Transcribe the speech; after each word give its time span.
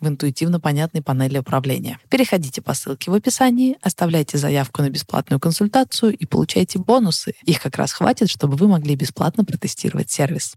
в 0.00 0.08
интуитивно 0.08 0.60
понятной 0.60 1.02
панели 1.02 1.38
управления. 1.38 1.98
Переходите 2.10 2.60
по 2.62 2.74
ссылке 2.74 3.10
в 3.10 3.14
описании, 3.14 3.76
оставляйте 3.80 4.38
заявку 4.38 4.82
на 4.82 4.90
бесплатную 4.90 5.40
консультацию 5.40 6.16
и 6.16 6.26
получайте 6.26 6.78
бонусы. 6.78 7.34
Их 7.44 7.60
как 7.60 7.76
раз 7.76 7.92
хватит, 7.92 8.28
чтобы 8.28 8.56
вы 8.56 8.68
могли 8.68 8.94
бесплатно 8.94 9.44
протестировать 9.44 10.10
сервис. 10.10 10.54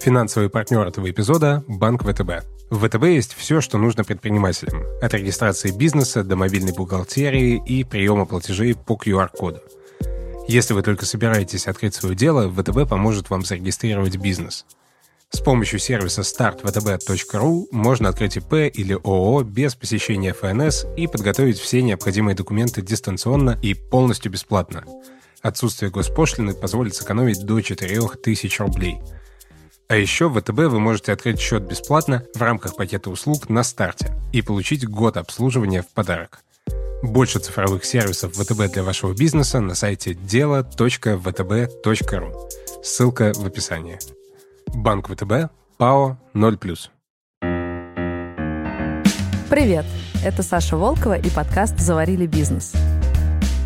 Финансовый 0.00 0.48
партнер 0.48 0.86
этого 0.86 1.10
эпизода– 1.10 1.64
Банк 1.66 2.04
ВТБ. 2.04 2.44
В 2.70 2.86
ВТБ 2.86 3.04
есть 3.04 3.34
все, 3.34 3.60
что 3.60 3.76
нужно 3.76 4.04
предпринимателям. 4.04 4.82
От 5.02 5.14
регистрации 5.14 5.72
бизнеса 5.72 6.22
до 6.22 6.36
мобильной 6.36 6.72
бухгалтерии 6.72 7.60
и 7.66 7.82
приема 7.82 8.24
платежей 8.24 8.74
по 8.74 8.92
QR-коду– 8.94 9.60
если 10.48 10.74
вы 10.74 10.82
только 10.82 11.06
собираетесь 11.06 11.66
открыть 11.66 11.94
свое 11.94 12.14
дело, 12.14 12.50
ВТБ 12.50 12.88
поможет 12.88 13.30
вам 13.30 13.44
зарегистрировать 13.44 14.16
бизнес. 14.16 14.64
С 15.30 15.40
помощью 15.40 15.80
сервиса 15.80 16.22
startvtb.ru 16.22 17.66
можно 17.72 18.08
открыть 18.08 18.36
ИП 18.36 18.54
или 18.72 18.94
ООО 18.94 19.42
без 19.42 19.74
посещения 19.74 20.32
ФНС 20.32 20.86
и 20.96 21.08
подготовить 21.08 21.58
все 21.58 21.82
необходимые 21.82 22.36
документы 22.36 22.80
дистанционно 22.80 23.58
и 23.60 23.74
полностью 23.74 24.30
бесплатно. 24.30 24.84
Отсутствие 25.42 25.90
госпошлины 25.90 26.54
позволит 26.54 26.94
сэкономить 26.94 27.44
до 27.44 27.60
4000 27.60 28.60
рублей. 28.60 28.98
А 29.88 29.96
еще 29.96 30.28
в 30.28 30.40
ВТБ 30.40 30.70
вы 30.70 30.80
можете 30.80 31.12
открыть 31.12 31.40
счет 31.40 31.62
бесплатно 31.62 32.24
в 32.34 32.42
рамках 32.42 32.76
пакета 32.76 33.10
услуг 33.10 33.48
на 33.48 33.62
старте 33.62 34.16
и 34.32 34.42
получить 34.42 34.88
год 34.88 35.16
обслуживания 35.16 35.82
в 35.82 35.88
подарок. 35.88 36.40
Больше 37.02 37.38
цифровых 37.38 37.84
сервисов 37.84 38.32
ВТБ 38.34 38.72
для 38.72 38.82
вашего 38.82 39.12
бизнеса 39.12 39.60
на 39.60 39.74
сайте 39.74 40.14
дело.втб.ру. 40.14 41.20
Ссылка 42.82 43.32
в 43.34 43.44
описании. 43.44 43.98
Банк 44.74 45.08
ВТБ, 45.08 45.50
ПАО 45.76 46.16
0+. 46.34 46.78
Привет! 49.50 49.84
Это 50.24 50.42
Саша 50.42 50.76
Волкова 50.76 51.18
и 51.18 51.28
подкаст 51.30 51.78
«Заварили 51.78 52.26
бизнес». 52.26 52.72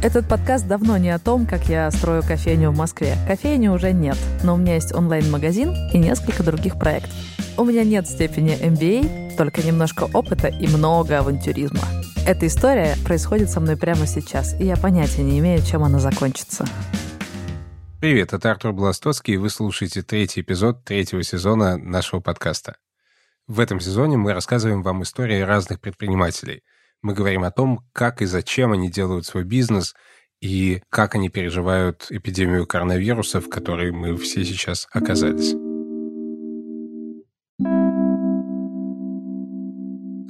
Этот 0.03 0.29
подкаст 0.29 0.67
давно 0.67 0.97
не 0.97 1.11
о 1.11 1.19
том, 1.19 1.47
как 1.47 1.69
я 1.69 1.91
строю 1.91 2.23
кофейню 2.23 2.71
в 2.71 2.77
Москве. 2.77 3.17
Кофейни 3.29 3.69
уже 3.69 3.93
нет, 3.93 4.17
но 4.43 4.55
у 4.55 4.57
меня 4.57 4.75
есть 4.75 4.95
онлайн-магазин 4.95 5.75
и 5.93 5.99
несколько 5.99 6.43
других 6.43 6.79
проектов. 6.79 7.13
У 7.57 7.65
меня 7.65 7.85
нет 7.85 8.09
степени 8.09 8.59
MBA, 8.59 9.37
только 9.37 9.63
немножко 9.63 10.09
опыта 10.13 10.49
и 10.49 10.67
много 10.67 11.19
авантюризма. 11.19 11.83
Эта 12.27 12.47
история 12.47 12.97
происходит 13.05 13.49
со 13.49 13.61
мной 13.61 13.79
прямо 13.79 14.07
сейчас, 14.07 14.59
и 14.61 14.65
я 14.65 14.77
понятия 14.77 15.23
не 15.23 15.39
имею, 15.39 15.63
чем 15.63 15.83
она 15.83 15.99
закончится. 15.99 16.67
Привет, 17.99 18.35
это 18.35 18.51
Артур 18.51 18.73
Бластоцкий, 18.73 19.35
и 19.35 19.37
вы 19.39 19.49
слушаете 19.49 20.03
третий 20.03 20.43
эпизод 20.43 20.85
третьего 20.85 21.23
сезона 21.23 21.79
нашего 21.79 22.21
подкаста. 22.21 22.77
В 23.47 23.59
этом 23.59 23.81
сезоне 23.81 24.19
мы 24.19 24.35
рассказываем 24.35 24.83
вам 24.83 25.03
истории 25.03 25.41
разных 25.41 25.81
предпринимателей. 25.81 26.63
Мы 27.03 27.15
говорим 27.15 27.43
о 27.43 27.51
том, 27.51 27.81
как 27.93 28.21
и 28.21 28.27
зачем 28.27 28.73
они 28.73 28.91
делают 28.91 29.25
свой 29.25 29.45
бизнес 29.45 29.95
и 30.43 30.83
как 30.91 31.15
они 31.15 31.31
переживают 31.31 32.07
эпидемию 32.11 32.67
коронавируса, 32.67 33.41
в 33.41 33.49
которой 33.49 33.93
мы 33.93 34.17
все 34.19 34.45
сейчас 34.45 34.87
оказались. 34.93 35.55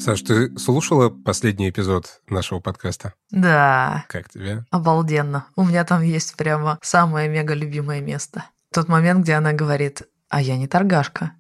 Саш, 0.01 0.23
ты 0.23 0.59
слушала 0.59 1.11
последний 1.11 1.69
эпизод 1.69 2.23
нашего 2.27 2.59
подкаста? 2.59 3.13
Да. 3.31 4.07
Как 4.09 4.31
тебе? 4.31 4.65
Обалденно. 4.71 5.45
У 5.57 5.65
меня 5.65 5.85
там 5.85 6.01
есть 6.01 6.37
прямо 6.37 6.79
самое 6.81 7.29
мега 7.29 7.53
любимое 7.53 8.01
место. 8.01 8.47
Тот 8.73 8.89
момент, 8.89 9.25
где 9.25 9.35
она 9.35 9.53
говорит, 9.53 10.05
а 10.31 10.41
я 10.41 10.57
не 10.57 10.67
торгашка. 10.67 11.33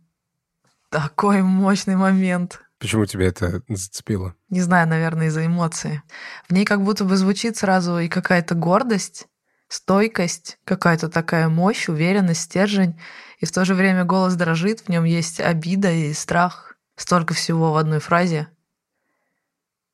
Такой 0.90 1.40
мощный 1.40 1.96
момент. 1.96 2.60
Почему 2.78 3.06
тебя 3.06 3.28
это 3.28 3.62
зацепило? 3.66 4.34
Не 4.50 4.60
знаю, 4.60 4.86
наверное, 4.86 5.28
из-за 5.28 5.46
эмоций. 5.46 6.02
В 6.46 6.52
ней 6.52 6.66
как 6.66 6.84
будто 6.84 7.06
бы 7.06 7.16
звучит 7.16 7.56
сразу 7.56 7.98
и 7.98 8.08
какая-то 8.08 8.54
гордость, 8.54 9.26
стойкость, 9.68 10.58
какая-то 10.64 11.08
такая 11.08 11.48
мощь, 11.48 11.88
уверенность, 11.88 12.42
стержень. 12.42 13.00
И 13.38 13.46
в 13.46 13.52
то 13.52 13.64
же 13.64 13.74
время 13.74 14.04
голос 14.04 14.34
дрожит, 14.34 14.80
в 14.80 14.88
нем 14.90 15.04
есть 15.04 15.40
обида 15.40 15.90
и 15.90 16.12
страх, 16.12 16.69
столько 17.00 17.34
всего 17.34 17.72
в 17.72 17.76
одной 17.76 17.98
фразе. 17.98 18.48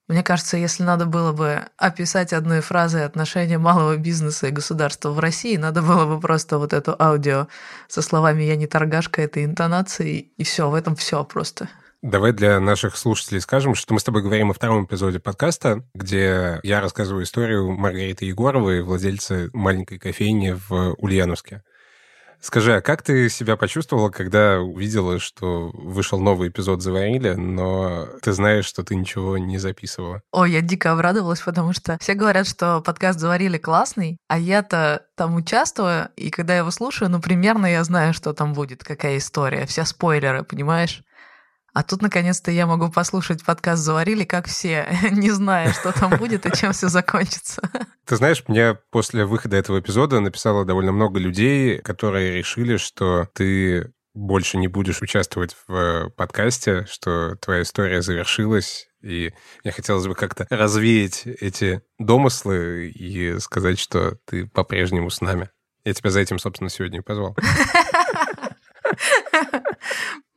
Мне 0.09 0.23
кажется, 0.23 0.57
если 0.57 0.83
надо 0.83 1.07
было 1.07 1.33
бы 1.33 1.67
описать 1.77 2.33
одной 2.33 2.61
фразой 2.61 3.05
отношения 3.05 3.59
малого 3.59 3.97
бизнеса 3.97 4.49
и 4.49 4.53
государства 4.53 5.11
в 5.11 5.19
России, 5.19 5.57
надо 5.57 5.83
было 5.83 6.05
бы 6.05 6.21
просто 6.21 6.59
вот 6.59 6.73
эту 6.73 6.95
аудио 7.01 7.49
со 7.89 8.03
словами 8.03 8.43
«я 8.43 8.57
не 8.57 8.67
торгашка», 8.67 9.23
этой 9.23 9.45
интонацией, 9.45 10.33
и 10.37 10.45
все, 10.45 10.69
в 10.69 10.75
этом 10.75 10.95
все 10.95 11.25
просто. 11.25 11.69
Давай 12.03 12.33
для 12.33 12.61
наших 12.61 12.97
слушателей 12.97 13.41
скажем, 13.41 13.75
что 13.75 13.95
мы 13.95 14.01
с 14.01 14.05
тобой 14.05 14.23
говорим 14.23 14.51
о 14.51 14.55
втором 14.55 14.85
эпизоде 14.85 15.19
подкаста, 15.19 15.83
где 15.95 16.61
я 16.63 16.81
рассказываю 16.81 17.25
историю 17.25 17.73
Маргариты 17.73 18.27
Егоровой, 18.27 18.83
владельца 18.83 19.49
маленькой 19.53 19.99
кофейни 19.99 20.57
в 20.69 20.95
Ульяновске. 20.99 21.63
Скажи, 22.41 22.77
а 22.77 22.81
как 22.81 23.03
ты 23.03 23.29
себя 23.29 23.57
почувствовала, 23.57 24.11
когда 24.11 24.61
увидела, 24.61 25.19
что 25.19 25.71
вышел 25.75 26.21
новый 26.21 26.49
эпизод 26.49 26.83
«Заварили», 26.83 27.33
но 27.33 28.07
ты 28.23 28.33
знаешь, 28.33 28.67
что 28.67 28.85
ты 28.85 28.95
ничего 28.95 29.39
не 29.39 29.59
записывала? 29.59 30.23
Ой, 30.33 30.53
я 30.53 30.61
дико 30.61 30.93
обрадовалась, 30.93 31.41
потому 31.41 31.73
что 31.73 31.99
все 32.01 32.15
говорят, 32.15 32.47
что 32.47 32.81
подкаст 32.81 33.19
«Заварили» 33.19 33.59
классный, 33.59 34.19
а 34.29 34.39
я-то 34.39 35.03
там 35.17 35.35
участвую, 35.35 36.11
и 36.17 36.31
когда 36.31 36.53
я 36.55 36.61
его 36.61 36.71
слушаю, 36.71 37.11
ну, 37.11 37.21
примерно 37.21 37.67
я 37.67 37.83
знаю, 37.85 38.13
что 38.13 38.33
там 38.33 38.53
будет, 38.53 38.85
какая 38.85 39.17
история, 39.19 39.67
все 39.67 39.85
спойлеры, 39.85 40.45
понимаешь? 40.45 41.03
А 41.77 41.83
тут, 41.83 42.01
наконец-то, 42.01 42.51
я 42.51 42.67
могу 42.67 42.91
послушать 42.91 43.45
подкаст 43.45 43.83
«Заварили», 43.83 44.25
как 44.25 44.47
все, 44.47 44.89
не 45.11 45.31
зная, 45.31 45.75
что 45.75 45.93
там 45.93 46.17
будет 46.17 46.47
и 46.47 46.57
чем 46.57 46.73
все 46.73 46.89
закончится. 46.89 47.61
Ты 48.07 48.17
знаешь, 48.17 48.43
мне 48.49 48.79
после 48.91 49.27
выхода 49.27 49.59
этого 49.59 49.81
эпизода 49.81 50.21
написало 50.21 50.65
довольно 50.65 50.93
много 50.93 51.21
людей, 51.21 51.81
которые 51.83 52.39
решили, 52.39 52.79
что 52.79 53.29
ты 53.35 53.93
больше 54.15 54.57
не 54.57 54.69
будешь 54.69 55.03
участвовать 55.03 55.55
в 55.69 56.09
подкасте, 56.17 56.87
что 56.87 57.37
твоя 57.43 57.61
история 57.61 58.01
завершилась, 58.01 58.89
и 59.03 59.35
мне 59.63 59.71
хотелось 59.71 60.07
бы 60.07 60.15
как-то 60.15 60.47
развеять 60.49 61.27
эти 61.27 61.83
домыслы 61.99 62.89
и 62.89 63.39
сказать, 63.39 63.79
что 63.79 64.17
ты 64.25 64.47
по-прежнему 64.47 65.11
с 65.11 65.21
нами. 65.21 65.51
Я 65.85 65.93
тебя 65.93 66.09
за 66.09 66.21
этим, 66.21 66.39
собственно, 66.39 66.71
сегодня 66.71 67.01
и 67.01 67.03
позвал. 67.03 67.37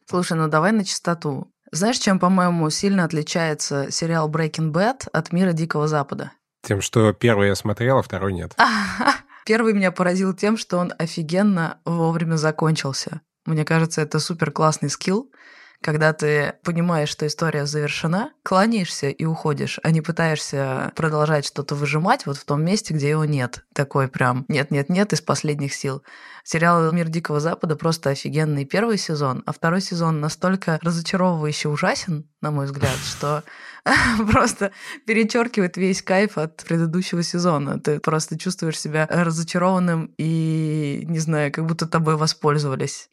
Слушай, 0.10 0.38
ну 0.38 0.48
давай 0.48 0.72
на 0.72 0.84
чистоту. 0.84 1.54
Знаешь, 1.72 2.00
чем, 2.00 2.18
по-моему, 2.18 2.72
сильно 2.72 3.04
отличается 3.04 3.92
сериал 3.92 4.28
Breaking 4.28 4.72
Bad 4.72 5.08
от 5.14 5.32
мира 5.32 5.54
Дикого 5.54 5.88
Запада? 5.88 6.32
Тем, 6.64 6.82
что 6.82 7.14
первый 7.14 7.50
я 7.50 7.56
смотрел, 7.56 8.00
а 8.00 8.02
второй 8.02 8.34
нет. 8.34 8.56
Первый 9.46 9.74
меня 9.74 9.92
поразил 9.92 10.34
тем, 10.34 10.58
что 10.58 10.80
он 10.80 10.94
офигенно 10.98 11.78
вовремя 11.86 12.38
закончился. 12.38 13.22
Мне 13.46 13.66
кажется, 13.66 14.02
это 14.02 14.20
супер 14.20 14.50
классный 14.50 14.90
скилл, 14.90 15.32
когда 15.82 16.12
ты 16.14 16.56
понимаешь, 16.64 17.10
что 17.10 17.26
история 17.26 17.66
завершена, 17.66 18.32
кланяешься 18.44 19.10
и 19.10 19.26
уходишь, 19.26 19.80
а 19.84 19.92
не 19.92 20.02
пытаешься 20.02 20.92
продолжать 20.96 21.46
что-то 21.46 21.76
выжимать 21.76 22.26
вот 22.26 22.38
в 22.38 22.46
том 22.46 22.64
месте, 22.64 22.94
где 22.94 23.10
его 23.10 23.26
нет. 23.26 23.64
Такой 23.74 24.08
прям 24.08 24.46
нет-нет-нет 24.50 25.14
из 25.14 25.22
последних 25.22 25.74
сил. 25.74 26.04
Сериал 26.44 26.92
«Мир 26.92 27.08
Дикого 27.08 27.40
Запада» 27.40 27.76
просто 27.76 28.10
офигенный 28.10 28.66
первый 28.66 28.98
сезон, 28.98 29.44
а 29.46 29.54
второй 29.54 29.82
сезон 29.82 30.20
настолько 30.20 30.80
разочаровывающе 30.82 31.70
ужасен, 31.70 32.30
на 32.42 32.52
мой 32.52 32.66
взгляд, 32.66 32.98
что 33.06 33.44
просто 34.32 34.72
перечеркивает 35.06 35.78
весь 35.78 36.02
кайф 36.02 36.38
от 36.38 36.58
предыдущего 36.64 37.24
сезона. 37.24 37.80
Ты 37.80 38.00
просто 38.00 38.38
чувствуешь 38.38 38.80
себя 38.80 39.08
разочарованным 39.10 40.14
и, 40.18 41.04
не 41.06 41.20
знаю, 41.20 41.52
как 41.52 41.66
будто 41.66 41.88
тобой 41.88 42.18
воспользовались. 42.18 43.10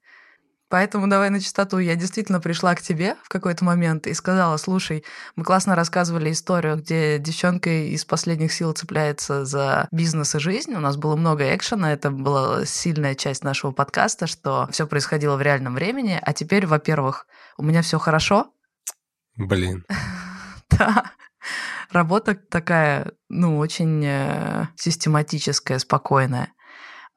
Поэтому 0.69 1.07
давай 1.07 1.31
на 1.31 1.41
чистоту. 1.41 1.79
Я 1.79 1.95
действительно 1.95 2.41
пришла 2.41 2.75
к 2.75 2.83
тебе 2.83 3.17
в 3.23 3.29
какой-то 3.29 3.65
момент 3.65 4.07
и 4.07 4.15
сказала, 4.15 4.57
слушай, 4.57 5.05
мы 5.37 5.45
классно 5.45 5.77
рассказывали 5.77 6.33
историю, 6.33 6.77
где 6.77 7.19
девчонка 7.19 7.71
из 7.71 8.05
последних 8.05 8.53
сил 8.53 8.73
цепляется 8.73 9.45
за 9.45 9.87
бизнес 9.93 10.35
и 10.35 10.41
жизнь. 10.41 10.75
У 10.75 10.81
нас 10.81 10.97
было 10.97 11.15
много 11.15 11.55
экшена, 11.55 11.93
это 11.93 12.11
была 12.11 12.67
сильная 12.67 13.15
часть 13.15 13.45
нашего 13.45 13.71
подкаста, 13.71 14.27
что 14.27 14.69
все 14.73 14.89
происходило 14.89 15.37
в 15.37 15.43
реальном 15.43 15.75
времени. 15.75 16.19
А 16.21 16.33
теперь, 16.33 16.67
во-первых, 16.67 17.27
у 17.59 17.63
меня 17.63 17.83
все 17.83 17.99
хорошо. 17.99 18.53
Блин. 19.37 19.85
Да. 20.69 21.13
Работа 21.93 22.35
такая, 22.35 23.13
ну, 23.29 23.57
очень 23.59 24.05
э, 24.05 24.67
систематическая, 24.75 25.79
спокойная 25.79 26.53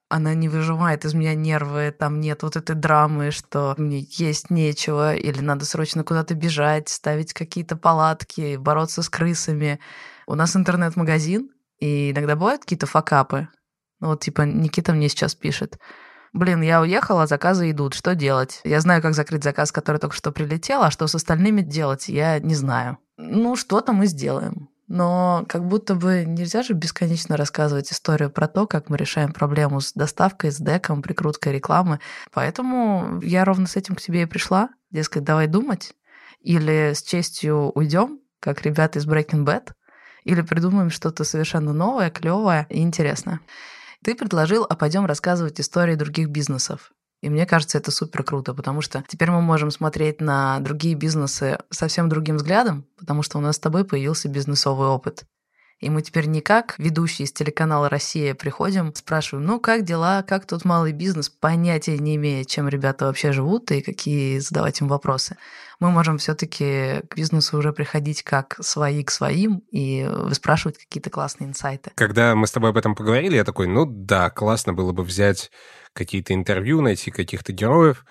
она 0.10 0.34
не 0.34 0.50
выжимает 0.50 1.06
из 1.06 1.14
меня 1.14 1.36
нервы, 1.36 1.96
там 1.98 2.20
нет 2.20 2.42
вот 2.42 2.56
этой 2.56 2.76
драмы, 2.76 3.30
что 3.30 3.76
мне 3.78 4.06
есть 4.10 4.50
нечего, 4.50 5.16
или 5.16 5.40
надо 5.40 5.66
срочно 5.66 6.04
куда-то 6.04 6.34
бежать, 6.34 6.90
ставить 6.90 7.34
какие-то 7.34 7.78
палатки, 7.78 8.58
бороться 8.58 9.04
с 9.04 9.10
крысами. 9.10 9.80
У 10.26 10.34
нас 10.34 10.56
интернет-магазин, 10.56 11.52
и 11.80 12.12
иногда 12.12 12.36
бывают 12.36 12.64
какие-то 12.64 12.88
факапы. 12.88 13.48
Ну 14.00 14.08
вот 14.10 14.22
типа 14.22 14.42
Никита 14.42 14.94
мне 14.94 15.10
сейчас 15.10 15.36
пишет. 15.36 15.78
Блин, 16.34 16.62
я 16.62 16.82
уехала, 16.82 17.28
заказы 17.28 17.70
идут, 17.72 17.94
что 17.94 18.16
делать? 18.16 18.62
Я 18.64 18.82
знаю, 18.82 19.02
как 19.02 19.14
закрыть 19.14 19.44
заказ, 19.44 19.72
который 19.72 19.98
только 19.98 20.16
что 20.16 20.32
прилетел, 20.32 20.84
а 20.84 20.92
что 20.92 21.08
с 21.08 21.16
остальными 21.16 21.62
делать, 21.62 22.08
я 22.08 22.40
не 22.40 22.56
знаю. 22.56 22.98
Ну, 23.18 23.56
что-то 23.56 23.94
мы 23.94 24.06
сделаем. 24.06 24.70
Но 24.89 25.45
как 25.47 25.65
будто 25.65 25.94
бы 25.94 26.25
нельзя 26.25 26.63
же 26.63 26.74
бесконечно 26.74 27.38
рассказывать 27.38 27.91
историю 27.91 28.31
про 28.31 28.47
то, 28.47 28.65
как 28.65 28.89
мы 28.89 28.97
решаем 28.97 29.31
проблему 29.31 29.81
с 29.81 29.94
доставкой, 29.94 30.51
с 30.51 30.57
деком, 30.57 31.03
прикруткой 31.03 31.53
рекламы. 31.53 32.00
Поэтому 32.33 33.21
я 33.21 33.45
ровно 33.45 33.68
с 33.68 33.75
этим 33.75 33.95
к 33.95 34.01
тебе 34.01 34.24
и 34.24 34.25
пришла. 34.25 34.69
Дескать, 34.89 35.24
давай 35.24 35.45
думать. 35.45 35.94
Или 36.41 36.94
с 36.95 37.03
честью 37.03 37.71
уйдем, 37.75 38.19
как 38.39 38.63
ребята 38.63 38.97
из 38.97 39.07
Breaking 39.07 39.45
Bad, 39.45 39.74
или 40.24 40.41
придумаем 40.41 40.89
что-то 40.89 41.24
совершенно 41.24 41.71
новое, 41.71 42.09
клевое 42.09 42.65
и 42.69 42.81
интересное. 42.81 43.41
Ты 44.03 44.15
предложил, 44.15 44.65
а 44.68 44.75
пойдем 44.75 45.06
рассказывать 45.06 45.62
истории 45.62 45.94
других 45.94 46.30
бизнесов. 46.30 46.91
И 47.21 47.30
мне 47.30 47.45
кажется, 47.45 47.77
это 47.77 47.92
супер 47.92 48.24
круто, 48.24 48.54
потому 48.54 48.81
что 48.81 49.04
теперь 49.07 49.30
мы 49.30 49.42
можем 49.42 49.71
смотреть 49.71 50.21
на 50.21 50.60
другие 50.60 50.95
бизнесы 50.95 51.57
совсем 51.69 52.07
другим 52.07 52.38
взглядом, 52.38 52.86
потому 52.98 53.24
что 53.24 53.38
у 53.38 53.42
нас 53.42 53.57
с 53.57 53.60
тобой 53.60 53.83
появился 53.83 54.30
бизнесовый 54.30 54.88
опыт. 54.88 55.25
И 55.80 55.89
мы 55.89 56.01
теперь 56.01 56.25
не 56.25 56.42
как 56.42 56.75
ведущие 56.77 57.25
из 57.25 57.31
телеканала 57.31 57.88
«Россия» 57.88 58.36
приходим, 58.36 58.94
спрашиваем, 58.94 59.45
ну 59.45 59.62
как 59.62 59.86
дела, 59.86 60.24
как 60.24 60.45
тут 60.45 60.66
малый 60.66 60.92
бизнес, 60.92 61.30
понятия 61.30 61.98
не 61.98 62.18
имея, 62.18 62.44
чем 62.44 62.68
ребята 62.68 63.06
вообще 63.06 63.31
живут 63.31 63.72
и 63.72 63.81
какие 63.81 64.39
задавать 64.39 64.81
им 64.81 64.89
вопросы. 64.89 65.38
Мы 65.80 65.89
можем 65.89 66.18
все 66.18 66.36
таки 66.36 67.01
к 67.10 67.15
бизнесу 67.15 67.57
уже 67.57 67.72
приходить 67.72 68.24
как 68.24 68.57
свои 68.60 69.06
к 69.06 69.12
своим 69.12 69.63
и 69.72 70.06
выспрашивать 70.06 70.77
какие-то 70.77 71.10
классные 71.10 71.48
инсайты. 71.48 71.92
Когда 71.95 72.36
мы 72.36 72.48
с 72.48 72.51
тобой 72.51 72.72
об 72.72 72.77
этом 72.77 72.94
поговорили, 72.94 73.38
я 73.38 73.45
такой, 73.45 73.68
ну 73.68 73.86
да, 73.86 74.30
классно 74.30 74.74
было 74.74 74.92
бы 74.92 75.04
взять 75.04 75.50
какие-то 75.94 76.33
интервью, 76.33 76.81
найти 76.81 77.12
каких-то 77.12 77.53
героев. 77.53 78.06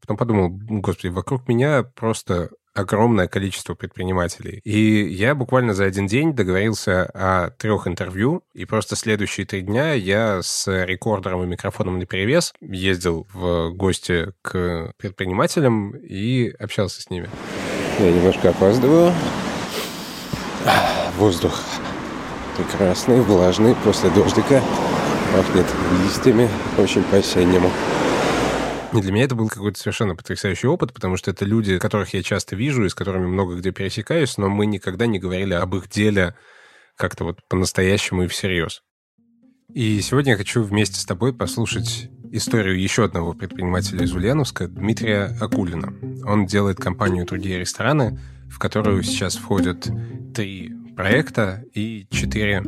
Потом 0.00 0.16
подумал, 0.16 0.48
господи, 0.50 1.08
вокруг 1.08 1.46
меня 1.48 1.82
просто 1.82 2.50
огромное 2.74 3.28
количество 3.28 3.74
предпринимателей. 3.74 4.60
И 4.64 5.08
я 5.08 5.34
буквально 5.34 5.74
за 5.74 5.84
один 5.84 6.06
день 6.06 6.34
договорился 6.34 7.04
о 7.14 7.50
трех 7.50 7.86
интервью, 7.86 8.42
и 8.54 8.64
просто 8.64 8.96
следующие 8.96 9.46
три 9.46 9.62
дня 9.62 9.92
я 9.92 10.40
с 10.42 10.66
рекордером 10.84 11.42
и 11.42 11.46
микрофоном 11.46 11.98
на 11.98 12.06
перевес 12.06 12.52
ездил 12.60 13.26
в 13.32 13.70
гости 13.70 14.32
к 14.42 14.92
предпринимателям 14.96 15.96
и 15.96 16.48
общался 16.58 17.02
с 17.02 17.10
ними. 17.10 17.28
Я 17.98 18.12
немножко 18.12 18.50
опаздываю. 18.50 19.12
Воздух 21.16 21.60
прекрасный, 22.56 23.20
влажный, 23.20 23.74
после 23.84 24.10
дождика 24.10 24.62
пахнет 25.32 25.66
листьями, 26.02 26.48
очень 26.78 27.02
по-осеннему. 27.04 27.70
И 28.92 29.00
для 29.00 29.12
меня 29.12 29.24
это 29.24 29.36
был 29.36 29.48
какой-то 29.48 29.78
совершенно 29.78 30.16
потрясающий 30.16 30.66
опыт, 30.66 30.92
потому 30.92 31.16
что 31.16 31.30
это 31.30 31.44
люди, 31.44 31.78
которых 31.78 32.12
я 32.14 32.22
часто 32.22 32.56
вижу 32.56 32.84
и 32.84 32.88
с 32.88 32.94
которыми 32.94 33.26
много 33.26 33.56
где 33.56 33.70
пересекаюсь, 33.70 34.36
но 34.36 34.48
мы 34.48 34.66
никогда 34.66 35.06
не 35.06 35.20
говорили 35.20 35.54
об 35.54 35.76
их 35.76 35.88
деле 35.88 36.34
как-то 36.96 37.24
вот 37.24 37.38
по-настоящему 37.48 38.24
и 38.24 38.26
всерьез. 38.26 38.82
И 39.72 40.00
сегодня 40.00 40.32
я 40.32 40.38
хочу 40.38 40.62
вместе 40.62 41.00
с 41.00 41.04
тобой 41.04 41.32
послушать 41.32 42.10
историю 42.32 42.80
еще 42.80 43.04
одного 43.04 43.32
предпринимателя 43.32 44.04
из 44.04 44.12
Ульяновска, 44.12 44.66
Дмитрия 44.66 45.36
Акулина. 45.40 45.94
Он 46.26 46.46
делает 46.46 46.78
компанию 46.78 47.26
«Другие 47.26 47.60
рестораны», 47.60 48.18
в 48.50 48.58
которую 48.58 49.02
сейчас 49.04 49.36
входят 49.36 49.88
три 50.34 50.72
проекта 51.00 51.64
и 51.72 52.06
четыре 52.10 52.62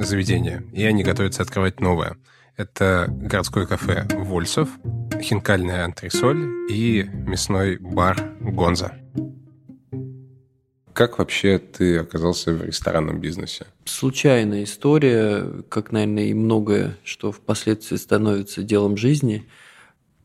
заведения. 0.00 0.64
И 0.72 0.84
они 0.84 1.04
готовятся 1.04 1.42
открывать 1.42 1.78
новое. 1.78 2.16
Это 2.56 3.06
городское 3.08 3.64
кафе 3.64 4.08
«Вольсов», 4.12 4.68
хинкальная 5.20 5.84
антресоль 5.84 6.42
и 6.68 7.04
мясной 7.04 7.76
бар 7.76 8.34
«Гонза». 8.40 8.96
Как 10.94 11.18
вообще 11.18 11.58
ты 11.58 11.98
оказался 11.98 12.54
в 12.54 12.64
ресторанном 12.64 13.20
бизнесе? 13.20 13.66
Случайная 13.84 14.64
история, 14.64 15.62
как, 15.68 15.92
наверное, 15.92 16.24
и 16.24 16.34
многое, 16.34 16.96
что 17.04 17.30
впоследствии 17.30 17.96
становится 17.96 18.64
делом 18.64 18.96
жизни– 18.96 19.46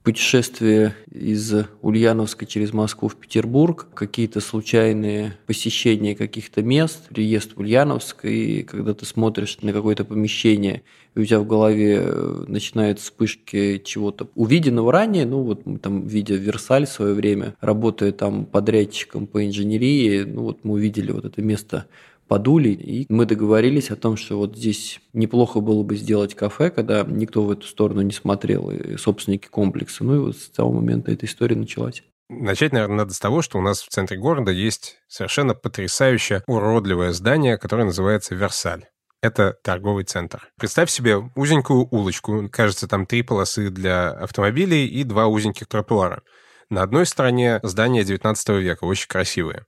путешествие 0.03 0.95
из 1.12 1.53
Ульяновска 1.81 2.45
через 2.45 2.74
Москву 2.74 3.07
в 3.07 3.15
Петербург, 3.15 3.88
какие-то 3.94 4.39
случайные 4.39 5.38
посещения 5.45 6.15
каких-то 6.15 6.63
мест, 6.63 7.09
приезд 7.09 7.53
в 7.56 7.59
Ульяновск, 7.59 8.25
и 8.25 8.63
когда 8.63 8.94
ты 8.94 9.06
смотришь 9.06 9.57
на 9.62 9.74
какое-то 9.74 10.03
помещение, 10.03 10.81
и 11.13 11.19
у 11.19 11.25
тебя 11.25 11.39
в 11.39 11.48
голове 11.48 12.01
э, 12.03 12.44
начинают 12.48 13.00
вспышки 13.00 13.81
чего-то 13.83 14.30
увиденного 14.36 14.92
ранее, 14.92 15.25
ну 15.25 15.44
вот 15.44 15.65
мы 15.65 15.77
там, 15.77 16.07
видя 16.07 16.36
Версаль 16.36 16.86
в 16.86 16.89
свое 16.89 17.13
время, 17.13 17.56
работая 17.62 18.12
там 18.12 18.45
подрядчиком 18.45 19.27
по 19.27 19.45
инженерии, 19.45 20.24
ну 20.24 20.44
вот 20.44 20.63
мы 20.63 20.75
увидели 20.75 21.12
вот 21.12 21.25
это 21.25 21.42
место 21.42 21.86
подули, 22.31 22.69
и 22.69 23.06
мы 23.10 23.25
договорились 23.25 23.92
о 23.92 23.98
том, 23.98 24.16
что 24.16 24.38
вот 24.38 24.56
здесь 24.56 25.01
неплохо 25.12 25.60
было 25.60 25.83
бы 25.83 25.98
сделать 25.98 26.33
кафе, 26.33 26.69
когда 26.69 27.04
никто 27.04 27.44
в 27.44 27.51
эту 27.51 27.68
сторону 27.68 28.04
не 28.04 28.13
смотрел, 28.13 28.72
и 28.72 28.95
собственники 28.95 29.48
комплекса. 29.48 30.06
Ну 30.06 30.16
и 30.16 30.19
вот 30.19 30.38
с 30.38 30.50
того 30.50 30.72
момента 30.72 31.12
эта 31.12 31.25
история 31.25 31.58
началась. 31.58 32.03
Начать, 32.29 32.72
наверное, 32.72 33.00
надо 33.00 33.13
с 33.13 33.20
того, 33.20 33.41
что 33.41 33.58
у 33.58 33.62
нас 33.62 33.82
в 33.82 33.89
центре 33.89 34.17
города 34.17 34.50
есть 34.50 35.00
совершенно 35.10 35.55
потрясающее 35.55 36.41
уродливое 36.48 37.12
здание, 37.12 37.58
которое 37.58 37.84
называется 37.84 38.34
Версаль. 38.34 38.86
Это 39.22 39.58
торговый 39.62 40.05
центр. 40.05 40.53
Представь 40.58 40.89
себе 40.89 41.17
узенькую 41.36 41.86
улочку. 41.91 42.48
Кажется, 42.50 42.88
там 42.88 43.08
три 43.08 43.24
полосы 43.24 43.70
для 43.70 44.10
автомобилей 44.10 44.88
и 44.88 45.03
два 45.03 45.27
узеньких 45.27 45.67
тротуара. 45.67 46.24
На 46.70 46.82
одной 46.82 47.05
стороне 47.05 47.60
здание 47.62 48.05
19 48.05 48.50
века, 48.62 48.86
очень 48.86 49.10
красивое 49.10 49.65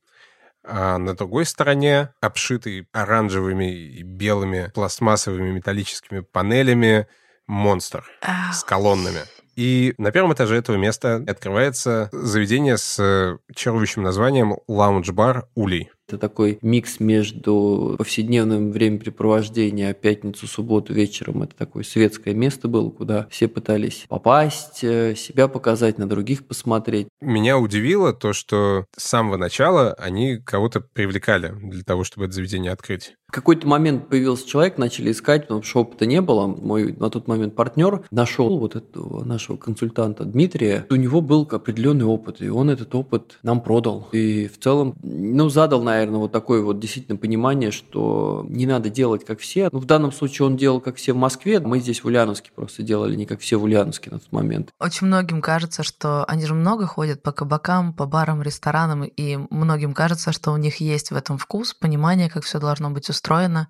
а 0.64 0.98
на 0.98 1.16
другой 1.16 1.46
стороне, 1.46 2.14
обшитый 2.22 2.88
оранжевыми 2.92 3.72
и 3.74 4.04
белыми 4.04 4.72
пластмассовыми 4.74 5.52
металлическими 5.52 6.22
панелями, 6.22 7.08
монстр 7.48 8.06
с 8.54 8.64
колоннами. 8.64 9.20
И 9.56 9.94
на 9.98 10.12
первом 10.12 10.34
этаже 10.34 10.58
этого 10.58 10.78
места 10.78 11.24
открывается 11.28 12.10
заведение 12.12 12.78
с 12.78 13.38
чарующим 13.54 14.02
названием 14.02 14.58
«Лаунж-бар 14.68 15.48
Улей». 15.54 15.92
Это 16.08 16.18
такой 16.18 16.60
микс 16.62 17.00
между 17.00 17.96
повседневным 17.98 18.72
времяпрепровождением, 18.72 19.90
а 19.90 19.94
пятницу, 19.94 20.48
субботу 20.48 20.94
вечером 20.94 21.44
это 21.44 21.56
такое 21.56 21.84
светское 21.84 22.34
место 22.34 22.68
было, 22.68 22.90
куда 22.90 23.28
все 23.30 23.48
пытались 23.48 24.06
попасть, 24.10 24.84
э, 24.84 25.16
себя 25.16 25.48
показать, 25.48 25.98
на 25.98 26.08
других 26.08 26.46
посмотреть. 26.46 27.08
Меня 27.22 27.58
удивило 27.58 28.14
то, 28.14 28.34
что 28.34 28.86
с 28.98 29.04
самого 29.04 29.38
начала 29.38 29.94
они 29.94 30.38
кого-то 30.38 30.82
привлекали 30.82 31.54
для 31.62 31.84
того, 31.84 32.04
чтобы 32.04 32.26
это 32.26 32.34
заведение 32.34 32.72
открыть 32.72 33.16
какой-то 33.34 33.68
момент 33.68 34.08
появился 34.08 34.48
человек, 34.48 34.78
начали 34.78 35.12
искать, 35.12 35.44
потому 35.44 35.64
что 35.64 35.82
опыта 35.82 36.06
не 36.06 36.22
было. 36.22 36.48
Мой 36.48 36.94
на 36.94 37.10
тот 37.10 37.28
момент 37.28 37.56
партнер 37.56 38.04
нашел 38.12 38.60
вот 38.60 38.76
этого 38.76 39.26
нашего 39.26 39.58
консультанта 39.58 40.24
Дмитрия. 40.24 40.86
У 40.90 40.96
него 40.96 41.20
был 41.20 41.48
определенный 41.52 42.06
опыт, 42.06 42.42
и 42.42 42.50
он 42.50 42.70
этот 42.70 42.94
опыт 42.96 43.40
нам 43.42 43.60
продал. 43.62 44.08
И 44.12 44.48
в 44.48 44.60
целом, 44.60 44.96
ну, 45.02 45.50
задал, 45.50 45.82
наверное, 45.82 45.93
вот 46.02 46.32
такое 46.32 46.62
вот 46.62 46.80
действительно 46.80 47.18
понимание, 47.18 47.72
что 47.72 48.46
не 48.48 48.66
надо 48.66 48.90
делать 48.90 49.26
как 49.26 49.40
все. 49.40 49.70
Ну, 49.72 49.80
в 49.80 49.86
данном 49.86 50.12
случае 50.12 50.48
он 50.48 50.58
делал 50.58 50.80
как 50.80 50.96
все 50.96 51.14
в 51.14 51.18
Москве, 51.18 51.60
мы 51.60 51.80
здесь 51.80 52.04
в 52.04 52.06
Ульяновске 52.06 52.52
просто 52.56 52.84
делали 52.84 53.16
не 53.16 53.26
как 53.26 53.40
все 53.40 53.58
в 53.58 53.64
Ульяновске 53.64 54.12
на 54.12 54.20
тот 54.20 54.32
момент. 54.32 54.70
Очень 54.80 55.08
многим 55.08 55.42
кажется, 55.42 55.84
что 55.84 56.26
они 56.26 56.46
же 56.46 56.54
много 56.54 56.86
ходят 56.86 57.22
по 57.24 57.32
кабакам, 57.32 57.94
по 57.94 58.06
барам, 58.06 58.42
ресторанам, 58.42 59.04
и 59.04 59.38
многим 59.50 59.94
кажется, 59.94 60.32
что 60.32 60.52
у 60.52 60.58
них 60.58 60.78
есть 60.78 61.12
в 61.12 61.16
этом 61.16 61.38
вкус, 61.38 61.74
понимание, 61.74 62.30
как 62.30 62.44
все 62.44 62.60
должно 62.60 62.90
быть 62.90 63.10
устроено. 63.10 63.70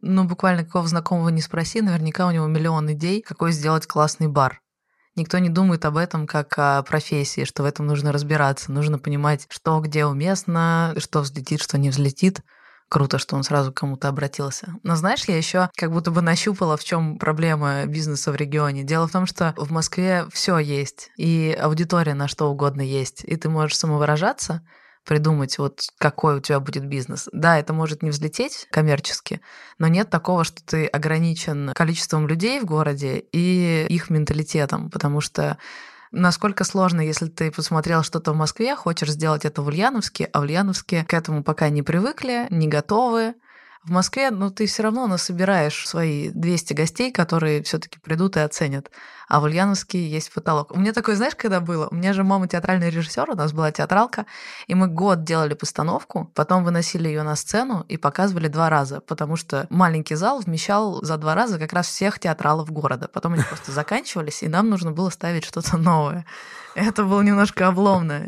Ну, 0.00 0.24
буквально 0.24 0.64
какого 0.64 0.86
знакомого 0.88 1.28
не 1.28 1.40
спроси, 1.40 1.80
наверняка 1.80 2.26
у 2.26 2.32
него 2.32 2.46
миллион 2.46 2.92
идей, 2.92 3.22
какой 3.22 3.52
сделать 3.52 3.86
классный 3.86 4.26
бар. 4.26 4.60
Никто 5.14 5.38
не 5.38 5.50
думает 5.50 5.84
об 5.84 5.98
этом 5.98 6.26
как 6.26 6.58
о 6.58 6.82
профессии, 6.82 7.44
что 7.44 7.62
в 7.62 7.66
этом 7.66 7.86
нужно 7.86 8.12
разбираться. 8.12 8.72
Нужно 8.72 8.98
понимать, 8.98 9.46
что 9.50 9.78
где 9.80 10.06
уместно, 10.06 10.94
что 10.96 11.20
взлетит, 11.20 11.60
что 11.60 11.76
не 11.76 11.90
взлетит. 11.90 12.40
Круто, 12.88 13.18
что 13.18 13.36
он 13.36 13.42
сразу 13.42 13.72
к 13.72 13.76
кому-то 13.76 14.08
обратился. 14.08 14.74
Но 14.82 14.96
знаешь, 14.96 15.24
я 15.24 15.36
еще 15.36 15.70
как 15.76 15.90
будто 15.90 16.10
бы 16.10 16.20
нащупала, 16.20 16.76
в 16.76 16.84
чем 16.84 17.18
проблема 17.18 17.86
бизнеса 17.86 18.32
в 18.32 18.36
регионе. 18.36 18.84
Дело 18.84 19.08
в 19.08 19.12
том, 19.12 19.26
что 19.26 19.54
в 19.56 19.70
Москве 19.70 20.26
все 20.30 20.58
есть, 20.58 21.10
и 21.16 21.56
аудитория 21.58 22.12
на 22.12 22.28
что 22.28 22.50
угодно 22.50 22.82
есть, 22.82 23.24
и 23.24 23.36
ты 23.36 23.48
можешь 23.48 23.78
самовыражаться, 23.78 24.62
придумать, 25.04 25.58
вот 25.58 25.80
какой 25.98 26.36
у 26.36 26.40
тебя 26.40 26.60
будет 26.60 26.86
бизнес. 26.86 27.28
Да, 27.32 27.58
это 27.58 27.72
может 27.72 28.02
не 28.02 28.10
взлететь 28.10 28.66
коммерчески, 28.70 29.40
но 29.78 29.88
нет 29.88 30.10
такого, 30.10 30.44
что 30.44 30.64
ты 30.64 30.86
ограничен 30.86 31.72
количеством 31.74 32.26
людей 32.28 32.60
в 32.60 32.64
городе 32.64 33.24
и 33.32 33.86
их 33.88 34.10
менталитетом, 34.10 34.90
потому 34.90 35.20
что 35.20 35.58
насколько 36.12 36.64
сложно, 36.64 37.00
если 37.00 37.26
ты 37.26 37.50
посмотрел 37.50 38.02
что-то 38.02 38.32
в 38.32 38.36
Москве, 38.36 38.76
хочешь 38.76 39.10
сделать 39.10 39.44
это 39.44 39.62
в 39.62 39.66
Ульяновске, 39.66 40.28
а 40.32 40.40
в 40.40 40.42
Ульяновске 40.42 41.04
к 41.04 41.14
этому 41.14 41.42
пока 41.42 41.68
не 41.70 41.82
привыкли, 41.82 42.46
не 42.50 42.68
готовы, 42.68 43.34
в 43.84 43.90
Москве, 43.90 44.30
ну, 44.30 44.50
ты 44.50 44.66
все 44.66 44.84
равно 44.84 45.08
насобираешь 45.08 45.88
свои 45.88 46.30
200 46.30 46.72
гостей, 46.72 47.10
которые 47.10 47.62
все-таки 47.64 47.98
придут 47.98 48.36
и 48.36 48.40
оценят. 48.40 48.90
А 49.28 49.40
в 49.40 49.44
Ульяновске 49.44 50.06
есть 50.06 50.32
потолок. 50.32 50.70
У 50.70 50.78
меня 50.78 50.92
такое, 50.92 51.16
знаешь, 51.16 51.34
когда 51.34 51.60
было? 51.60 51.88
У 51.90 51.94
меня 51.94 52.12
же 52.12 52.22
мама 52.22 52.46
театральный 52.46 52.90
режиссер, 52.90 53.30
у 53.30 53.34
нас 53.34 53.52
была 53.52 53.72
театралка, 53.72 54.26
и 54.68 54.74
мы 54.74 54.86
год 54.86 55.24
делали 55.24 55.54
постановку, 55.54 56.30
потом 56.34 56.64
выносили 56.64 57.08
ее 57.08 57.24
на 57.24 57.34
сцену 57.34 57.84
и 57.88 57.96
показывали 57.96 58.46
два 58.46 58.70
раза, 58.70 59.00
потому 59.00 59.36
что 59.36 59.66
маленький 59.68 60.14
зал 60.14 60.38
вмещал 60.38 61.02
за 61.02 61.16
два 61.16 61.34
раза 61.34 61.58
как 61.58 61.72
раз 61.72 61.88
всех 61.88 62.20
театралов 62.20 62.70
города. 62.70 63.08
Потом 63.08 63.32
они 63.32 63.42
просто 63.42 63.72
заканчивались, 63.72 64.42
и 64.42 64.48
нам 64.48 64.70
нужно 64.70 64.92
было 64.92 65.10
ставить 65.10 65.44
что-то 65.44 65.76
новое. 65.76 66.24
Это 66.76 67.02
было 67.02 67.22
немножко 67.22 67.66
обломно. 67.66 68.22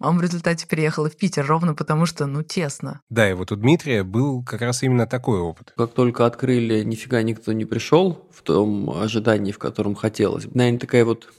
А 0.00 0.10
он 0.10 0.18
в 0.18 0.22
результате 0.22 0.66
переехал 0.66 1.08
в 1.08 1.16
Питер 1.16 1.46
ровно 1.46 1.74
потому, 1.74 2.06
что, 2.06 2.26
ну, 2.26 2.42
тесно. 2.42 3.00
Да, 3.10 3.30
и 3.30 3.34
вот 3.34 3.52
у 3.52 3.56
Дмитрия 3.56 4.02
был 4.02 4.42
как 4.42 4.60
раз 4.60 4.82
именно 4.82 5.06
такой 5.06 5.40
опыт. 5.40 5.72
Как 5.76 5.92
только 5.92 6.26
открыли, 6.26 6.82
нифига 6.82 7.22
никто 7.22 7.52
не 7.52 7.64
пришел 7.64 8.28
в 8.32 8.42
том 8.42 8.90
ожидании, 8.90 9.52
в 9.52 9.58
котором 9.58 9.94
хотелось. 9.94 10.46
Наверное, 10.52 10.80
такая 10.80 11.04
вот 11.04 11.32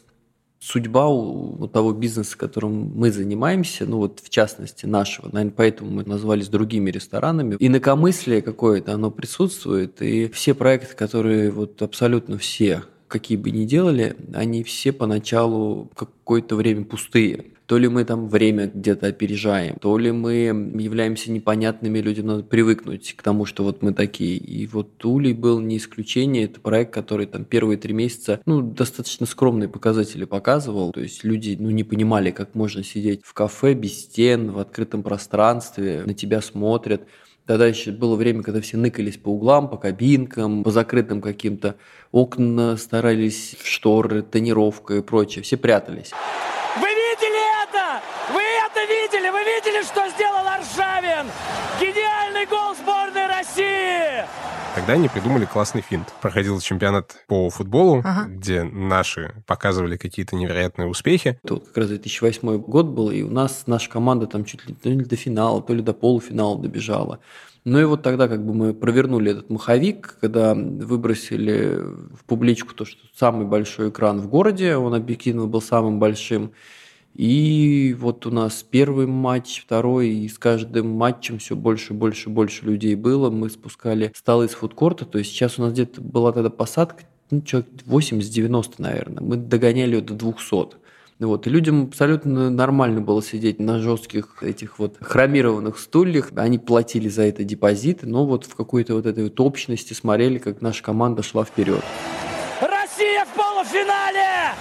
судьба 0.60 1.08
у 1.08 1.68
того 1.68 1.94
бизнеса, 1.94 2.38
которым 2.38 2.92
мы 2.96 3.12
занимаемся, 3.12 3.86
ну 3.86 3.98
вот 3.98 4.20
в 4.20 4.30
частности 4.30 4.86
нашего, 4.86 5.30
наверное, 5.32 5.54
поэтому 5.56 5.92
мы 5.92 6.04
назвались 6.06 6.48
другими 6.48 6.90
ресторанами. 6.90 7.58
Инакомыслие 7.60 8.42
какое-то, 8.42 8.94
оно 8.94 9.12
присутствует, 9.12 10.02
и 10.02 10.28
все 10.30 10.56
проекты, 10.56 10.96
которые 10.96 11.52
вот 11.52 11.82
абсолютно 11.82 12.38
все 12.38 12.84
какие 13.08 13.38
бы 13.38 13.52
ни 13.52 13.66
делали, 13.66 14.18
они 14.34 14.64
все 14.64 14.92
поначалу 14.92 15.90
какое-то 15.96 16.56
время 16.56 16.84
пустые. 16.84 17.46
То 17.68 17.78
ли 17.78 17.88
мы 17.88 18.06
там 18.06 18.28
время 18.30 18.72
где-то 18.74 19.08
опережаем, 19.08 19.78
то 19.82 19.98
ли 19.98 20.12
мы 20.12 20.34
являемся 20.34 21.32
непонятными, 21.32 22.00
людям 22.00 22.28
надо 22.28 22.44
привыкнуть 22.44 23.14
к 23.14 23.24
тому, 23.24 23.46
что 23.46 23.64
вот 23.64 23.82
мы 23.82 23.94
такие. 23.94 24.38
И 24.38 24.68
вот 24.68 25.04
Улей 25.04 25.34
был 25.34 25.60
не 25.60 25.78
исключение, 25.78 26.46
это 26.46 26.60
проект, 26.60 26.94
который 26.94 27.26
там 27.26 27.44
первые 27.44 27.78
три 27.78 27.94
месяца, 27.94 28.40
ну, 28.46 28.62
достаточно 28.62 29.26
скромные 29.26 29.68
показатели 29.68 30.26
показывал, 30.26 30.92
то 30.92 31.02
есть 31.02 31.24
люди, 31.24 31.58
ну, 31.60 31.72
не 31.72 31.84
понимали, 31.84 32.32
как 32.32 32.54
можно 32.54 32.84
сидеть 32.84 33.22
в 33.24 33.34
кафе 33.34 33.74
без 33.74 34.00
стен, 34.00 34.52
в 34.52 34.60
открытом 34.60 35.02
пространстве, 35.02 36.04
на 36.06 36.14
тебя 36.14 36.42
смотрят. 36.42 37.02
Тогда 37.46 37.68
еще 37.68 37.92
было 37.92 38.16
время, 38.16 38.42
когда 38.42 38.60
все 38.60 38.78
ныкались 38.78 39.18
по 39.18 39.30
углам, 39.30 39.70
по 39.70 39.78
кабинкам, 39.78 40.64
по 40.64 40.72
закрытым 40.72 41.22
каким-то 41.22 41.76
окна, 42.12 42.76
старались 42.76 43.56
шторы, 43.64 44.24
тонировка 44.24 44.96
и 44.96 45.02
прочее. 45.02 45.44
Все 45.44 45.56
прятались. 45.56 46.12
Вы 46.78 46.88
видели 46.88 47.64
это? 47.64 48.02
Вы 48.34 48.42
это 48.42 48.82
видели? 48.92 49.30
Вы 49.30 49.40
видели, 49.44 49.84
что 49.84 50.10
сделал 50.10 50.48
Аршавин? 50.48 51.28
Гениальный 51.80 52.48
гол 52.48 52.74
сборной 52.76 53.28
России! 53.28 54.26
Тогда 54.86 55.00
они 55.00 55.10
придумали 55.10 55.46
классный 55.46 55.82
финт. 55.82 56.14
Проходил 56.22 56.60
чемпионат 56.60 57.16
по 57.26 57.50
футболу, 57.50 58.04
ага. 58.06 58.30
где 58.30 58.62
наши 58.62 59.34
показывали 59.48 59.98
какие-то 59.98 60.36
невероятные 60.36 60.88
успехи. 60.88 61.40
Это 61.44 61.56
вот 61.56 61.66
как 61.66 61.78
раз 61.78 61.88
2008 61.88 62.58
год 62.60 62.86
был, 62.86 63.10
и 63.10 63.24
у 63.24 63.32
нас 63.32 63.64
наша 63.66 63.90
команда 63.90 64.28
там 64.28 64.46
чуть 64.46 64.64
ли, 64.68 64.76
то 64.76 64.88
ли 64.88 65.04
до 65.04 65.16
финала, 65.16 65.64
то 65.64 65.74
ли 65.74 65.82
до 65.82 65.94
полуфинала 65.94 66.62
добежала. 66.62 67.20
Ну 67.64 67.80
и 67.80 67.84
вот 67.84 68.04
тогда 68.04 68.28
как 68.28 68.46
бы 68.46 68.54
мы 68.54 68.74
провернули 68.76 69.32
этот 69.32 69.50
маховик, 69.50 70.20
когда 70.22 70.54
выбросили 70.54 71.80
в 71.80 72.24
публичку 72.28 72.76
то, 72.76 72.86
что 72.86 73.00
самый 73.16 73.48
большой 73.48 73.90
экран 73.90 74.22
в 74.22 74.28
городе, 74.28 74.76
он 74.76 74.94
объективно 74.94 75.48
был 75.48 75.64
самым 75.64 75.98
большим, 75.98 76.52
и 77.16 77.96
вот 77.98 78.26
у 78.26 78.32
нас 78.32 78.62
первый 78.70 79.08
матч, 79.08 79.62
второй, 79.62 80.10
и 80.10 80.28
с 80.28 80.38
каждым 80.38 80.90
матчем 80.90 81.40
все 81.40 81.56
больше, 81.56 81.94
больше, 81.94 82.30
больше 82.30 82.66
людей 82.66 82.96
было. 82.96 83.30
Мы 83.30 83.50
спускали 83.50 84.12
столы 84.14 84.50
с 84.50 84.54
фудкорта, 84.54 85.06
то 85.06 85.18
есть 85.18 85.32
сейчас 85.32 85.58
у 85.58 85.62
нас 85.62 85.72
где-то 85.72 86.02
была 86.02 86.34
тогда 86.34 86.50
посадка, 86.50 87.04
ну, 87.32 87.42
человек 87.42 87.70
80-90, 87.86 88.74
наверное. 88.80 89.24
Мы 89.24 89.38
догоняли 89.38 89.96
ее 89.96 90.02
до 90.02 90.14
200. 90.14 90.76
Вот. 91.20 91.48
И 91.48 91.50
людям 91.50 91.84
абсолютно 91.84 92.50
нормально 92.50 93.00
было 93.00 93.24
сидеть 93.24 93.60
на 93.60 93.80
жестких 93.80 94.44
этих 94.44 94.78
вот 94.80 94.98
хромированных 95.00 95.80
стульях. 95.80 96.32
Они 96.36 96.60
платили 96.60 97.08
за 97.08 97.24
это 97.24 97.46
депозиты, 97.46 98.06
но 98.06 98.26
вот 98.26 98.44
в 98.44 98.54
какой-то 98.56 98.96
вот 98.96 99.06
этой 99.06 99.24
вот 99.24 99.40
общности 99.40 99.94
смотрели, 99.94 100.38
как 100.38 100.62
наша 100.62 100.84
команда 100.84 101.24
шла 101.24 101.46
вперед. 101.46 101.82
Россия 102.60 103.24
в 103.24 103.34
полуфинале! 103.34 104.54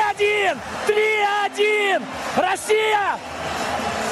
3-1! 0.00 0.56
3-1! 0.88 2.02
Россия! 2.36 3.18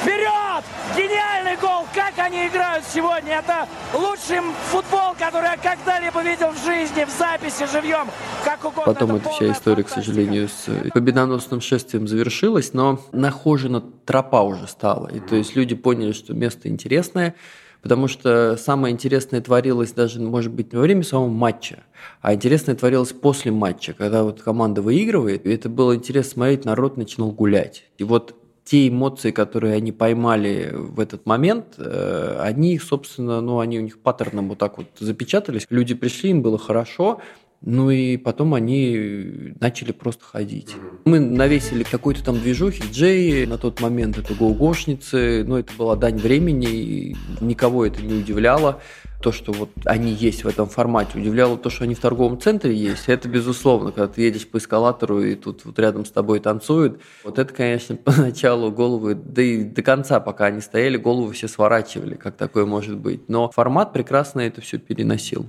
Вперед! 0.01 0.63
Гениальный 0.95 1.57
гол! 1.57 1.85
Как 1.93 2.13
они 2.19 2.47
играют 2.47 2.85
сегодня! 2.85 3.39
Это 3.39 3.67
лучший 3.93 4.41
футбол, 4.69 5.15
который 5.17 5.49
я 5.49 5.57
когда-либо 5.57 6.21
видел 6.21 6.51
в 6.51 6.63
жизни, 6.63 7.03
в 7.05 7.09
записи, 7.09 7.65
живьем. 7.71 8.07
Как 8.45 8.63
угодно. 8.63 8.93
Потом 8.93 9.15
эта 9.15 9.29
вся 9.29 9.51
история, 9.51 9.83
к 9.83 9.89
сожалению, 9.89 10.47
с 10.47 10.69
победоносным 10.93 11.59
шествием 11.59 12.07
завершилась, 12.07 12.73
но 12.73 12.99
нахожена 13.11 13.81
тропа 13.81 14.41
уже 14.43 14.67
стала. 14.67 15.07
И 15.07 15.19
то 15.19 15.35
есть 15.35 15.55
люди 15.55 15.75
поняли, 15.75 16.11
что 16.11 16.33
место 16.33 16.69
интересное, 16.69 17.35
потому 17.81 18.07
что 18.07 18.57
самое 18.57 18.93
интересное 18.93 19.41
творилось 19.41 19.91
даже, 19.91 20.19
может 20.21 20.51
быть, 20.51 20.73
во 20.73 20.81
время 20.81 21.03
самого 21.03 21.29
матча, 21.29 21.83
а 22.21 22.33
интересное 22.33 22.75
творилось 22.75 23.13
после 23.13 23.51
матча, 23.51 23.93
когда 23.93 24.23
вот 24.23 24.41
команда 24.41 24.81
выигрывает, 24.81 25.45
и 25.45 25.51
это 25.51 25.69
было 25.69 25.95
интересно 25.95 26.31
смотреть, 26.31 26.65
народ 26.65 26.97
начинал 26.97 27.31
гулять. 27.31 27.85
И 27.97 28.03
вот 28.03 28.35
те 28.69 28.87
эмоции, 28.87 29.31
которые 29.31 29.73
они 29.73 29.91
поймали 29.91 30.71
в 30.71 30.99
этот 30.99 31.25
момент, 31.25 31.73
э, 31.77 32.37
они, 32.39 32.77
собственно, 32.77 33.41
ну, 33.41 33.59
они 33.59 33.79
у 33.79 33.81
них 33.81 33.97
паттерном 33.97 34.49
вот 34.49 34.59
так 34.59 34.77
вот 34.77 34.85
запечатались. 34.99 35.65
Люди 35.71 35.95
пришли, 35.95 36.29
им 36.29 36.43
было 36.43 36.59
хорошо, 36.59 37.19
Ну 37.61 37.91
и 37.91 38.15
потом 38.15 38.53
они 38.53 39.53
начали 39.59 39.91
просто 39.91 40.23
ходить. 40.23 40.75
Мы 41.05 41.19
навесили 41.19 41.83
какой-то 41.83 42.23
там 42.23 42.39
движухи, 42.39 42.83
Джей, 42.91 43.45
на 43.45 43.57
тот 43.57 43.81
момент 43.81 44.17
это 44.17 44.33
гоугошницы, 44.33 45.43
но 45.45 45.59
это 45.59 45.73
была 45.77 45.95
дань 45.97 46.17
времени, 46.17 46.67
и 46.67 47.17
никого 47.41 47.85
это 47.85 48.01
не 48.01 48.13
удивляло. 48.13 48.81
То, 49.21 49.33
что 49.33 49.51
вот 49.51 49.69
они 49.83 50.13
есть 50.13 50.45
в 50.45 50.47
этом 50.47 50.69
формате, 50.69 51.19
удивляло 51.19 51.57
то, 51.57 51.69
что 51.69 51.83
они 51.83 51.93
в 51.93 51.99
торговом 51.99 52.39
центре 52.39 52.73
есть. 52.73 53.09
Это 53.09 53.27
безусловно, 53.27 53.91
когда 53.91 54.07
ты 54.07 54.21
едешь 54.21 54.47
по 54.47 54.59
эскалатору 54.59 55.21
и 55.21 55.35
тут 55.35 55.65
вот 55.65 55.77
рядом 55.77 56.05
с 56.05 56.11
тобой 56.11 56.39
танцуют. 56.39 57.01
Вот 57.25 57.37
это, 57.37 57.53
конечно, 57.53 57.95
поначалу 58.03 58.71
головы, 58.71 59.15
да 59.15 59.41
и 59.41 59.65
до 59.65 59.81
конца, 59.81 60.21
пока 60.21 60.45
они 60.45 60.61
стояли, 60.61 60.95
голову 60.95 61.33
все 61.33 61.49
сворачивали, 61.49 62.15
как 62.15 62.37
такое 62.37 62.65
может 62.65 62.97
быть. 62.97 63.27
Но 63.27 63.51
формат 63.51 63.91
прекрасно 63.91 64.39
это 64.39 64.61
все 64.61 64.77
переносил. 64.77 65.47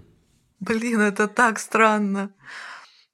Блин, 0.60 1.00
это 1.00 1.26
так 1.28 1.58
странно. 1.58 2.30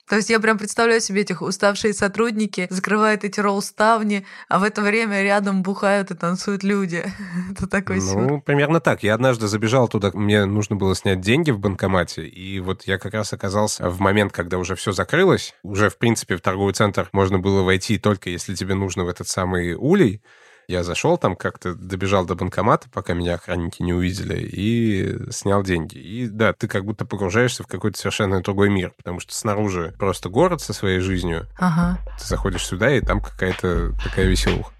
То 0.08 0.14
есть 0.14 0.30
я 0.30 0.38
прям 0.38 0.56
представляю 0.56 1.00
себе 1.00 1.22
этих 1.22 1.42
уставшие 1.42 1.92
сотрудники, 1.92 2.68
закрывают 2.70 3.24
эти 3.24 3.40
ролл-ставни, 3.40 4.24
а 4.48 4.60
в 4.60 4.62
это 4.62 4.80
время 4.80 5.20
рядом 5.24 5.64
бухают 5.64 6.12
и 6.12 6.14
танцуют 6.14 6.62
люди. 6.62 7.04
Это 7.50 7.66
такой 7.66 7.96
Ну, 7.96 8.28
сюр. 8.28 8.40
примерно 8.42 8.78
так. 8.78 9.02
Я 9.02 9.14
однажды 9.14 9.48
забежал 9.48 9.88
туда, 9.88 10.12
мне 10.14 10.44
нужно 10.44 10.76
было 10.76 10.94
снять 10.94 11.20
деньги 11.20 11.50
в 11.50 11.58
банкомате, 11.58 12.24
и 12.24 12.60
вот 12.60 12.84
я 12.84 12.98
как 12.98 13.14
раз 13.14 13.32
оказался 13.32 13.90
в 13.90 13.98
момент, 13.98 14.32
когда 14.32 14.58
уже 14.58 14.76
все 14.76 14.92
закрылось. 14.92 15.56
Уже, 15.64 15.90
в 15.90 15.98
принципе, 15.98 16.36
в 16.36 16.40
торговый 16.40 16.72
центр 16.72 17.08
можно 17.10 17.40
было 17.40 17.62
войти 17.62 17.98
только 17.98 18.30
если 18.30 18.54
тебе 18.54 18.74
нужно 18.74 19.02
в 19.04 19.08
этот 19.08 19.26
самый 19.26 19.74
улей. 19.74 20.22
Я 20.68 20.82
зашел 20.82 21.16
там, 21.16 21.37
как-то 21.37 21.76
добежал 21.76 22.26
до 22.26 22.35
банкомата, 22.35 22.88
пока 22.92 23.14
меня 23.14 23.35
охранники 23.35 23.82
не 23.82 23.92
увидели, 23.92 24.40
и 24.40 25.30
снял 25.30 25.62
деньги. 25.62 25.96
И 25.96 26.26
да, 26.26 26.52
ты 26.52 26.66
как 26.66 26.85
будто 26.85 27.04
погружаешься 27.04 27.62
в 27.62 27.68
какой-то 27.68 27.96
совершенно 27.96 28.42
другой 28.42 28.68
мир, 28.68 28.92
потому 28.96 29.20
что 29.20 29.32
снаружи 29.32 29.94
просто 29.96 30.28
город 30.28 30.61
со 30.61 30.73
своей 30.73 30.99
жизнью. 30.99 31.46
Ага. 31.56 32.00
Ты 32.18 32.26
заходишь 32.26 32.66
сюда, 32.66 32.92
и 32.92 33.00
там 33.00 33.20
какая-то 33.20 33.92
такая 34.02 34.26
веселуха. 34.26 34.73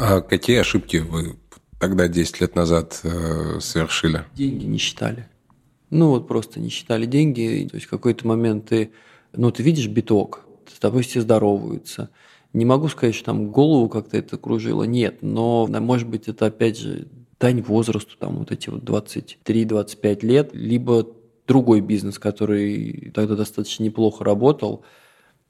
А 0.00 0.22
какие 0.22 0.58
ошибки 0.60 0.98
вы 0.98 1.36
тогда, 1.78 2.08
10 2.08 2.40
лет 2.40 2.54
назад, 2.54 2.98
э, 3.02 3.58
совершили? 3.60 4.24
Деньги 4.34 4.64
не 4.64 4.78
считали. 4.78 5.28
Ну 5.90 6.08
вот 6.08 6.28
просто 6.28 6.60
не 6.60 6.70
считали 6.70 7.04
деньги. 7.04 7.68
То 7.70 7.76
есть 7.76 7.88
в 7.88 7.90
какой-то 7.90 8.26
момент 8.26 8.70
ты, 8.70 8.92
ну 9.34 9.50
ты 9.50 9.62
видишь 9.62 9.88
биток, 9.88 10.47
с 10.70 10.78
тобой 10.78 11.02
все 11.02 11.20
здороваются. 11.20 12.10
Не 12.52 12.64
могу 12.64 12.88
сказать, 12.88 13.14
что 13.14 13.26
там 13.26 13.50
голову 13.50 13.88
как-то 13.88 14.16
это 14.16 14.38
кружило, 14.38 14.84
нет, 14.84 15.18
но, 15.20 15.66
может 15.66 16.08
быть, 16.08 16.28
это 16.28 16.46
опять 16.46 16.78
же 16.78 17.08
дань 17.38 17.62
возрасту, 17.62 18.16
там 18.18 18.38
вот 18.38 18.52
эти 18.52 18.70
вот 18.70 18.82
23-25 18.82 20.26
лет, 20.26 20.50
либо 20.52 21.06
другой 21.46 21.80
бизнес, 21.80 22.18
который 22.18 23.10
тогда 23.14 23.36
достаточно 23.36 23.84
неплохо 23.84 24.24
работал. 24.24 24.84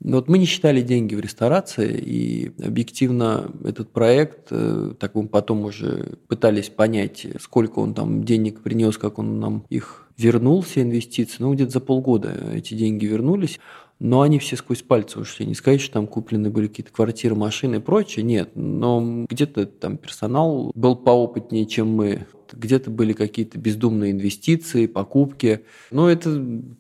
Но 0.01 0.19
вот 0.19 0.29
мы 0.29 0.39
не 0.39 0.45
считали 0.45 0.81
деньги 0.81 1.17
в 1.17 1.21
ресторации, 1.21 1.99
и 1.99 2.53
объективно 2.63 3.51
этот 3.65 3.91
проект, 3.91 4.47
э, 4.51 4.95
так 4.99 5.17
мы 5.17 5.27
потом 5.27 5.65
уже 5.65 6.19
пытались 6.29 6.69
понять, 6.69 7.27
сколько 7.41 7.81
он 7.81 7.95
там 7.95 8.23
денег 8.23 8.63
принес, 8.63 8.97
как 8.97 9.19
он 9.19 9.41
нам 9.41 9.65
их 9.69 10.07
вернул, 10.17 10.63
все 10.63 10.83
инвестиции. 10.83 11.39
Ну, 11.41 11.53
где-то 11.53 11.73
за 11.73 11.81
полгода 11.81 12.33
эти 12.53 12.75
деньги 12.75 13.07
вернулись. 13.07 13.59
Но 14.01 14.21
они 14.23 14.39
все 14.39 14.57
сквозь 14.57 14.83
пальцы 14.83 15.19
ушли. 15.19 15.45
Не 15.45 15.55
сказать, 15.55 15.81
что 15.81 15.95
там 15.95 16.07
куплены 16.07 16.51
были 16.51 16.69
какие-то 16.69 16.93
квартиры, 16.93 17.35
машины 17.35 17.77
и 17.77 17.81
прочее. 17.81 18.25
Нет. 18.25 18.51
Но 18.55 19.27
где-то 19.29 19.67
там 19.67 19.97
персонал 19.97 20.71
был 20.75 20.97
поопытнее, 20.97 21.67
чем 21.67 21.89
мы. 21.89 22.27
Где-то 22.53 22.91
были 22.91 23.13
какие-то 23.13 23.59
бездумные 23.59 24.13
инвестиции, 24.13 24.87
покупки. 24.87 25.65
Но 25.91 26.09
это, 26.09 26.31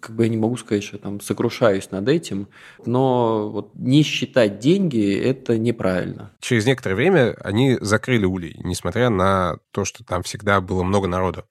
как 0.01 0.17
бы 0.17 0.25
я 0.25 0.31
не 0.31 0.37
могу 0.37 0.57
сказать, 0.57 0.85
что 0.85 0.97
я 0.97 1.03
там 1.03 1.21
сокрушаюсь 1.21 1.91
над 1.91 2.09
этим. 2.09 2.49
Но 2.87 3.51
вот 3.51 3.73
не 3.75 4.03
считать 4.03 4.61
деньги– 4.61 5.13
это 5.23 5.59
неправильно. 5.59 6.33
Через 6.41 6.67
некоторое 6.67 6.95
время 6.95 7.37
они 7.43 7.77
закрыли 7.81 8.25
улей, 8.25 8.59
несмотря 8.65 9.11
на 9.11 9.59
то, 9.73 9.85
что 9.85 10.05
там 10.05 10.23
всегда 10.23 10.61
было 10.61 10.83
много 10.85 11.09
народу. 11.09 11.45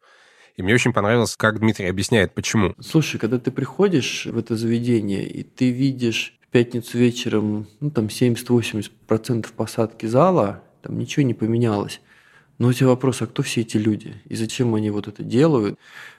И 0.58 0.64
мне 0.64 0.74
очень 0.74 0.92
понравилось, 0.92 1.36
как 1.38 1.60
Дмитрий 1.60 1.86
объясняет, 1.86 2.34
почему. 2.34 2.74
Слушай, 2.80 3.20
когда 3.20 3.38
ты 3.38 3.52
приходишь 3.52 4.26
в 4.26 4.38
это 4.38 4.56
заведение, 4.56 5.26
и 5.28 5.44
ты 5.44 5.70
видишь 5.70 6.38
в 6.42 6.48
пятницу 6.48 6.98
вечером, 6.98 7.68
ну, 7.80 7.92
там 7.92 8.08
70-80% 8.08 9.48
посадки 9.56 10.08
зала, 10.08 10.64
там 10.82 10.98
ничего 10.98 11.24
не 11.24 11.36
поменялось. 11.36 12.02
Но 12.58 12.70
у 12.70 12.74
тебя 12.74 12.88
вопрос, 12.88 13.22
а 13.22 13.28
кто 13.28 13.44
все 13.44 13.62
эти 13.62 13.78
люди? 13.78 14.16
И 14.26 14.36
зачем 14.36 14.74
они 14.74 14.90
вот 14.90 15.08
это 15.08 15.24
делают? 15.24 15.78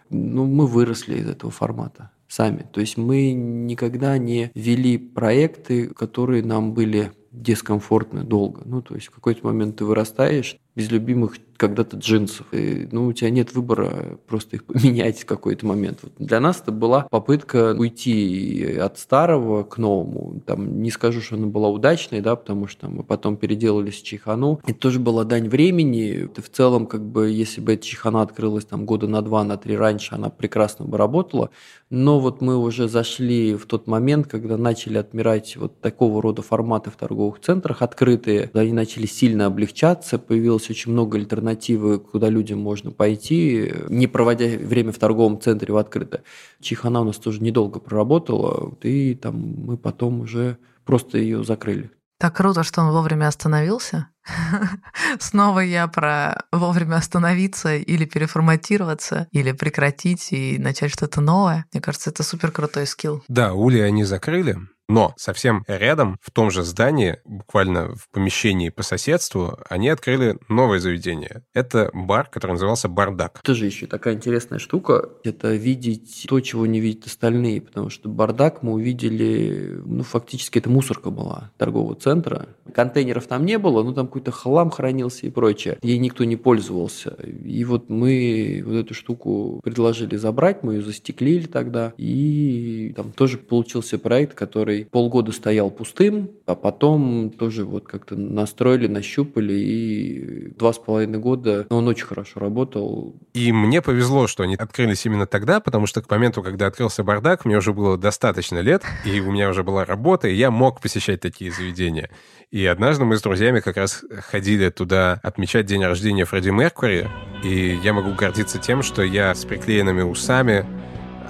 Ну, 0.09 0.47
мы 0.47 0.68
выросли 0.68 1.18
из 1.18 1.28
этого 1.28 1.50
формата 1.50 2.12
сами. 2.28 2.64
То 2.73 2.80
есть 2.80 2.97
мы 2.97 3.33
никогда 3.33 4.18
не 4.18 4.52
вели 4.54 4.99
проекты, 4.99 5.88
которые 5.88 6.45
нам 6.45 6.75
были 6.75 7.11
дискомфортны 7.30 8.25
долго. 8.25 8.62
Ну, 8.64 8.82
то 8.82 8.94
есть 8.94 9.08
в 9.08 9.11
какой-то 9.11 9.47
момент 9.47 9.76
ты 9.76 9.85
вырастаешь 9.85 10.56
без 10.78 10.90
любимых 10.92 11.37
когда-то 11.56 11.97
джинсов. 11.97 12.47
И, 12.52 12.88
ну, 12.92 13.06
у 13.06 13.12
тебя 13.12 13.30
нет 13.30 13.52
выбора 13.52 14.16
просто 14.28 14.56
их 14.56 14.64
поменять 14.66 15.18
в 15.18 15.26
какой-то 15.26 15.66
момент. 15.66 15.99
Вот 16.02 16.12
для 16.18 16.38
нас 16.38 16.61
это 16.62 16.70
была 16.70 17.02
попытка 17.11 17.75
уйти 17.76 18.76
от 18.80 18.99
старого 18.99 19.64
к 19.64 19.76
новому. 19.76 20.40
Там, 20.47 20.80
не 20.80 20.92
скажу, 20.92 21.20
что 21.20 21.35
она 21.35 21.49
была 21.49 21.68
удачной, 21.68 22.20
да, 22.20 22.37
потому 22.37 22.68
что 22.68 22.88
мы 22.88 23.02
потом 23.02 23.37
переделались 23.37 24.00
в 24.00 24.04
Чайхану. 24.04 24.61
Это 24.64 24.78
тоже 24.78 25.00
была 25.00 25.25
дань 25.25 25.49
времени. 25.49 26.30
И 26.37 26.40
в 26.40 26.49
целом, 26.49 26.87
как 26.87 27.04
бы, 27.04 27.28
если 27.28 27.61
бы 27.61 27.75
эта 27.75 27.85
Чайхана 27.85 28.23
открылась 28.23 28.64
там 28.64 28.87
года 28.87 29.08
на 29.08 29.20
два, 29.20 29.42
на 29.42 29.56
три 29.56 29.76
раньше, 29.76 30.14
она 30.14 30.30
прекрасно 30.30 30.85
бы 30.85 30.97
работала. 30.97 31.50
Но 31.90 32.20
вот 32.20 32.40
мы 32.40 32.56
уже 32.56 32.88
зашли 32.88 33.56
в 33.56 33.66
тот 33.66 33.88
момент, 33.88 34.28
когда 34.28 34.56
начали 34.56 34.99
отмирать 34.99 35.56
вот 35.56 35.80
такого 35.80 36.23
рода 36.23 36.42
форматы 36.42 36.92
в 36.92 36.97
торговых 37.18 37.40
центрах 37.40 37.82
открытые. 37.82 38.50
Они 38.54 38.72
начали 38.72 39.06
сильно 39.06 39.46
облегчаться, 39.46 40.18
появилось 40.18 40.70
очень 40.70 40.92
много 40.92 41.18
альтернативы, 41.18 41.98
куда 41.98 42.28
людям 42.28 42.60
можно 42.60 42.92
пойти, 42.92 43.72
не 43.88 44.06
проводя 44.06 44.46
время 44.46 44.92
в 44.92 44.98
торговом 44.98 45.40
центре 45.40 45.72
в 45.72 45.76
открыто. 45.76 46.22
Чихана 46.60 47.00
у 47.00 47.04
нас 47.04 47.16
тоже 47.16 47.42
недолго 47.42 47.80
проработала, 47.80 48.72
и 48.82 49.14
там 49.14 49.34
мы 49.66 49.76
потом 49.76 50.20
уже 50.20 50.58
просто 50.84 51.18
ее 51.18 51.42
закрыли. 51.42 51.90
Так 52.20 52.37
круто, 52.37 52.64
что 52.64 52.83
он 52.83 52.92
вовремя 52.92 53.28
остановился. 53.28 54.09
Снова 55.20 55.61
я 55.61 55.87
про 55.87 56.42
вовремя 56.52 56.96
остановиться 56.96 57.76
или 57.76 58.04
переформатироваться, 58.04 59.26
или 59.33 59.52
прекратить 59.52 60.33
и 60.33 60.59
начать 60.59 60.92
что-то 60.92 61.20
новое. 61.20 61.64
Мне 61.72 61.81
кажется, 61.81 62.11
это 62.11 62.22
супер 62.22 62.50
крутой 62.50 62.87
скилл. 62.87 63.22
Да, 63.28 63.54
ули 63.54 63.78
они 63.78 64.04
закрыли, 64.04 64.57
но 64.88 65.12
совсем 65.16 65.64
рядом, 65.68 66.16
в 66.22 66.31
том 66.31 66.51
же 66.51 66.62
здании, 66.62 67.18
буквально 67.24 67.94
в 67.94 68.09
помещении 68.11 68.70
по 68.70 68.83
соседству, 68.83 69.59
они 69.68 69.88
открыли 69.90 70.38
новое 70.48 70.79
заведение. 70.79 71.42
Это 71.53 71.90
бар, 71.92 72.29
который 72.31 72.53
назывался 72.53 72.88
«Бардак». 72.88 73.40
Тоже 73.42 73.66
еще 73.66 73.87
такая 73.87 74.14
интересная 74.14 74.59
штука. 74.59 75.11
Это 75.24 75.55
видеть 75.55 76.27
то, 76.29 76.40
чего 76.40 76.66
не 76.66 76.81
видят 76.81 77.07
остальные. 77.07 77.61
Потому 77.61 77.90
что 77.90 78.09
«Бардак» 78.09 78.62
мы 78.62 78.72
увидели, 78.72 79.81
ну, 79.85 80.03
фактически 80.03 80.59
это 80.59 80.70
мусорка 80.70 81.11
была 81.11 81.51
торгового 81.59 81.94
центра. 81.94 82.48
Контейнеров 82.74 83.27
там 83.27 83.44
не 83.44 83.59
было, 83.59 83.83
но 83.83 83.92
там 83.92 84.07
какой-то 84.07 84.31
хлам 84.31 84.70
хранился 84.70 85.27
и 85.27 85.31
прочее. 85.31 85.79
Ей 85.83 85.98
никто 85.98 86.24
не 86.24 86.37
пользовался. 86.37 87.11
И 87.44 87.62
вот 87.64 87.90
мы 87.90 88.62
вот 88.64 88.74
эту 88.74 88.94
штуку 88.94 89.61
предложили 89.62 90.16
забрать, 90.16 90.62
мы 90.62 90.74
ее 90.74 90.83
застеклили 90.83 91.46
тогда. 91.46 91.92
И 91.98 92.94
там 92.96 93.12
тоже 93.12 93.37
получился 93.37 93.98
проект, 93.98 94.35
который 94.35 94.77
полгода 94.84 95.32
стоял 95.32 95.70
пустым, 95.70 96.30
а 96.46 96.54
потом 96.54 97.30
тоже 97.30 97.64
вот 97.64 97.86
как-то 97.86 98.16
настроили, 98.16 98.86
нащупали, 98.86 99.54
и 99.54 100.52
два 100.56 100.72
с 100.72 100.78
половиной 100.78 101.18
года 101.18 101.66
ну, 101.70 101.78
он 101.78 101.88
очень 101.88 102.06
хорошо 102.06 102.40
работал. 102.40 103.16
И 103.34 103.52
мне 103.52 103.82
повезло, 103.82 104.26
что 104.26 104.42
они 104.42 104.54
открылись 104.54 105.04
именно 105.06 105.26
тогда, 105.26 105.60
потому 105.60 105.86
что 105.86 106.02
к 106.02 106.10
моменту, 106.10 106.42
когда 106.42 106.66
открылся 106.66 107.04
бардак, 107.04 107.44
мне 107.44 107.56
уже 107.56 107.72
было 107.72 107.96
достаточно 107.96 108.58
лет, 108.58 108.82
и 109.04 109.20
у 109.20 109.32
меня 109.32 109.50
уже 109.50 109.62
была 109.62 109.84
работа, 109.84 110.28
и 110.28 110.34
я 110.34 110.50
мог 110.50 110.80
посещать 110.80 111.20
такие 111.20 111.50
заведения. 111.50 112.10
И 112.50 112.64
однажды 112.64 113.04
мы 113.04 113.16
с 113.18 113.22
друзьями 113.22 113.60
как 113.60 113.76
раз 113.76 114.02
ходили 114.30 114.70
туда 114.70 115.20
отмечать 115.22 115.66
день 115.66 115.84
рождения 115.84 116.24
Фредди 116.24 116.50
Меркури, 116.50 117.08
и 117.44 117.78
я 117.82 117.92
могу 117.92 118.14
гордиться 118.14 118.58
тем, 118.58 118.82
что 118.82 119.02
я 119.02 119.34
с 119.34 119.44
приклеенными 119.44 120.02
усами 120.02 120.64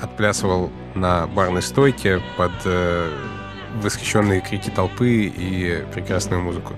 отплясывал 0.00 0.70
на 0.94 1.26
барной 1.26 1.62
стойке 1.62 2.20
под 2.36 2.52
э, 2.64 3.10
восхищенные 3.82 4.40
крики 4.40 4.70
толпы 4.70 5.24
и 5.24 5.84
прекрасную 5.92 6.42
музыку. 6.42 6.74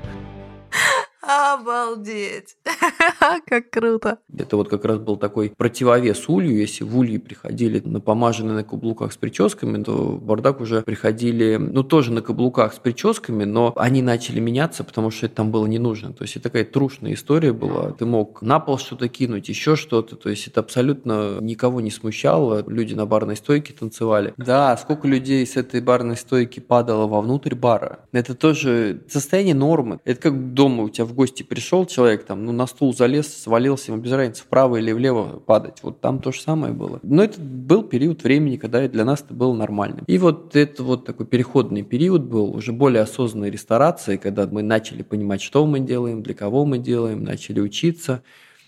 Обалдеть! 1.30 2.56
Как 3.46 3.70
круто! 3.70 4.18
Это 4.36 4.56
вот 4.56 4.68
как 4.68 4.84
раз 4.84 4.98
был 4.98 5.16
такой 5.16 5.52
противовес 5.56 6.28
улью. 6.28 6.58
Если 6.58 6.82
в 6.82 6.98
улье 6.98 7.20
приходили 7.20 7.80
на 7.84 8.00
помаженные 8.00 8.54
на 8.54 8.64
каблуках 8.64 9.12
с 9.12 9.16
прическами, 9.16 9.82
то 9.82 9.92
в 9.92 10.22
бардак 10.22 10.60
уже 10.60 10.82
приходили, 10.82 11.56
ну, 11.56 11.84
тоже 11.84 12.12
на 12.12 12.22
каблуках 12.22 12.74
с 12.74 12.78
прическами, 12.78 13.44
но 13.44 13.72
они 13.76 14.02
начали 14.02 14.40
меняться, 14.40 14.82
потому 14.82 15.10
что 15.10 15.26
это 15.26 15.36
там 15.36 15.52
было 15.52 15.66
не 15.66 15.78
нужно. 15.78 16.12
То 16.12 16.22
есть 16.22 16.36
это 16.36 16.44
такая 16.44 16.64
трушная 16.64 17.14
история 17.14 17.52
была. 17.52 17.92
Ты 17.92 18.06
мог 18.06 18.42
на 18.42 18.58
пол 18.58 18.78
что-то 18.78 19.08
кинуть, 19.08 19.48
еще 19.48 19.76
что-то. 19.76 20.16
То 20.16 20.30
есть 20.30 20.48
это 20.48 20.60
абсолютно 20.60 21.38
никого 21.40 21.80
не 21.80 21.90
смущало. 21.90 22.64
Люди 22.66 22.94
на 22.94 23.06
барной 23.06 23.36
стойке 23.36 23.72
танцевали. 23.72 24.34
Да, 24.36 24.76
сколько 24.76 25.06
людей 25.06 25.46
с 25.46 25.56
этой 25.56 25.80
барной 25.80 26.16
стойки 26.16 26.58
падало 26.58 27.06
вовнутрь 27.06 27.54
бара. 27.54 28.00
Это 28.10 28.34
тоже 28.34 29.02
состояние 29.08 29.54
нормы. 29.54 30.00
Это 30.04 30.20
как 30.20 30.54
дома 30.54 30.84
у 30.84 30.88
тебя 30.88 31.04
в 31.04 31.19
гости 31.20 31.42
пришел 31.42 31.84
человек, 31.84 32.24
там, 32.24 32.46
ну, 32.46 32.52
на 32.52 32.66
стул 32.66 32.96
залез, 32.96 33.28
свалился, 33.28 33.92
ему 33.92 34.00
без 34.00 34.10
разницы, 34.10 34.42
вправо 34.42 34.76
или 34.76 34.90
влево 34.90 35.38
падать. 35.38 35.80
Вот 35.82 36.00
там 36.00 36.18
то 36.18 36.32
же 36.32 36.40
самое 36.40 36.72
было. 36.72 36.98
Но 37.02 37.22
это 37.22 37.38
был 37.38 37.82
период 37.82 38.24
времени, 38.24 38.56
когда 38.56 38.88
для 38.88 39.04
нас 39.04 39.20
это 39.20 39.34
было 39.34 39.52
нормальным. 39.52 40.04
И 40.06 40.16
вот 40.16 40.56
это 40.56 40.82
вот 40.82 41.04
такой 41.04 41.26
переходный 41.26 41.82
период 41.82 42.22
был 42.22 42.56
уже 42.56 42.72
более 42.72 43.02
осознанной 43.02 43.50
ресторации, 43.50 44.16
когда 44.16 44.46
мы 44.46 44.62
начали 44.62 45.02
понимать, 45.02 45.42
что 45.42 45.66
мы 45.66 45.80
делаем, 45.80 46.22
для 46.22 46.32
кого 46.32 46.64
мы 46.64 46.78
делаем, 46.78 47.22
начали 47.22 47.60
учиться. 47.60 48.22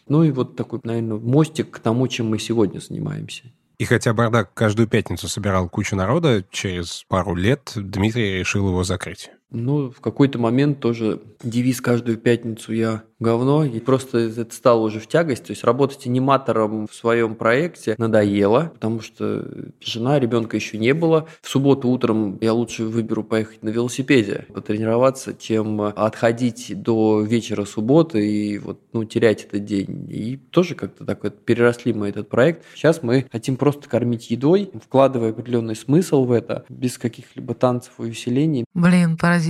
Ну 0.06 0.22
и 0.22 0.30
вот 0.30 0.54
такой, 0.54 0.80
наверное, 0.84 1.16
мостик 1.16 1.70
к 1.70 1.78
тому, 1.78 2.06
чем 2.06 2.28
мы 2.28 2.38
сегодня 2.38 2.80
занимаемся. 2.80 3.44
И 3.78 3.86
хотя 3.86 4.12
бардак 4.12 4.52
каждую 4.52 4.88
пятницу 4.88 5.26
собирал 5.26 5.70
кучу 5.70 5.96
народа, 5.96 6.44
через 6.50 7.06
пару 7.08 7.34
лет 7.34 7.72
Дмитрий 7.74 8.40
решил 8.40 8.68
его 8.68 8.84
закрыть. 8.84 9.30
Ну, 9.52 9.90
в 9.90 10.00
какой-то 10.00 10.38
момент 10.38 10.80
тоже 10.80 11.20
девиз 11.42 11.80
каждую 11.80 12.16
пятницу 12.16 12.72
я 12.72 13.02
говно, 13.22 13.64
и 13.64 13.78
просто 13.80 14.18
это 14.18 14.54
стало 14.54 14.80
уже 14.80 14.98
в 14.98 15.06
тягость. 15.06 15.44
То 15.44 15.52
есть 15.52 15.62
работать 15.64 16.06
аниматором 16.06 16.86
в 16.88 16.94
своем 16.94 17.34
проекте 17.34 17.94
надоело, 17.98 18.72
потому 18.74 19.00
что 19.00 19.46
жена, 19.80 20.18
ребенка 20.18 20.56
еще 20.56 20.78
не 20.78 20.92
было. 20.92 21.28
В 21.40 21.48
субботу 21.48 21.88
утром 21.88 22.38
я 22.40 22.52
лучше 22.52 22.84
выберу 22.84 23.22
поехать 23.22 23.62
на 23.62 23.68
велосипеде, 23.68 24.46
потренироваться, 24.52 25.34
чем 25.34 25.80
отходить 25.80 26.72
до 26.82 27.20
вечера 27.22 27.64
субботы 27.64 28.26
и 28.26 28.58
вот, 28.58 28.80
ну, 28.92 29.04
терять 29.04 29.44
этот 29.44 29.64
день. 29.64 30.08
И 30.10 30.36
тоже 30.36 30.74
как-то 30.74 31.04
так 31.04 31.22
вот 31.22 31.44
переросли 31.44 31.92
мы 31.92 32.08
этот 32.08 32.28
проект. 32.28 32.64
Сейчас 32.74 33.02
мы 33.02 33.26
хотим 33.30 33.56
просто 33.56 33.88
кормить 33.88 34.30
едой, 34.30 34.70
вкладывая 34.82 35.30
определенный 35.30 35.76
смысл 35.76 36.24
в 36.24 36.32
это, 36.32 36.64
без 36.68 36.98
каких-либо 36.98 37.54
танцев 37.54 37.92
и 37.98 38.02
усилений. 38.02 38.64
Блин, 38.74 39.16
поразительно. 39.16 39.41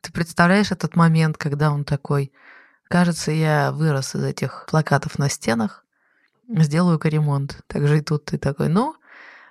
Ты 0.00 0.12
представляешь 0.12 0.70
этот 0.70 0.96
момент, 0.96 1.36
когда 1.36 1.70
он 1.70 1.84
такой, 1.84 2.32
кажется, 2.88 3.30
я 3.32 3.72
вырос 3.72 4.14
из 4.14 4.24
этих 4.24 4.66
плакатов 4.68 5.18
на 5.18 5.28
стенах, 5.28 5.84
сделаю-ка 6.48 7.08
ремонт. 7.08 7.60
Так 7.66 7.86
же 7.86 7.98
и 7.98 8.00
тут 8.00 8.26
ты 8.26 8.38
такой, 8.38 8.68
ну, 8.68 8.94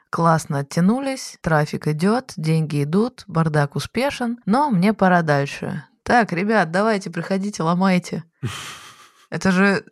классно 0.10 0.60
оттянулись, 0.60 1.38
трафик 1.42 1.88
идет, 1.88 2.34
деньги 2.38 2.84
идут, 2.84 3.24
бардак 3.28 3.76
успешен, 3.76 4.40
но 4.46 4.70
мне 4.70 4.94
пора 4.94 5.22
дальше. 5.22 5.84
Так, 6.04 6.32
ребят, 6.32 6.72
давайте, 6.72 7.10
приходите, 7.10 7.64
ломайте. 7.64 8.24
Это 9.30 9.52
же 9.52 9.84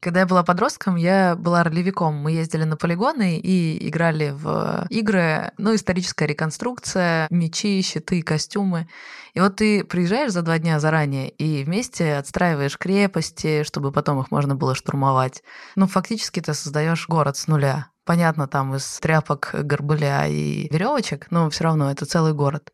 когда 0.00 0.20
я 0.20 0.26
была 0.26 0.42
подростком, 0.42 0.96
я 0.96 1.34
была 1.36 1.64
ролевиком. 1.64 2.14
Мы 2.14 2.32
ездили 2.32 2.64
на 2.64 2.76
полигоны 2.76 3.38
и 3.38 3.88
играли 3.88 4.30
в 4.30 4.86
игры, 4.90 5.52
ну, 5.58 5.74
историческая 5.74 6.26
реконструкция, 6.26 7.26
мечи, 7.30 7.80
щиты, 7.82 8.22
костюмы. 8.22 8.88
И 9.34 9.40
вот 9.40 9.56
ты 9.56 9.84
приезжаешь 9.84 10.32
за 10.32 10.42
два 10.42 10.58
дня 10.58 10.78
заранее 10.80 11.28
и 11.30 11.64
вместе 11.64 12.16
отстраиваешь 12.16 12.78
крепости, 12.78 13.64
чтобы 13.64 13.92
потом 13.92 14.20
их 14.20 14.30
можно 14.30 14.54
было 14.54 14.74
штурмовать. 14.74 15.42
Ну, 15.74 15.86
фактически 15.86 16.40
ты 16.40 16.54
создаешь 16.54 17.08
город 17.08 17.36
с 17.36 17.46
нуля. 17.46 17.90
Понятно, 18.04 18.46
там 18.46 18.76
из 18.76 19.00
тряпок, 19.00 19.50
горбыля 19.52 20.28
и 20.28 20.68
веревочек, 20.72 21.26
но 21.30 21.50
все 21.50 21.64
равно 21.64 21.90
это 21.90 22.06
целый 22.06 22.34
город. 22.34 22.70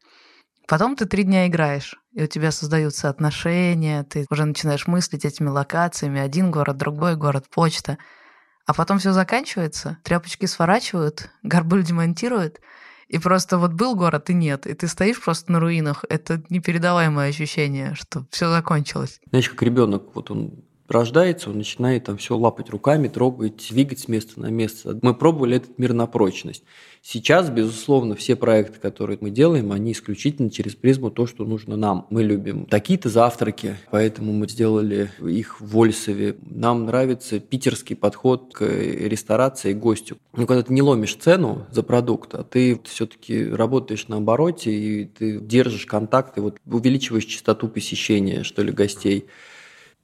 Потом 0.72 0.96
ты 0.96 1.04
три 1.04 1.24
дня 1.24 1.48
играешь, 1.48 1.96
и 2.14 2.22
у 2.22 2.26
тебя 2.26 2.50
создаются 2.50 3.11
отношения, 3.11 4.04
ты 4.04 4.24
уже 4.30 4.46
начинаешь 4.46 4.87
мыслить 4.87 5.26
этими 5.26 5.48
локациями, 5.48 6.18
один 6.18 6.50
город, 6.50 6.78
другой 6.78 7.14
город, 7.14 7.44
почта. 7.50 7.98
А 8.64 8.72
потом 8.72 8.98
все 8.98 9.12
заканчивается, 9.12 9.98
тряпочки 10.02 10.46
сворачивают, 10.46 11.28
горбыль 11.42 11.82
демонтируют, 11.85 12.61
и 13.08 13.18
просто 13.18 13.58
вот 13.58 13.74
был 13.74 13.94
город 13.96 14.30
и 14.30 14.32
нет, 14.32 14.66
и 14.66 14.72
ты 14.72 14.88
стоишь 14.88 15.22
просто 15.22 15.52
на 15.52 15.61
руинах. 15.61 16.06
Это 16.08 16.42
непередаваемое 16.48 17.28
ощущение, 17.28 17.94
что 17.94 18.24
все 18.30 18.50
закончилось. 18.50 19.20
Знаешь, 19.28 19.50
как 19.50 19.62
ребенок, 19.62 20.14
вот 20.14 20.30
он 20.30 20.64
рождается, 20.92 21.50
он 21.50 21.59
начинает 21.59 22.05
там 22.05 22.16
все 22.16 22.37
лапать 22.37 22.70
руками, 22.70 23.09
трогать, 23.09 23.66
двигать 23.70 24.00
с 24.00 24.09
места 24.09 24.40
на 24.40 24.46
место. 24.46 24.98
Мы 25.02 25.14
пробовали 25.14 25.57
этот 25.57 25.78
мир 25.78 25.92
на 25.92 26.07
прочность. 26.07 26.62
Сейчас, 27.05 27.50
безусловно, 27.50 28.14
все 28.14 28.37
проекты, 28.37 28.78
которые 28.78 29.18
мы 29.20 29.31
делаем, 29.31 29.72
они 29.72 29.90
исключительно 29.90 30.50
через 30.50 30.76
призму 30.76 31.11
то, 31.11 31.26
что 31.26 31.44
нужно 31.44 31.76
нам. 31.76 32.07
Мы 32.11 32.22
любим 32.22 32.64
такие-то 32.66 33.09
завтраки, 33.09 33.76
поэтому 33.90 34.33
мы 34.33 34.48
сделали 34.48 35.11
их 35.20 35.61
в 35.61 35.66
Вольсове. 35.72 36.37
Нам 36.42 36.87
нравится 36.87 37.40
питерский 37.40 37.96
подход 37.96 38.55
к 38.55 38.62
ресторации 38.64 39.72
и 39.72 39.74
гостю. 39.74 40.18
Ну, 40.37 40.46
когда 40.46 40.62
ты 40.62 40.72
не 40.72 40.81
ломишь 40.81 41.16
цену 41.16 41.66
за 41.72 41.83
продукт, 41.83 42.37
а 42.37 42.44
ты 42.44 42.81
все-таки 42.85 43.48
работаешь 43.48 44.07
на 44.07 44.18
обороте, 44.18 44.72
и 44.72 45.05
ты 45.05 45.40
держишь 45.40 45.87
контакты, 45.87 46.40
вот 46.40 46.59
увеличиваешь 46.64 47.24
частоту 47.24 47.66
посещения, 47.66 48.44
что 48.44 48.62
ли, 48.62 48.70
гостей. 48.70 49.26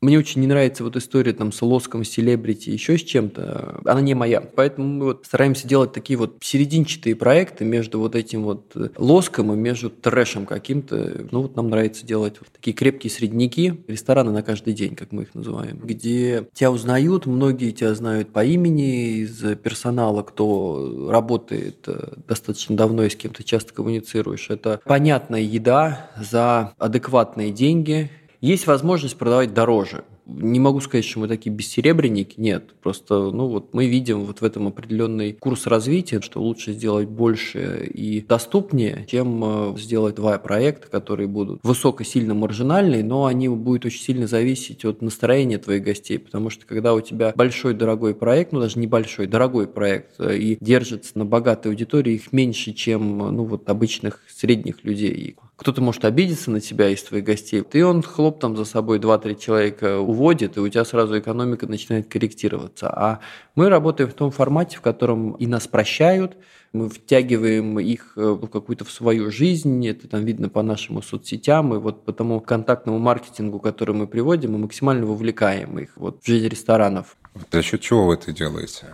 Мне 0.00 0.16
очень 0.16 0.40
не 0.40 0.46
нравится 0.46 0.84
вот 0.84 0.96
история 0.96 1.32
там 1.32 1.50
с 1.50 1.60
лоском, 1.60 2.04
селебрити, 2.04 2.70
еще 2.70 2.96
с 2.96 3.02
чем-то. 3.02 3.80
Она 3.84 4.00
не 4.00 4.14
моя. 4.14 4.40
Поэтому 4.40 4.86
мы 4.86 5.04
вот 5.06 5.26
стараемся 5.26 5.66
делать 5.66 5.92
такие 5.92 6.16
вот 6.16 6.36
серединчатые 6.40 7.16
проекты 7.16 7.64
между 7.64 7.98
вот 7.98 8.14
этим 8.14 8.44
вот 8.44 8.70
э, 8.76 8.90
лоском 8.96 9.52
и 9.52 9.56
между 9.56 9.90
трэшем 9.90 10.46
каким-то. 10.46 11.26
Ну 11.32 11.42
вот 11.42 11.56
нам 11.56 11.68
нравится 11.68 12.06
делать 12.06 12.36
вот 12.38 12.48
такие 12.52 12.74
крепкие 12.74 13.10
средники, 13.10 13.82
рестораны 13.88 14.30
на 14.30 14.44
каждый 14.44 14.72
день, 14.72 14.94
как 14.94 15.10
мы 15.10 15.22
их 15.22 15.34
называем, 15.34 15.78
где 15.78 16.46
тебя 16.52 16.70
узнают, 16.70 17.26
многие 17.26 17.72
тебя 17.72 17.92
знают 17.94 18.32
по 18.32 18.44
имени 18.44 19.22
из 19.22 19.40
персонала, 19.56 20.22
кто 20.22 21.08
работает 21.10 21.88
э, 21.88 22.14
достаточно 22.28 22.76
давно 22.76 23.02
и 23.02 23.10
с 23.10 23.16
кем 23.16 23.32
то 23.32 23.42
часто 23.42 23.74
коммуницируешь. 23.74 24.48
Это 24.48 24.80
понятная 24.84 25.40
еда 25.40 26.10
за 26.20 26.72
адекватные 26.78 27.50
деньги, 27.50 28.12
есть 28.40 28.66
возможность 28.66 29.18
продавать 29.18 29.54
дороже. 29.54 30.04
Не 30.28 30.60
могу 30.60 30.80
сказать, 30.80 31.06
что 31.06 31.20
мы 31.20 31.28
такие 31.28 31.50
бессеребренники, 31.50 32.34
нет. 32.38 32.74
Просто, 32.82 33.30
ну 33.30 33.48
вот 33.48 33.72
мы 33.72 33.86
видим 33.86 34.24
вот 34.24 34.40
в 34.40 34.44
этом 34.44 34.68
определенный 34.68 35.32
курс 35.32 35.66
развития, 35.66 36.20
что 36.20 36.42
лучше 36.42 36.72
сделать 36.72 37.08
больше 37.08 37.90
и 37.92 38.20
доступнее, 38.20 39.06
чем 39.08 39.42
э, 39.74 39.78
сделать 39.78 40.16
два 40.16 40.38
проекта, 40.38 40.88
которые 40.88 41.28
будут 41.28 41.60
высоко 41.62 42.04
сильно 42.04 42.34
маржинальные, 42.34 43.02
но 43.02 43.24
они 43.24 43.48
будут 43.48 43.86
очень 43.86 44.02
сильно 44.02 44.26
зависеть 44.26 44.84
от 44.84 45.00
настроения 45.00 45.58
твоих 45.58 45.82
гостей, 45.82 46.18
потому 46.18 46.50
что 46.50 46.66
когда 46.66 46.92
у 46.92 47.00
тебя 47.00 47.32
большой 47.34 47.72
дорогой 47.72 48.14
проект, 48.14 48.52
ну 48.52 48.60
даже 48.60 48.78
небольшой, 48.78 49.26
дорогой 49.26 49.66
проект, 49.66 50.20
э, 50.20 50.36
и 50.36 50.58
держится 50.60 51.18
на 51.18 51.24
богатой 51.24 51.72
аудитории, 51.72 52.14
их 52.14 52.32
меньше, 52.32 52.72
чем 52.74 53.18
ну 53.18 53.44
вот 53.44 53.68
обычных 53.68 54.20
средних 54.28 54.84
людей 54.84 55.36
кто-то 55.58 55.82
может 55.82 56.04
обидеться 56.04 56.52
на 56.52 56.60
тебя 56.60 56.88
из 56.88 57.02
твоих 57.02 57.24
гостей, 57.24 57.62
ты 57.62 57.84
он 57.84 58.00
хлоп 58.02 58.38
там 58.38 58.56
за 58.56 58.64
собой 58.64 59.00
2-3 59.00 59.40
человека 59.40 59.98
уводит, 60.18 60.56
и 60.56 60.60
у 60.60 60.68
тебя 60.68 60.84
сразу 60.84 61.18
экономика 61.18 61.66
начинает 61.66 62.08
корректироваться. 62.08 62.88
А 62.88 63.20
мы 63.54 63.68
работаем 63.68 64.10
в 64.10 64.14
том 64.14 64.30
формате, 64.30 64.76
в 64.76 64.80
котором 64.80 65.32
и 65.32 65.46
нас 65.46 65.68
прощают, 65.68 66.36
мы 66.72 66.90
втягиваем 66.90 67.78
их 67.78 68.12
э, 68.16 68.20
в 68.20 68.46
какую-то 68.48 68.84
в 68.84 68.90
свою 68.90 69.30
жизнь, 69.30 69.86
это 69.86 70.08
там 70.08 70.24
видно 70.24 70.48
по 70.48 70.62
нашим 70.62 71.02
соцсетям, 71.02 71.74
и 71.74 71.78
вот 71.78 72.04
по 72.04 72.12
тому 72.12 72.40
контактному 72.40 72.98
маркетингу, 72.98 73.58
который 73.60 73.94
мы 73.94 74.06
приводим, 74.06 74.52
мы 74.52 74.58
максимально 74.58 75.06
вовлекаем 75.06 75.78
их 75.78 75.90
вот 75.96 76.22
в 76.22 76.26
жизнь 76.26 76.48
ресторанов. 76.48 77.16
За 77.52 77.62
счет 77.62 77.80
чего 77.80 78.06
вы 78.06 78.14
это 78.14 78.32
делаете? 78.32 78.86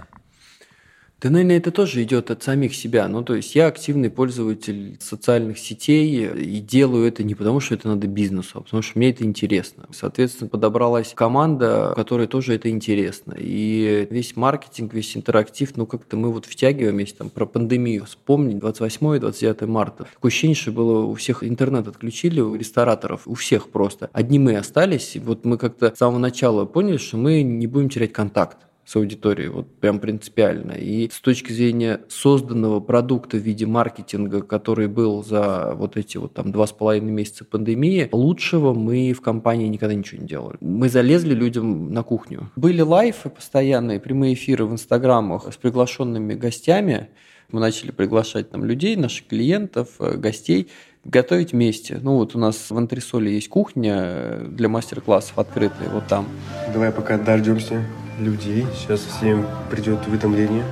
Да, 1.24 1.30
наверное, 1.30 1.56
это 1.56 1.70
тоже 1.70 2.02
идет 2.02 2.30
от 2.30 2.42
самих 2.42 2.74
себя. 2.74 3.08
Ну, 3.08 3.22
то 3.22 3.34
есть 3.34 3.54
я 3.54 3.68
активный 3.68 4.10
пользователь 4.10 4.98
социальных 5.00 5.58
сетей 5.58 6.26
и 6.26 6.60
делаю 6.60 7.08
это 7.08 7.24
не 7.24 7.34
потому, 7.34 7.60
что 7.60 7.74
это 7.74 7.88
надо 7.88 8.06
бизнесу, 8.06 8.58
а 8.58 8.60
потому 8.60 8.82
что 8.82 8.98
мне 8.98 9.08
это 9.08 9.24
интересно. 9.24 9.86
Соответственно, 9.90 10.50
подобралась 10.50 11.14
команда, 11.14 11.94
которой 11.96 12.26
тоже 12.26 12.54
это 12.54 12.68
интересно. 12.68 13.34
И 13.38 14.06
весь 14.10 14.36
маркетинг, 14.36 14.92
весь 14.92 15.16
интерактив, 15.16 15.74
ну, 15.76 15.86
как-то 15.86 16.18
мы 16.18 16.30
вот 16.30 16.44
втягиваем, 16.44 16.98
если 16.98 17.14
там 17.14 17.30
про 17.30 17.46
пандемию 17.46 18.04
вспомнить, 18.04 18.56
28-29 18.56 19.66
марта. 19.66 20.04
Такое 20.12 20.28
ощущение, 20.28 20.56
что 20.56 20.72
было 20.72 21.06
у 21.06 21.14
всех 21.14 21.42
интернет 21.42 21.88
отключили, 21.88 22.42
у 22.42 22.54
рестораторов, 22.54 23.22
у 23.24 23.32
всех 23.32 23.70
просто. 23.70 24.10
Одни 24.12 24.38
мы 24.38 24.58
остались, 24.58 25.16
и 25.16 25.20
вот 25.20 25.46
мы 25.46 25.56
как-то 25.56 25.94
с 25.94 25.98
самого 25.98 26.18
начала 26.18 26.66
поняли, 26.66 26.98
что 26.98 27.16
мы 27.16 27.42
не 27.42 27.66
будем 27.66 27.88
терять 27.88 28.12
контакт 28.12 28.58
с 28.84 28.96
аудиторией, 28.96 29.48
вот 29.48 29.66
прям 29.80 29.98
принципиально. 29.98 30.72
И 30.72 31.08
с 31.10 31.20
точки 31.20 31.52
зрения 31.52 32.00
созданного 32.08 32.80
продукта 32.80 33.36
в 33.36 33.40
виде 33.40 33.66
маркетинга, 33.66 34.42
который 34.42 34.88
был 34.88 35.24
за 35.24 35.72
вот 35.74 35.96
эти 35.96 36.18
вот 36.18 36.34
там 36.34 36.52
два 36.52 36.66
с 36.66 36.72
половиной 36.72 37.12
месяца 37.12 37.44
пандемии, 37.44 38.08
лучшего 38.12 38.74
мы 38.74 39.12
в 39.12 39.20
компании 39.20 39.68
никогда 39.68 39.94
ничего 39.94 40.20
не 40.20 40.28
делали. 40.28 40.58
Мы 40.60 40.88
залезли 40.88 41.34
людям 41.34 41.92
на 41.92 42.02
кухню. 42.02 42.50
Были 42.56 42.82
лайфы 42.82 43.30
постоянные, 43.30 44.00
прямые 44.00 44.34
эфиры 44.34 44.66
в 44.66 44.72
инстаграмах 44.72 45.52
с 45.52 45.56
приглашенными 45.56 46.34
гостями. 46.34 47.08
Мы 47.50 47.60
начали 47.60 47.90
приглашать 47.90 48.50
там 48.50 48.64
людей, 48.64 48.96
наших 48.96 49.28
клиентов, 49.28 49.88
э, 50.00 50.16
гостей, 50.16 50.68
готовить 51.04 51.52
вместе. 51.52 51.98
Ну 52.02 52.16
вот 52.16 52.34
у 52.34 52.38
нас 52.38 52.70
в 52.70 52.76
антресоле 52.76 53.34
есть 53.34 53.48
кухня 53.48 53.94
э, 53.96 54.46
для 54.50 54.68
мастер-классов 54.68 55.38
открытая, 55.38 55.88
вот 55.90 56.06
там. 56.06 56.26
Давай 56.72 56.90
пока 56.90 57.18
дождемся 57.18 57.84
людей. 58.18 58.66
Сейчас 58.74 59.00
всем 59.00 59.46
придет 59.70 60.06
уведомление. 60.06 60.64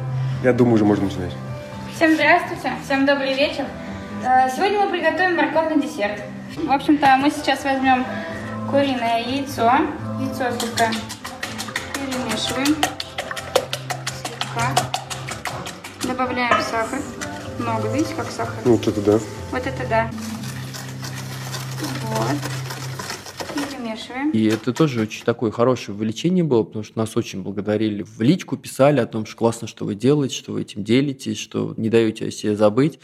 Я 0.42 0.52
думаю, 0.52 0.74
уже 0.74 0.84
можно 0.84 1.04
начинать. 1.04 1.32
Всем 1.94 2.14
здравствуйте, 2.14 2.72
всем 2.84 3.06
добрый 3.06 3.34
вечер. 3.34 3.64
Э, 4.24 4.48
сегодня 4.54 4.80
мы 4.80 4.90
приготовим 4.90 5.36
морковный 5.36 5.80
десерт. 5.80 6.22
В 6.56 6.70
общем-то, 6.70 7.16
мы 7.18 7.30
сейчас 7.30 7.64
возьмем 7.64 8.04
куриное 8.70 9.20
яйцо. 9.20 9.70
Яйцо 10.20 10.50
слегка 10.58 10.90
перемешиваем. 11.94 12.76
Слегка. 14.24 14.72
Добавляем 16.04 16.60
сахар. 16.62 16.98
Много, 17.58 17.88
видите, 17.88 18.14
как 18.14 18.30
сахар? 18.30 18.56
Ну, 18.64 18.76
вот 18.76 18.86
это 18.86 19.00
да. 19.00 19.18
Вот 19.50 19.66
это 19.66 19.86
да. 19.88 20.10
Вот 22.06 22.61
перемешиваем. 23.96 24.30
И 24.30 24.44
это 24.44 24.72
тоже 24.72 25.00
очень 25.00 25.24
такое 25.24 25.50
хорошее 25.50 25.96
увеличение 25.96 26.44
было, 26.44 26.62
потому 26.62 26.84
что 26.84 26.98
нас 26.98 27.16
очень 27.16 27.42
благодарили. 27.42 28.02
В 28.02 28.20
личку 28.20 28.56
писали 28.56 29.00
о 29.00 29.06
том, 29.06 29.26
что 29.26 29.36
классно, 29.36 29.68
что 29.68 29.84
вы 29.84 29.94
делаете, 29.94 30.36
что 30.36 30.52
вы 30.52 30.62
этим 30.62 30.84
делитесь, 30.84 31.38
что 31.38 31.74
не 31.76 31.88
даете 31.88 32.26
о 32.26 32.30
себе 32.30 32.56
забыть. 32.56 32.98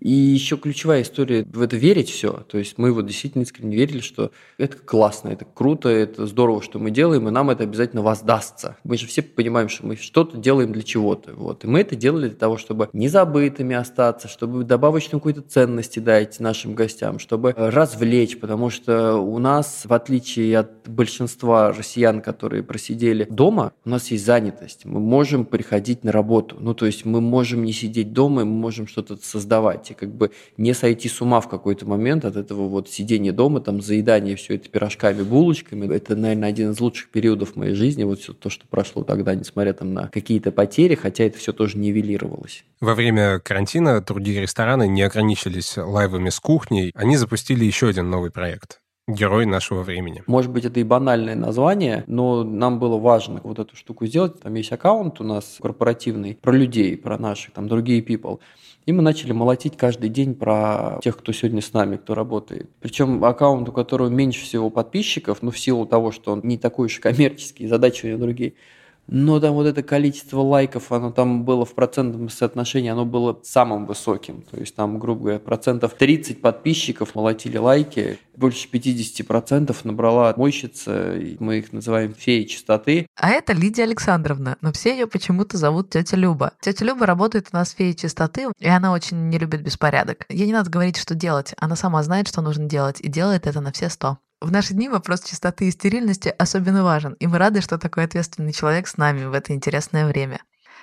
И 0.00 0.10
еще 0.10 0.56
ключевая 0.56 1.02
история 1.02 1.44
в 1.50 1.62
это 1.62 1.76
верить 1.76 2.10
все. 2.10 2.44
То 2.48 2.58
есть 2.58 2.76
мы 2.76 2.92
вот 2.92 3.06
действительно 3.06 3.42
искренне 3.42 3.76
верили, 3.76 4.00
что 4.00 4.30
это 4.58 4.76
классно, 4.76 5.30
это 5.30 5.44
круто, 5.44 5.88
это 5.88 6.26
здорово, 6.26 6.62
что 6.62 6.78
мы 6.78 6.90
делаем, 6.90 7.26
и 7.26 7.30
нам 7.30 7.50
это 7.50 7.64
обязательно 7.64 8.02
воздастся. 8.02 8.76
Мы 8.84 8.98
же 8.98 9.06
все 9.06 9.22
понимаем, 9.22 9.68
что 9.68 9.86
мы 9.86 9.96
что-то 9.96 10.36
делаем 10.36 10.72
для 10.72 10.82
чего-то. 10.82 11.32
Вот. 11.34 11.64
И 11.64 11.66
мы 11.66 11.80
это 11.80 11.96
делали 11.96 12.28
для 12.28 12.36
того, 12.36 12.58
чтобы 12.58 12.90
незабытыми 12.92 13.74
остаться, 13.74 14.28
чтобы 14.28 14.64
добавочную 14.64 15.20
какую-то 15.20 15.42
ценности 15.42 15.98
дать 16.00 16.38
нашим 16.38 16.74
гостям, 16.74 17.18
чтобы 17.18 17.54
развлечь, 17.56 18.38
потому 18.38 18.70
что 18.70 19.16
у 19.16 19.38
нас, 19.38 19.84
в 19.84 19.92
отличие 19.92 20.58
от 20.58 20.88
большинства 20.88 21.72
россиян, 21.72 22.20
которые 22.20 22.62
просидели 22.62 23.24
дома, 23.24 23.72
у 23.84 23.90
нас 23.90 24.10
есть 24.10 24.24
занятость. 24.24 24.84
Мы 24.84 25.00
можем 25.00 25.44
приходить 25.44 26.04
на 26.04 26.12
работу. 26.12 26.56
Ну, 26.60 26.74
то 26.74 26.86
есть 26.86 27.04
мы 27.04 27.20
можем 27.20 27.64
не 27.64 27.72
сидеть 27.72 28.12
дома, 28.12 28.44
мы 28.44 28.52
можем 28.52 28.86
что-то 28.86 29.16
создавать 29.16 29.77
и 29.90 29.94
как 29.94 30.14
бы 30.14 30.30
не 30.56 30.74
сойти 30.74 31.08
с 31.08 31.20
ума 31.20 31.40
в 31.40 31.48
какой-то 31.48 31.86
момент 31.86 32.24
от 32.24 32.36
этого 32.36 32.68
вот 32.68 32.88
сидения 32.88 33.32
дома, 33.32 33.60
там, 33.60 33.80
заедания 33.80 34.36
все 34.36 34.56
это 34.56 34.68
пирожками, 34.68 35.22
булочками. 35.22 35.92
Это, 35.94 36.16
наверное, 36.16 36.48
один 36.48 36.72
из 36.72 36.80
лучших 36.80 37.10
периодов 37.10 37.56
моей 37.56 37.74
жизни, 37.74 38.04
вот 38.04 38.20
все 38.20 38.32
то, 38.32 38.50
что 38.50 38.66
прошло 38.66 39.04
тогда, 39.04 39.34
несмотря 39.34 39.72
там 39.72 39.94
на 39.94 40.08
какие-то 40.08 40.52
потери, 40.52 40.94
хотя 40.94 41.24
это 41.24 41.38
все 41.38 41.52
тоже 41.52 41.78
нивелировалось. 41.78 42.64
Во 42.80 42.94
время 42.94 43.38
карантина 43.40 44.00
другие 44.00 44.40
рестораны 44.40 44.88
не 44.88 45.02
ограничились 45.02 45.76
лайвами 45.76 46.30
с 46.30 46.40
кухней, 46.40 46.92
они 46.94 47.16
запустили 47.16 47.64
еще 47.64 47.88
один 47.88 48.10
новый 48.10 48.30
проект 48.30 48.80
герой 49.08 49.46
нашего 49.46 49.82
времени. 49.82 50.22
Может 50.26 50.52
быть, 50.52 50.64
это 50.64 50.78
и 50.78 50.84
банальное 50.84 51.34
название, 51.34 52.04
но 52.06 52.44
нам 52.44 52.78
было 52.78 52.98
важно 52.98 53.40
вот 53.42 53.58
эту 53.58 53.74
штуку 53.74 54.06
сделать. 54.06 54.40
Там 54.40 54.54
есть 54.54 54.70
аккаунт 54.70 55.20
у 55.20 55.24
нас 55.24 55.58
корпоративный 55.60 56.38
про 56.40 56.52
людей, 56.52 56.96
про 56.96 57.18
наших, 57.18 57.54
там 57.54 57.66
другие 57.68 58.02
people. 58.02 58.38
И 58.86 58.92
мы 58.92 59.02
начали 59.02 59.32
молотить 59.32 59.76
каждый 59.76 60.08
день 60.08 60.34
про 60.34 60.98
тех, 61.02 61.16
кто 61.18 61.32
сегодня 61.32 61.60
с 61.60 61.72
нами, 61.72 61.96
кто 61.96 62.14
работает. 62.14 62.70
Причем 62.80 63.24
аккаунт, 63.24 63.68
у 63.68 63.72
которого 63.72 64.08
меньше 64.08 64.44
всего 64.44 64.70
подписчиков, 64.70 65.38
ну, 65.42 65.50
в 65.50 65.58
силу 65.58 65.84
того, 65.86 66.12
что 66.12 66.32
он 66.32 66.40
не 66.44 66.56
такой 66.56 66.86
уж 66.86 66.98
коммерческий, 66.98 67.66
задачи 67.66 68.06
у 68.06 68.08
него 68.10 68.20
другие– 68.20 68.54
но 69.08 69.40
там 69.40 69.54
вот 69.54 69.66
это 69.66 69.82
количество 69.82 70.40
лайков, 70.40 70.92
оно 70.92 71.10
там 71.10 71.44
было 71.44 71.64
в 71.64 71.74
процентном 71.74 72.28
соотношении, 72.28 72.90
оно 72.90 73.04
было 73.04 73.40
самым 73.42 73.86
высоким. 73.86 74.42
То 74.42 74.58
есть 74.58 74.74
там, 74.76 74.98
грубо 74.98 75.22
говоря, 75.22 75.38
процентов 75.38 75.94
30 75.94 76.40
подписчиков 76.40 77.14
молотили 77.14 77.56
лайки, 77.56 78.18
больше 78.36 78.68
50% 78.68 79.76
набрала 79.84 80.34
мойщица, 80.36 81.14
мы 81.40 81.58
их 81.58 81.72
называем 81.72 82.14
феи 82.14 82.44
чистоты. 82.44 83.06
А 83.16 83.30
это 83.30 83.54
Лидия 83.54 83.84
Александровна, 83.84 84.58
но 84.60 84.72
все 84.72 84.92
ее 84.92 85.06
почему-то 85.06 85.56
зовут 85.56 85.90
тетя 85.90 86.16
Люба. 86.16 86.52
Тетя 86.60 86.84
Люба 86.84 87.06
работает 87.06 87.48
у 87.52 87.56
нас 87.56 87.72
феей 87.72 87.94
чистоты, 87.94 88.48
и 88.60 88.68
она 88.68 88.92
очень 88.92 89.28
не 89.28 89.38
любит 89.38 89.62
беспорядок. 89.62 90.26
Ей 90.28 90.46
не 90.46 90.52
надо 90.52 90.70
говорить, 90.70 90.98
что 90.98 91.14
делать, 91.14 91.54
она 91.56 91.76
сама 91.76 92.02
знает, 92.02 92.28
что 92.28 92.42
нужно 92.42 92.66
делать, 92.66 93.00
и 93.00 93.08
делает 93.08 93.46
это 93.46 93.60
на 93.60 93.72
все 93.72 93.88
сто. 93.88 94.18
В 94.40 94.52
наши 94.52 94.72
дни 94.72 94.88
вопрос 94.88 95.22
чистоты 95.22 95.66
и 95.66 95.72
стерильности 95.72 96.32
особенно 96.38 96.84
важен, 96.84 97.14
и 97.14 97.26
мы 97.26 97.38
рады, 97.38 97.60
что 97.60 97.76
такой 97.76 98.04
ответственный 98.04 98.52
человек 98.52 98.86
с 98.86 98.96
нами 98.96 99.24
в 99.24 99.32
это 99.32 99.52
интересное 99.52 100.06
время. 100.06 100.42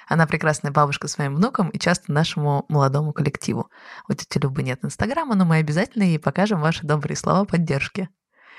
Она 0.10 0.28
прекрасная 0.28 0.74
бабушка 0.74 1.08
своим 1.08 1.36
внукам 1.36 1.70
и 1.70 1.80
часто 1.80 2.12
нашему 2.12 2.66
молодому 2.68 3.14
коллективу. 3.14 3.70
У 4.10 4.14
тети 4.14 4.40
Любы 4.40 4.62
нет 4.62 4.80
Инстаграма, 4.84 5.36
но 5.36 5.46
мы 5.46 5.56
обязательно 5.56 6.04
ей 6.04 6.20
покажем 6.20 6.60
ваши 6.60 6.86
добрые 6.86 7.16
слова 7.16 7.46
поддержки. 7.46 8.10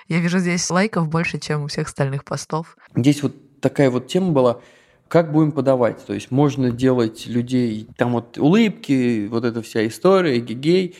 Я 0.09 0.20
вижу 0.20 0.38
здесь 0.38 0.68
лайков 0.70 1.09
больше, 1.09 1.38
чем 1.38 1.64
у 1.64 1.66
всех 1.66 1.88
остальных 1.88 2.24
постов. 2.24 2.78
Здесь 2.94 3.22
вот 3.22 3.61
такая 3.61 3.90
вот 3.90 4.06
тема 4.06 4.32
была, 4.32 4.61
как 5.09 5.30
будем 5.30 5.52
подавать. 5.52 6.06
То 6.06 6.14
есть 6.14 6.30
можно 6.30 6.70
делать 6.70 7.26
людей, 7.26 7.87
там 7.98 8.12
вот 8.12 8.38
улыбки, 8.38 9.26
вот 9.26 9.44
эта 9.44 9.61
вся 9.61 9.87
история, 9.87 10.40
гигей, 10.40 10.96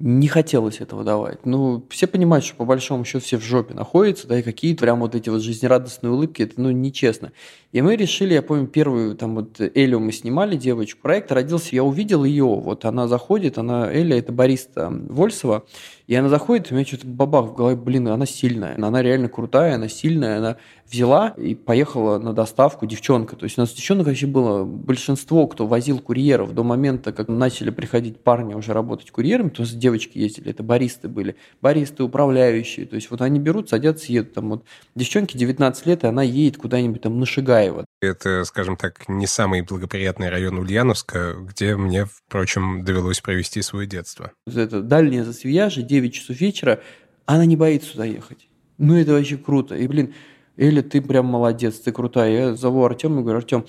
не 0.00 0.28
хотелось 0.28 0.80
этого 0.80 1.02
давать. 1.02 1.44
Ну, 1.44 1.84
все 1.90 2.06
понимают, 2.06 2.44
что 2.44 2.56
по 2.56 2.64
большому 2.64 3.04
счету 3.04 3.24
все 3.24 3.36
в 3.36 3.42
жопе 3.42 3.74
находятся, 3.74 4.28
да, 4.28 4.38
и 4.38 4.42
какие-то 4.42 4.82
прям 4.82 5.00
вот 5.00 5.14
эти 5.14 5.28
вот 5.28 5.42
жизнерадостные 5.42 6.12
улыбки, 6.12 6.42
это, 6.42 6.54
ну, 6.56 6.70
нечестно. 6.70 7.32
И 7.72 7.82
мы 7.82 7.96
решили, 7.96 8.34
я 8.34 8.42
помню, 8.42 8.66
первую, 8.66 9.16
там 9.16 9.34
вот 9.34 9.60
Элю 9.60 10.00
мы 10.00 10.12
снимали, 10.12 10.56
девочку, 10.56 11.00
проект 11.02 11.32
родился, 11.32 11.74
я 11.74 11.84
увидел 11.84 12.24
ее, 12.24 12.44
вот 12.44 12.84
она 12.84 13.08
заходит, 13.08 13.58
она, 13.58 13.92
Эля, 13.92 14.18
это 14.18 14.32
бариста 14.32 14.88
Вольсова, 14.90 15.64
и 16.06 16.14
она 16.14 16.30
заходит, 16.30 16.70
у 16.70 16.74
меня 16.74 16.86
что-то 16.86 17.06
бабах 17.06 17.50
в 17.50 17.54
голове, 17.54 17.76
блин, 17.76 18.08
она 18.08 18.24
сильная, 18.24 18.74
она 18.76 19.02
реально 19.02 19.28
крутая, 19.28 19.74
она 19.74 19.88
сильная, 19.88 20.38
она 20.38 20.56
взяла 20.90 21.34
и 21.36 21.54
поехала 21.54 22.18
на 22.18 22.32
доставку 22.32 22.86
девчонка. 22.86 23.36
То 23.36 23.44
есть 23.44 23.58
у 23.58 23.60
нас 23.60 23.72
девчонок 23.72 24.06
вообще 24.06 24.26
было 24.26 24.64
большинство, 24.64 25.46
кто 25.46 25.66
возил 25.66 25.98
курьеров 25.98 26.54
до 26.54 26.62
момента, 26.62 27.12
как 27.12 27.28
начали 27.28 27.68
приходить 27.68 28.20
парни 28.20 28.54
уже 28.54 28.72
работать 28.72 29.10
курьерами, 29.10 29.50
то 29.50 29.62
есть 29.62 29.78
девочки 29.88 30.18
ездили, 30.18 30.50
это 30.50 30.62
баристы 30.62 31.08
были, 31.08 31.36
баристы, 31.62 32.02
управляющие. 32.02 32.84
То 32.84 32.96
есть 32.96 33.10
вот 33.10 33.22
они 33.22 33.40
берут, 33.40 33.70
садятся, 33.70 34.12
едут. 34.12 34.34
Там 34.34 34.50
вот 34.50 34.64
девчонке 34.94 35.38
19 35.38 35.86
лет, 35.86 36.04
и 36.04 36.06
она 36.06 36.22
едет 36.22 36.58
куда-нибудь 36.58 37.00
там 37.00 37.18
на 37.18 37.24
Шигаево. 37.24 37.86
Это, 38.02 38.44
скажем 38.44 38.76
так, 38.76 39.08
не 39.08 39.26
самый 39.26 39.62
благоприятный 39.62 40.28
район 40.28 40.58
Ульяновска, 40.58 41.36
где 41.40 41.74
мне, 41.76 42.04
впрочем, 42.04 42.84
довелось 42.84 43.20
провести 43.20 43.62
свое 43.62 43.86
детство. 43.86 44.32
Это 44.46 44.82
дальнее 44.82 45.24
засвияжье, 45.24 45.82
9 45.82 46.12
часов 46.12 46.38
вечера, 46.38 46.82
она 47.24 47.46
не 47.46 47.56
боится 47.56 47.92
сюда 47.92 48.04
ехать. 48.04 48.48
Ну, 48.76 48.94
это 48.94 49.12
вообще 49.12 49.38
круто. 49.38 49.74
И, 49.74 49.86
блин, 49.86 50.12
Эля, 50.58 50.82
ты 50.82 51.00
прям 51.00 51.26
молодец, 51.26 51.78
ты 51.78 51.92
крутая. 51.92 52.32
Я 52.32 52.54
зову 52.54 52.84
Артема 52.84 53.20
и 53.20 53.22
говорю, 53.22 53.38
Артем, 53.38 53.64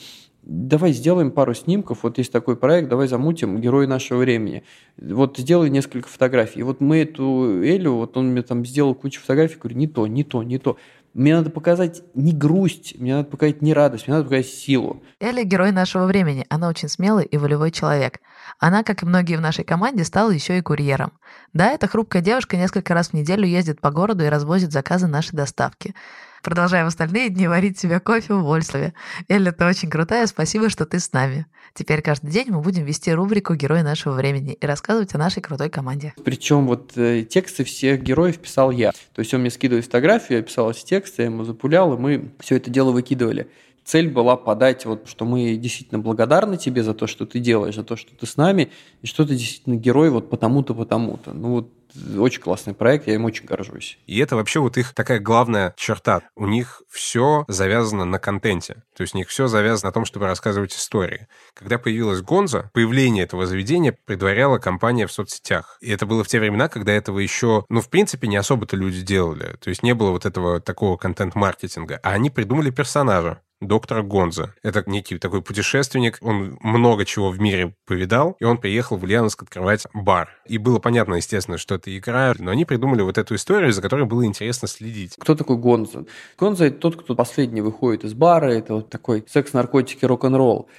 давай 0.50 0.94
сделаем 0.94 1.32
пару 1.32 1.54
снимков, 1.54 2.04
вот 2.04 2.18
есть 2.18 2.32
такой 2.32 2.56
проект, 2.56 2.90
давай 2.90 3.08
замутим 3.08 3.62
герои 3.62 3.86
нашего 3.86 4.18
времени. 4.18 4.64
Вот 4.98 5.38
сделай 5.38 5.70
несколько 5.70 6.10
фотографий. 6.10 6.62
И 6.62 6.64
вот 6.64 6.82
мы 6.82 6.98
эту 6.98 7.62
Элю, 7.64 7.94
вот 7.94 8.18
он 8.18 8.32
мне 8.32 8.42
там 8.42 8.66
сделал 8.66 8.96
кучу 8.96 9.22
фотографий, 9.22 9.60
говорю, 9.60 9.78
не 9.78 9.88
то, 9.88 10.08
не 10.08 10.24
то, 10.24 10.42
не 10.42 10.58
то. 10.58 10.78
Мне 11.14 11.36
надо 11.36 11.50
показать 11.50 12.04
не 12.14 12.34
грусть, 12.34 12.96
мне 13.00 13.16
надо 13.16 13.30
показать 13.30 13.62
не 13.62 13.74
радость, 13.74 14.08
мне 14.08 14.16
надо 14.16 14.26
показать 14.26 14.48
силу. 14.48 15.04
Эля– 15.20 15.44
герой 15.46 15.72
нашего 15.72 16.06
времени. 16.06 16.46
Она 16.50 16.70
очень 16.70 16.88
смелый 16.88 17.26
и 17.26 17.38
волевой 17.38 17.72
человек. 17.72 18.20
Она, 18.60 18.84
как 18.84 19.04
и 19.04 19.06
многие 19.06 19.36
в 19.36 19.42
нашей 19.42 19.64
команде, 19.64 20.04
стала 20.04 20.32
еще 20.32 20.58
и 20.58 20.62
курьером. 20.62 21.14
Да, 21.54 21.72
эта 21.72 21.88
хрупкая 21.88 22.22
девушка 22.22 22.58
несколько 22.58 22.94
раз 22.94 23.10
в 23.10 23.14
неделю 23.14 23.46
ездит 23.46 23.82
по 23.82 23.92
городу 23.92 24.24
и 24.24 24.30
развозит 24.30 24.72
заказы 24.72 25.08
нашей 25.08 25.36
доставки. 25.36 25.96
Продолжай 26.44 26.84
в 26.84 26.88
остальные 26.88 27.30
дни 27.30 27.48
варить 27.48 27.80
себе 27.80 28.00
кофе 28.00 28.34
в 28.34 28.44
Вольслове. 28.44 28.94
Эля, 29.28 29.52
ты 29.52 29.66
очень 29.66 29.90
крутая, 29.90 30.26
спасибо, 30.28 30.70
что 30.70 30.86
ты 30.86 31.00
с 31.00 31.12
нами. 31.12 31.48
Теперь 31.80 32.02
каждый 32.02 32.30
день 32.30 32.48
мы 32.50 32.60
будем 32.60 32.84
вести 32.84 33.10
рубрику 33.10 33.56
«Герои 33.56 33.84
нашего 33.84 34.14
времени» 34.14 34.52
и 34.52 34.66
рассказывать 34.66 35.16
о 35.16 35.18
нашей 35.18 35.42
крутой 35.42 35.70
команде. 35.70 36.14
Причем 36.26 36.68
вот 36.68 36.92
э, 36.98 37.24
тексты 37.24 37.64
всех 37.64 38.04
героев 38.04 38.38
писал 38.38 38.70
я. 38.70 38.92
То 38.92 39.20
есть 39.20 39.34
он 39.34 39.40
мне 39.40 39.50
скидывает 39.50 39.86
фотографию, 39.86 40.40
я 40.40 40.44
писал 40.44 40.70
эти 40.70 40.84
тексты, 40.84 41.22
я 41.22 41.26
ему 41.28 41.46
запулял, 41.46 41.94
и 41.94 41.98
мы 41.98 42.32
все 42.42 42.58
это 42.58 42.70
дело 42.70 42.92
выкидывали 42.92 43.48
цель 43.84 44.10
была 44.10 44.36
подать, 44.38 44.86
вот, 44.86 45.08
что 45.08 45.26
мы 45.26 45.56
действительно 45.56 46.00
благодарны 46.00 46.58
тебе 46.58 46.84
за 46.84 46.94
то, 46.94 47.08
что 47.08 47.26
ты 47.26 47.40
делаешь, 47.40 47.76
за 47.76 47.84
то, 47.84 47.96
что 47.96 48.16
ты 48.16 48.26
с 48.26 48.38
нами, 48.38 48.72
и 49.02 49.08
что 49.08 49.26
ты 49.26 49.36
действительно 49.36 49.76
герой 49.76 50.10
вот 50.10 50.30
потому-то, 50.30 50.74
потому-то. 50.74 51.34
Ну 51.34 51.50
вот 51.52 51.74
очень 52.18 52.42
классный 52.42 52.74
проект, 52.74 53.08
я 53.08 53.16
им 53.16 53.26
очень 53.26 53.46
горжусь. 53.46 53.98
И 54.06 54.20
это 54.20 54.36
вообще 54.36 54.60
вот 54.60 54.78
их 54.78 54.94
такая 54.94 55.20
главная 55.20 55.74
черта. 55.78 56.22
У 56.36 56.46
них 56.46 56.82
все 56.90 57.46
завязано 57.48 58.06
на 58.06 58.20
контенте. 58.20 58.84
То 58.96 59.02
есть 59.02 59.16
у 59.16 59.18
них 59.18 59.30
все 59.30 59.48
завязано 59.48 59.90
на 59.90 59.94
том, 59.94 60.06
чтобы 60.06 60.26
рассказывать 60.26 60.74
истории. 60.74 61.28
Когда 61.54 61.78
появилась 61.78 62.22
Гонза, 62.22 62.70
появление 62.74 63.24
этого 63.24 63.46
заведения 63.46 63.98
предваряла 64.06 64.58
компания 64.60 65.08
в 65.08 65.12
соцсетях. 65.12 65.78
И 65.82 65.90
это 65.90 66.06
было 66.06 66.24
в 66.24 66.28
те 66.28 66.40
времена, 66.40 66.68
когда 66.68 66.92
этого 66.92 67.20
еще, 67.20 67.66
ну, 67.70 67.82
в 67.82 67.90
принципе, 67.90 68.28
не 68.28 68.38
особо-то 68.38 68.76
люди 68.76 69.02
делали. 69.02 69.56
То 69.60 69.70
есть 69.70 69.84
не 69.84 69.94
было 69.94 70.12
вот 70.12 70.26
этого 70.26 70.62
такого 70.62 70.98
контент-маркетинга. 70.98 72.00
А 72.04 72.12
они 72.12 72.30
придумали 72.30 72.70
персонажа 72.70 73.42
доктора 73.62 74.04
Гонза. 74.04 74.54
Это 74.64 74.84
некий 74.86 75.18
такой 75.18 75.42
путешественник, 75.42 76.18
он 76.22 76.58
много 76.62 77.06
чего 77.06 77.30
в 77.30 77.40
мире 77.40 77.76
повидал, 77.86 78.36
и 78.40 78.46
он 78.46 78.58
приехал 78.58 78.98
в 78.98 79.04
Ульяновск 79.04 79.44
открывать 79.44 79.86
бар. 79.94 80.30
И 80.46 80.58
было 80.58 80.80
понятно, 80.80 81.16
естественно, 81.16 81.58
что 81.58 81.76
это 81.76 81.96
игра, 81.96 82.34
но 82.38 82.52
они 82.52 82.66
придумали 82.66 83.02
вот 83.02 83.18
эту 83.18 83.36
историю, 83.36 83.74
за 83.74 83.82
которой 83.82 84.06
было 84.06 84.26
интересно 84.26 84.68
следить. 84.68 85.16
Кто 85.18 85.36
такой 85.36 85.58
Гонза? 85.58 86.06
Гонза– 86.38 86.66
это 86.68 86.78
тот, 86.78 87.02
кто 87.02 87.16
последний 87.16 87.62
выходит 87.62 88.04
из 88.04 88.14
бара, 88.14 88.52
это 88.52 88.76
вот 88.76 88.90
такой 88.90 89.26
секс, 89.28 89.54
наркотики, 89.54 90.06
рок-н-ролл. 90.06 90.70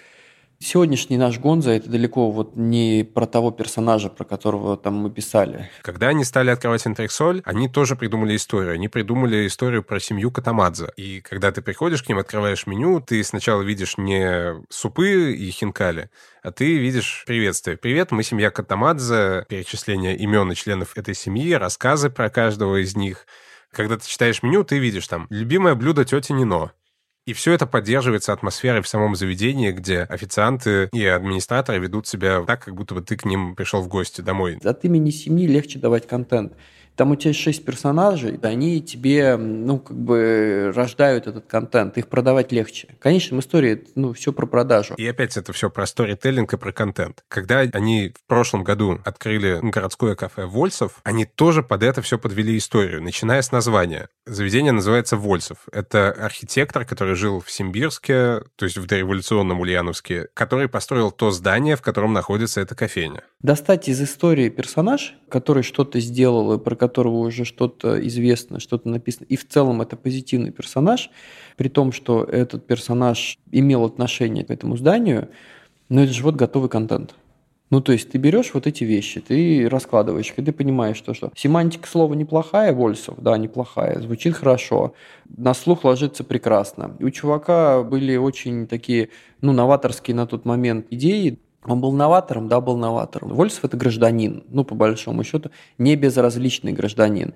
Сегодняшний 0.63 1.17
наш 1.17 1.39
Гонза– 1.39 1.71
это 1.73 1.89
далеко 1.89 2.31
вот 2.31 2.55
не 2.55 3.03
про 3.03 3.27
того 3.27 3.51
персонажа, 3.51 4.11
про 4.11 4.25
которого 4.25 4.77
там 4.77 4.93
мы 4.93 5.11
писали. 5.11 5.71
Когда 5.81 6.09
они 6.09 6.23
стали 6.23 6.51
открывать 6.51 6.87
Интерексоль, 6.87 7.41
они 7.47 7.67
тоже 7.67 7.97
придумали 7.97 8.37
историю. 8.37 8.75
Они 8.75 8.87
придумали 8.89 9.47
историю 9.47 9.83
про 9.83 9.99
семью 9.99 10.31
Катамадзе. 10.31 10.93
И 10.99 11.23
когда 11.23 11.51
ты 11.51 11.63
приходишь 11.63 12.03
к 12.03 12.09
ним, 12.11 12.19
открываешь 12.19 12.67
меню, 12.67 13.01
ты 13.01 13.25
сначала 13.25 13.63
видишь 13.63 13.97
не 13.97 14.63
супы 14.69 15.33
и 15.33 15.51
хинкали, 15.51 16.11
а 16.43 16.53
ты 16.53 16.77
видишь 16.77 17.25
приветствие. 17.27 17.79
Привет, 17.79 18.11
мы 18.11 18.23
семья 18.23 18.51
Катамадзе, 18.51 19.47
перечисление 19.49 20.15
имен 20.15 20.53
и 20.53 20.55
членов 20.55 20.99
этой 20.99 21.15
семьи, 21.15 21.55
рассказы 21.55 22.11
про 22.11 22.29
каждого 22.29 22.83
из 22.83 22.95
них. 22.95 23.27
Когда 23.73 23.97
ты 23.97 24.07
читаешь 24.07 24.43
меню, 24.43 24.65
ты 24.65 24.79
видишь 24.79 25.09
там 25.09 25.27
«Любимое 25.31 25.75
блюдо 25.75 26.05
тети 26.05 26.33
Нино», 26.33 26.73
и 27.31 27.33
все 27.33 27.53
это 27.53 27.65
поддерживается 27.65 28.33
атмосферой 28.33 28.83
в 28.83 28.89
самом 28.89 29.15
заведении, 29.15 29.71
где 29.71 30.01
официанты 30.01 30.89
и 30.93 31.07
администраторы 31.07 31.79
ведут 31.79 32.09
себя 32.09 32.43
так, 32.45 32.65
как 32.65 32.75
будто 32.75 32.97
бы 32.97 33.03
ты 33.03 33.17
к 33.17 33.25
ним 33.25 33.55
пришел 33.55 33.83
в 33.83 33.87
гости 33.87 34.21
домой. 34.21 34.59
От 34.65 34.85
имени 34.85 35.11
семьи 35.11 35.47
легче 35.47 35.79
давать 35.79 36.09
контент. 36.09 36.55
Там 37.01 37.13
у 37.13 37.17
тебя 37.17 37.31
есть 37.31 37.41
шесть 37.41 37.65
персонажей, 37.65 38.39
они 38.43 38.83
тебе, 38.83 39.39
ну, 39.39 39.79
как 39.79 39.97
бы 39.97 40.71
рождают 40.77 41.27
этот 41.27 41.47
контент, 41.47 41.97
их 41.97 42.09
продавать 42.09 42.53
легче. 42.53 42.89
В 43.03 43.39
истории, 43.41 43.87
ну, 43.95 44.13
все 44.13 44.35
про 44.35 44.45
продажу. 44.45 44.93
И 44.99 45.07
опять 45.07 45.35
это 45.39 45.55
все 45.55 45.71
про 45.71 45.87
сторителлинг 45.87 46.53
и 46.53 46.59
про 46.59 46.73
контент. 46.73 47.25
Когда 47.29 47.61
они 47.61 48.13
в 48.15 48.29
прошлом 48.29 48.65
году 48.65 49.01
открыли 49.03 49.61
городское 49.63 50.15
кафе 50.15 50.45
Вольсов, 50.45 51.01
они 51.03 51.25
тоже 51.25 51.63
под 51.63 51.83
это 51.85 52.03
все 52.03 52.19
подвели 52.19 52.59
историю, 52.59 53.03
начиная 53.03 53.41
с 53.41 53.51
названия. 53.51 54.11
Заведение 54.27 54.73
называется 54.73 55.17
Вольсов. 55.17 55.61
Это 55.73 56.11
архитектор, 56.13 56.85
который 56.85 57.15
жил 57.15 57.41
в 57.41 57.51
Симбирске, 57.51 58.43
то 58.57 58.67
есть 58.67 58.77
в 58.77 58.85
дореволюционном 58.85 59.59
Ульяновске, 59.61 60.29
который 60.35 60.69
построил 60.69 61.11
то 61.11 61.31
здание, 61.31 61.77
в 61.77 61.81
котором 61.81 62.13
находится 62.13 62.61
эта 62.61 62.75
кофейня. 62.75 63.23
Достать 63.43 63.89
из 63.89 64.03
истории 64.03 64.51
персонаж, 64.51 65.17
который 65.31 65.63
что-то 65.63 65.99
сделал 65.99 66.53
и 66.53 66.59
про 66.59 66.77
которого 66.77 67.21
уже 67.21 67.47
что-то 67.47 68.07
известно, 68.07 68.61
что-то 68.61 68.91
написано, 68.91 69.25
и 69.31 69.37
в 69.37 69.49
целом 69.49 69.81
это 69.81 69.97
позитивный 69.97 70.51
персонаж, 70.51 71.11
при 71.57 71.69
том, 71.69 71.91
что 71.93 72.23
этот 72.23 72.67
персонаж 72.67 73.39
имел 73.51 73.87
отношение 73.87 74.45
к 74.45 74.51
этому 74.51 74.77
зданию, 74.77 75.31
но 75.89 76.03
это 76.03 76.13
же 76.13 76.23
вот 76.23 76.37
готовый 76.37 76.69
контент. 76.69 77.15
Ну, 77.71 77.81
то 77.81 77.93
есть 77.93 78.11
ты 78.11 78.19
берешь 78.19 78.51
вот 78.53 78.67
эти 78.67 78.85
вещи, 78.85 79.21
ты 79.21 79.69
раскладываешь, 79.71 80.35
и 80.37 80.43
ты 80.43 80.53
понимаешь, 80.53 80.97
что, 80.99 81.15
что 81.15 81.31
семантика 81.35 81.89
слова 81.89 82.13
неплохая, 82.15 82.75
Вольсов, 82.75 83.23
да, 83.23 83.39
неплохая, 83.39 84.01
звучит 84.01 84.35
хорошо, 84.35 84.93
на 85.35 85.55
слух 85.55 85.85
ложится 85.85 86.25
прекрасно. 86.25 86.95
У 87.01 87.09
чувака 87.09 87.85
были 87.85 88.17
очень 88.17 88.67
такие, 88.67 89.09
ну, 89.41 89.53
новаторские 89.53 90.15
на 90.15 90.27
тот 90.27 90.45
момент 90.45 90.89
идеи, 90.91 91.39
он 91.65 91.81
был 91.81 91.93
новатором, 91.93 92.49
да, 92.49 92.61
был 92.61 92.77
новатором. 92.77 93.35
Вольсов– 93.35 93.65
это 93.67 93.77
гражданин, 93.77 94.45
ну, 94.49 94.65
по 94.65 94.75
большому 94.75 95.25
счету, 95.25 95.51
не 95.79 95.95
безразличный 95.95 96.73
гражданин. 96.73 97.35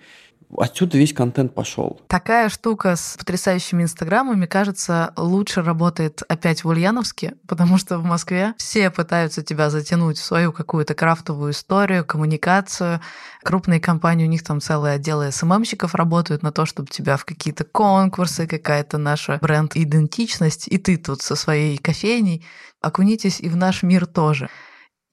Отсюда 0.56 0.98
весь 0.98 1.12
контент 1.12 1.54
пошел. 1.54 2.00
Такая 2.06 2.48
штука 2.48 2.96
с 2.96 3.16
потрясающими 3.18 3.82
инстаграмами, 3.82 4.46
кажется, 4.46 5.12
лучше 5.16 5.62
работает 5.62 6.22
опять 6.28 6.64
в 6.64 6.68
Ульяновске, 6.68 7.34
потому 7.48 7.76
что 7.76 7.98
в 7.98 8.04
Москве 8.04 8.54
все 8.56 8.90
пытаются 8.90 9.42
тебя 9.42 9.68
затянуть 9.68 10.18
в 10.18 10.24
свою 10.24 10.52
какую-то 10.52 10.94
крафтовую 10.94 11.52
историю, 11.52 12.04
коммуникацию. 12.04 13.00
Крупные 13.42 13.80
компании, 13.80 14.26
у 14.26 14.30
них 14.30 14.44
там 14.44 14.60
целые 14.60 14.94
отделы 14.94 15.32
СММщиков 15.32 15.94
работают 15.94 16.42
на 16.42 16.52
то, 16.52 16.66
чтобы 16.66 16.88
тебя 16.88 17.16
в 17.16 17.24
какие-то 17.24 17.64
конкурсы, 17.64 18.46
какая-то 18.46 18.96
наша 18.98 19.38
бренд-идентичность, 19.42 20.68
и 20.68 20.78
ты 20.78 20.96
тут 20.96 21.20
со 21.20 21.36
своей 21.36 21.78
кофейней 21.78 22.44
окунитесь 22.84 23.40
и 23.40 23.48
в 23.48 23.56
наш 23.56 23.82
мир 23.82 24.06
тоже. 24.06 24.48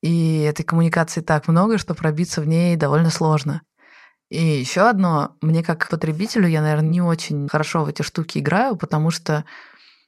И 0.01 0.41
этой 0.41 0.63
коммуникации 0.63 1.21
так 1.21 1.47
много, 1.47 1.77
что 1.77 1.93
пробиться 1.93 2.41
в 2.41 2.47
ней 2.47 2.75
довольно 2.75 3.09
сложно. 3.09 3.61
И 4.29 4.41
еще 4.41 4.89
одно, 4.89 5.35
мне 5.41 5.63
как 5.63 5.89
потребителю, 5.89 6.47
я, 6.47 6.61
наверное, 6.61 6.89
не 6.89 7.01
очень 7.01 7.49
хорошо 7.49 7.83
в 7.83 7.89
эти 7.89 8.01
штуки 8.01 8.39
играю, 8.39 8.77
потому 8.77 9.11
что 9.11 9.43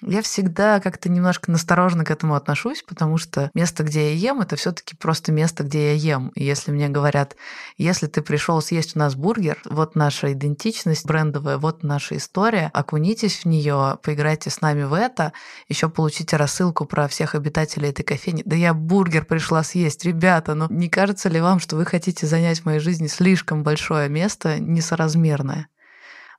я 0.08 0.22
всегда 0.22 0.80
как-то 0.80 1.10
немножко 1.10 1.52
настороженно 1.52 2.06
к 2.06 2.12
этому 2.12 2.36
отношусь, 2.36 2.84
потому 2.88 3.18
что 3.18 3.50
место, 3.54 3.84
где 3.84 4.14
я 4.14 4.32
ем, 4.32 4.42
это 4.42 4.56
все-таки 4.56 4.96
просто 4.96 5.32
место, 5.32 5.64
где 5.64 5.94
я 5.96 6.16
ем. 6.16 6.30
И 6.36 6.44
если 6.44 6.72
мне 6.72 6.90
говорят, 6.90 7.36
если 7.78 8.08
ты 8.08 8.22
пришел 8.22 8.62
съесть 8.62 8.96
у 8.96 9.00
нас 9.00 9.16
бургер, 9.16 9.60
вот 9.66 9.96
наша 9.96 10.34
идентичность 10.34 11.06
брендовая, 11.06 11.58
вот 11.58 11.84
наша 11.84 12.18
история, 12.18 12.70
окунитесь 12.74 13.40
в 13.40 13.46
нее, 13.46 13.98
поиграйте 14.04 14.50
с 14.50 14.62
нами 14.62 14.84
в 14.84 14.94
это, 14.94 15.34
еще 15.68 15.90
получите 15.90 16.38
рассылку 16.38 16.86
про 16.86 17.08
всех 17.08 17.36
обитателей 17.36 17.90
этой 17.90 18.04
кофейни. 18.04 18.44
Да 18.46 18.56
я 18.56 18.74
бургер 18.74 19.26
пришла 19.26 19.64
съесть, 19.64 20.06
ребята, 20.06 20.56
но 20.56 20.68
не 20.70 20.90
кажется 20.90 21.30
ли 21.30 21.42
вам, 21.42 21.60
что 21.60 21.76
вы 21.76 21.86
хотите 21.86 22.28
занять 22.28 22.62
в 22.62 22.66
моей 22.66 22.80
жизни 22.80 23.08
слишком 23.08 23.64
большое 23.64 24.10
место, 24.10 24.60
несоразмерное? 24.60 25.68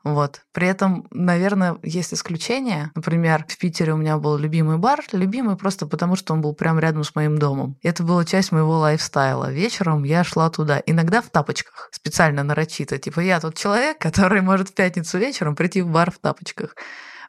Вот. 0.05 0.43
При 0.53 0.69
этом, 0.69 1.07
наверное, 1.11 1.79
есть 1.83 2.13
исключения. 2.13 2.93
Например, 2.95 3.47
в 3.49 3.57
Питере 3.57 3.95
у 3.95 3.97
меня 3.97 4.19
был 4.19 4.37
любимый 4.37 4.77
бар. 4.77 5.01
Любимый 5.13 5.57
просто 5.57 5.87
потому, 5.87 6.15
что 6.15 6.35
он 6.35 6.43
был 6.43 6.55
прямо 6.55 6.81
рядом 6.81 7.05
с 7.05 7.15
моим 7.15 7.39
домом. 7.39 7.79
Это 7.83 8.03
была 8.03 8.27
часть 8.27 8.53
моего 8.53 8.79
лайфстайла. 8.81 9.51
Вечером 9.51 10.05
я 10.05 10.23
шла 10.23 10.51
туда. 10.51 10.83
Иногда 10.85 11.23
в 11.23 11.31
тапочках. 11.31 11.89
Специально 11.91 12.45
нарочито. 12.45 12.99
Типа 12.99 13.21
я 13.21 13.41
тот 13.41 13.57
человек, 13.57 13.99
который 14.01 14.43
может 14.43 14.69
в 14.69 14.75
пятницу 14.75 15.17
вечером 15.17 15.57
прийти 15.57 15.81
в 15.81 15.89
бар 15.89 16.11
в 16.11 16.19
тапочках. 16.19 16.77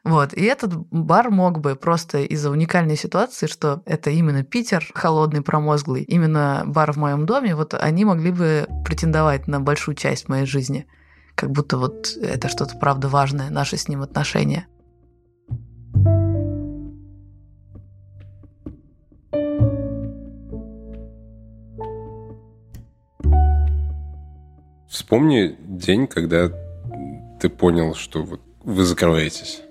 Вот. 0.04 0.34
И 0.34 0.44
этот 0.44 0.76
бар 0.90 1.30
мог 1.30 1.60
бы 1.60 1.76
просто 1.76 2.18
из-за 2.18 2.50
уникальной 2.50 2.96
ситуации, 2.96 3.46
что 3.46 3.82
это 3.86 4.10
именно 4.10 4.44
Питер, 4.44 4.86
холодный, 4.94 5.40
промозглый, 5.40 6.02
именно 6.02 6.62
бар 6.66 6.92
в 6.92 6.96
моем 6.96 7.24
доме, 7.24 7.56
вот 7.56 7.74
они 7.74 8.04
могли 8.04 8.30
бы 8.30 8.68
претендовать 8.84 9.48
на 9.48 9.60
большую 9.60 9.96
часть 9.96 10.28
моей 10.28 10.46
жизни 10.46 10.86
как 11.36 11.50
будто 11.50 11.76
вот 11.76 12.16
это 12.20 12.48
что-то 12.48 12.76
правда 12.76 13.08
важное, 13.08 13.50
наши 13.50 13.76
с 13.76 13.88
ним 13.88 14.02
отношения. 14.02 14.66
Вспомни 24.88 25.54
день, 25.60 26.06
когда 26.06 26.50
ты 27.38 27.50
понял, 27.50 27.94
что 27.94 28.22
вот 28.22 28.40
вы 28.64 28.84
закрываетесь. 28.84 29.62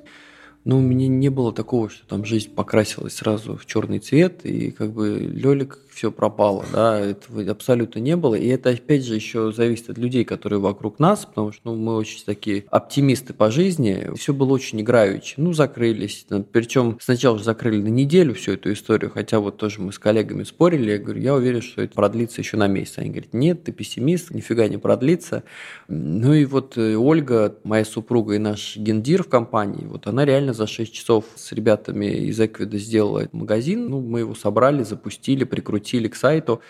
Ну, 0.65 0.80
у 0.80 0.82
меня 0.82 1.08
не 1.08 1.30
было 1.30 1.54
такого, 1.54 1.89
что 1.91 2.08
там 2.08 2.25
жизнь 2.25 2.49
покрасилась 2.49 3.13
сразу 3.13 3.56
в 3.56 3.67
черный 3.67 3.99
цвет, 3.99 4.43
и 4.45 4.71
как 4.71 4.91
бы 4.91 5.19
Лёлик 5.19 5.78
все 5.95 6.12
пропало, 6.12 6.65
да, 6.73 6.99
этого 6.99 7.49
абсолютно 7.49 7.99
не 7.99 8.15
было. 8.15 8.36
И 8.36 8.47
это, 8.47 8.71
опять 8.71 9.06
же, 9.06 9.15
еще 9.15 9.51
зависит 9.54 9.91
от 9.91 9.97
людей, 9.99 10.25
которые 10.25 10.60
вокруг 10.60 10.99
нас, 10.99 11.25
потому 11.25 11.51
что 11.51 11.62
ну, 11.71 11.75
мы 11.75 11.95
очень 11.95 12.23
такие 12.25 12.65
оптимисты 12.69 13.34
по 13.34 13.49
жизни. 13.51 14.10
Все 14.17 14.34
было 14.34 14.54
очень 14.54 14.82
играючи. 14.82 15.36
Ну, 15.38 15.54
закрылись. 15.54 16.25
Причем 16.51 16.97
сначала 16.99 17.38
же 17.38 17.43
закрыли 17.43 17.82
на 17.82 17.88
неделю 17.88 18.34
всю 18.34 18.54
эту 18.54 18.73
историю, 18.73 19.12
хотя 19.13 19.39
вот 19.39 19.58
тоже 19.58 19.82
мы 19.82 19.93
с 19.93 19.99
коллегами 19.99 20.43
спорили. 20.43 20.91
Я 20.91 20.97
говорю, 20.97 21.21
я 21.21 21.36
уверен, 21.36 21.62
что 21.62 21.84
это 21.84 21.93
продлится 21.93 22.41
еще 22.41 22.58
на 22.58 22.67
месяц. 22.67 22.97
Они 22.97 23.10
говорят, 23.10 23.34
нет, 23.34 23.63
ты 23.63 23.71
пессимист, 23.71 24.32
нифига 24.32 24.67
не 24.67 24.78
продлится. 24.78 25.43
Ну 25.88 26.34
и 26.34 26.45
вот 26.45 26.75
э, 26.78 26.95
Ольга, 26.95 27.56
моя 27.63 27.86
супруга 27.86 28.34
и 28.34 28.39
наш 28.39 28.75
гендир 28.75 29.23
в 29.23 29.30
компании, 29.30 29.86
вот 29.86 30.08
она 30.08 30.25
реально 30.25 30.54
за 30.55 30.67
6 30.67 30.93
часов 30.93 31.25
с 31.35 31.51
ребятами 31.51 32.05
из 32.05 32.39
Эквида 32.39 32.77
сделала 32.77 33.27
магазин. 33.31 33.87
Ну, 33.89 34.01
мы 34.01 34.21
его 34.21 34.33
собрали, 34.33 34.83
запустили, 34.83 35.43
прикрутили 35.43 36.07
к 36.07 36.15
сайту, 36.15 36.61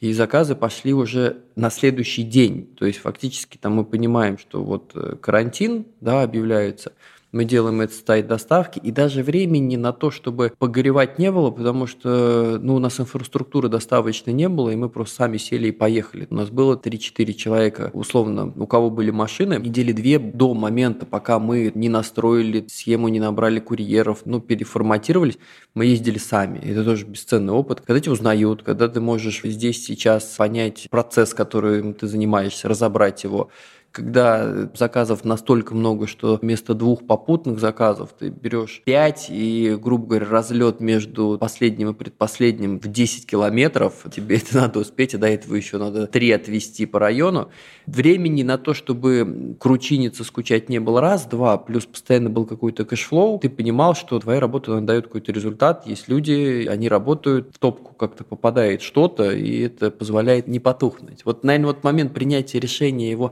и 0.00 0.12
заказы 0.12 0.54
пошли 0.54 0.92
уже 0.92 1.38
на 1.54 1.70
следующий 1.70 2.22
день. 2.22 2.66
То 2.78 2.86
есть 2.86 2.98
фактически 2.98 3.56
там 3.56 3.74
мы 3.74 3.84
понимаем, 3.84 4.36
что 4.36 4.62
вот 4.62 4.92
э, 4.94 5.16
карантин 5.20 5.86
да, 6.00 6.22
объявляется, 6.22 6.92
Мы 7.36 7.44
делаем 7.44 7.82
это 7.82 7.92
сайт 7.92 8.28
доставки, 8.28 8.78
и 8.78 8.90
даже 8.90 9.22
времени 9.22 9.76
на 9.76 9.92
то, 9.92 10.10
чтобы 10.10 10.54
погоревать 10.58 11.18
не 11.18 11.30
было, 11.30 11.50
потому 11.50 11.86
что 11.86 12.58
ну, 12.62 12.76
у 12.76 12.78
нас 12.78 12.98
инфраструктуры 12.98 13.68
доставочной 13.68 14.32
не 14.32 14.48
было, 14.48 14.70
и 14.70 14.76
мы 14.76 14.88
просто 14.88 15.16
сами 15.16 15.36
сели 15.36 15.68
и 15.68 15.70
поехали. 15.70 16.26
У 16.30 16.34
нас 16.34 16.48
было 16.48 16.76
3-4 16.76 17.34
человека, 17.34 17.90
условно, 17.92 18.50
у 18.56 18.66
кого 18.66 18.88
были 18.88 19.10
машины, 19.10 19.58
недели 19.58 19.92
две 19.92 20.18
до 20.18 20.54
момента, 20.54 21.04
пока 21.04 21.38
мы 21.38 21.70
не 21.74 21.90
настроили 21.90 22.64
схему, 22.70 23.08
не 23.08 23.20
набрали 23.20 23.60
курьеров, 23.60 24.22
ну, 24.24 24.40
переформатировались, 24.40 25.36
мы 25.74 25.84
ездили 25.84 26.16
сами. 26.16 26.58
Это 26.60 26.84
тоже 26.84 27.04
бесценный 27.04 27.52
опыт. 27.52 27.82
Когда 27.82 28.00
тебя 28.00 28.12
узнают, 28.12 28.62
когда 28.62 28.88
ты 28.88 29.02
можешь 29.02 29.42
здесь 29.44 29.84
сейчас 29.84 30.24
понять 30.38 30.86
процесс, 30.88 31.34
которым 31.34 31.92
ты 31.92 32.06
занимаешься, 32.06 32.66
разобрать 32.66 33.24
его, 33.24 33.50
когда 33.92 34.68
заказов 34.74 35.24
настолько 35.24 35.74
много, 35.74 36.06
что 36.06 36.38
вместо 36.40 36.74
двух 36.74 37.06
попутных 37.06 37.58
заказов 37.58 38.10
ты 38.18 38.28
берешь 38.28 38.82
пять 38.84 39.26
и, 39.30 39.76
грубо 39.80 40.06
говоря, 40.06 40.26
разлет 40.26 40.80
между 40.80 41.38
последним 41.40 41.90
и 41.90 41.94
предпоследним 41.94 42.78
в 42.78 42.86
10 42.86 43.26
километров, 43.26 44.04
тебе 44.14 44.36
это 44.36 44.56
надо 44.56 44.80
успеть, 44.80 45.14
а 45.14 45.18
до 45.18 45.28
этого 45.28 45.54
еще 45.54 45.78
надо 45.78 46.06
три 46.06 46.30
отвезти 46.30 46.84
по 46.84 46.98
району. 46.98 47.48
Времени 47.86 48.42
на 48.42 48.58
то, 48.58 48.74
чтобы 48.74 49.56
кручиниться, 49.58 50.24
скучать 50.24 50.68
не 50.68 50.78
было 50.78 51.00
раз, 51.00 51.24
два, 51.24 51.56
плюс 51.56 51.86
постоянно 51.86 52.28
был 52.28 52.44
какой-то 52.44 52.84
cash 52.84 53.08
flow, 53.08 53.38
ты 53.38 53.48
понимал, 53.48 53.94
что 53.94 54.18
твоя 54.18 54.40
работа 54.40 54.80
дает 54.80 55.06
какой-то 55.06 55.32
результат, 55.32 55.86
есть 55.86 56.08
люди, 56.08 56.66
они 56.66 56.88
работают, 56.88 57.54
в 57.54 57.58
топку 57.58 57.94
как-то 57.94 58.24
попадает 58.24 58.82
что-то, 58.82 59.30
и 59.30 59.60
это 59.60 59.90
позволяет 59.90 60.48
не 60.48 60.60
потухнуть. 60.60 61.24
Вот, 61.24 61.44
наверное, 61.44 61.68
вот 61.68 61.84
момент 61.84 62.12
принятия 62.12 62.60
решения 62.60 63.10
его 63.10 63.30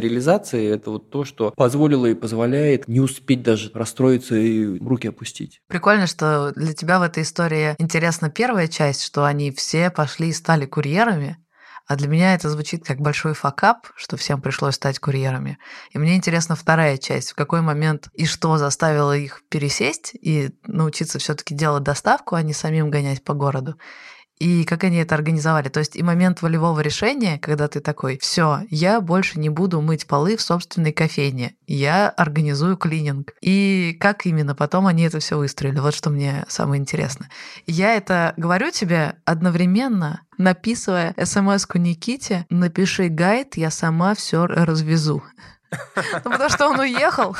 реализации– 0.00 0.68
это 0.74 0.90
вот 0.90 1.10
то, 1.10 1.24
что 1.24 1.52
позволило 1.56 2.06
и 2.06 2.14
позволяет 2.14 2.88
не 2.88 3.00
успеть 3.00 3.42
даже 3.42 3.70
расстроиться 3.74 4.36
и 4.36 4.78
руки 4.78 5.08
опустить. 5.08 5.60
Прикольно, 5.68 6.06
что 6.06 6.52
для 6.54 6.72
тебя 6.72 6.98
в 6.98 7.02
этой 7.02 7.22
истории 7.22 7.74
интересна 7.78 8.30
первая 8.30 8.68
часть, 8.68 9.02
что 9.02 9.24
они 9.24 9.50
все 9.50 9.90
пошли 9.90 10.28
и 10.28 10.32
стали 10.32 10.66
курьерами, 10.66 11.38
а 11.90 11.96
для 11.96 12.06
меня 12.06 12.34
это 12.34 12.48
звучит 12.48 12.84
как 12.84 13.00
большой 13.00 13.34
факап, 13.34 13.88
что 13.96 14.16
всем 14.16 14.40
пришлось 14.40 14.76
стать 14.76 15.00
курьерами. 15.00 15.58
И 15.90 15.98
мне 15.98 16.14
интересна 16.14 16.54
вторая 16.54 16.96
часть. 16.98 17.32
В 17.32 17.34
какой 17.34 17.62
момент 17.62 18.06
и 18.12 18.26
что 18.26 18.58
заставило 18.58 19.16
их 19.16 19.42
пересесть 19.48 20.14
и 20.14 20.50
научиться 20.68 21.18
все 21.18 21.34
таки 21.34 21.52
делать 21.52 21.82
доставку, 21.82 22.36
а 22.36 22.42
не 22.42 22.52
самим 22.52 22.90
гонять 22.90 23.24
по 23.24 23.34
городу 23.34 23.74
и 24.40 24.64
как 24.64 24.84
они 24.84 24.96
это 24.96 25.14
организовали. 25.14 25.68
То 25.68 25.80
есть 25.80 25.94
и 25.94 26.02
момент 26.02 26.42
волевого 26.42 26.80
решения, 26.80 27.38
когда 27.38 27.68
ты 27.68 27.80
такой, 27.80 28.18
все, 28.20 28.62
я 28.70 29.00
больше 29.00 29.38
не 29.38 29.50
буду 29.50 29.80
мыть 29.82 30.06
полы 30.06 30.36
в 30.36 30.42
собственной 30.42 30.92
кофейне, 30.92 31.54
я 31.66 32.08
организую 32.08 32.76
клининг. 32.76 33.32
И 33.42 33.96
как 34.00 34.26
именно 34.26 34.54
потом 34.54 34.86
они 34.86 35.02
это 35.04 35.20
все 35.20 35.36
выстроили, 35.36 35.78
вот 35.78 35.94
что 35.94 36.10
мне 36.10 36.44
самое 36.48 36.80
интересное. 36.80 37.28
Я 37.66 37.94
это 37.94 38.32
говорю 38.38 38.70
тебе 38.70 39.16
одновременно, 39.26 40.22
написывая 40.38 41.14
смс-ку 41.22 41.78
Никите, 41.78 42.46
напиши 42.48 43.08
гайд, 43.08 43.58
я 43.58 43.70
сама 43.70 44.14
все 44.14 44.46
развезу. 44.46 45.22
Ну, 46.24 46.30
потому 46.30 46.50
что 46.50 46.68
он 46.68 46.80
уехал. 46.80 47.36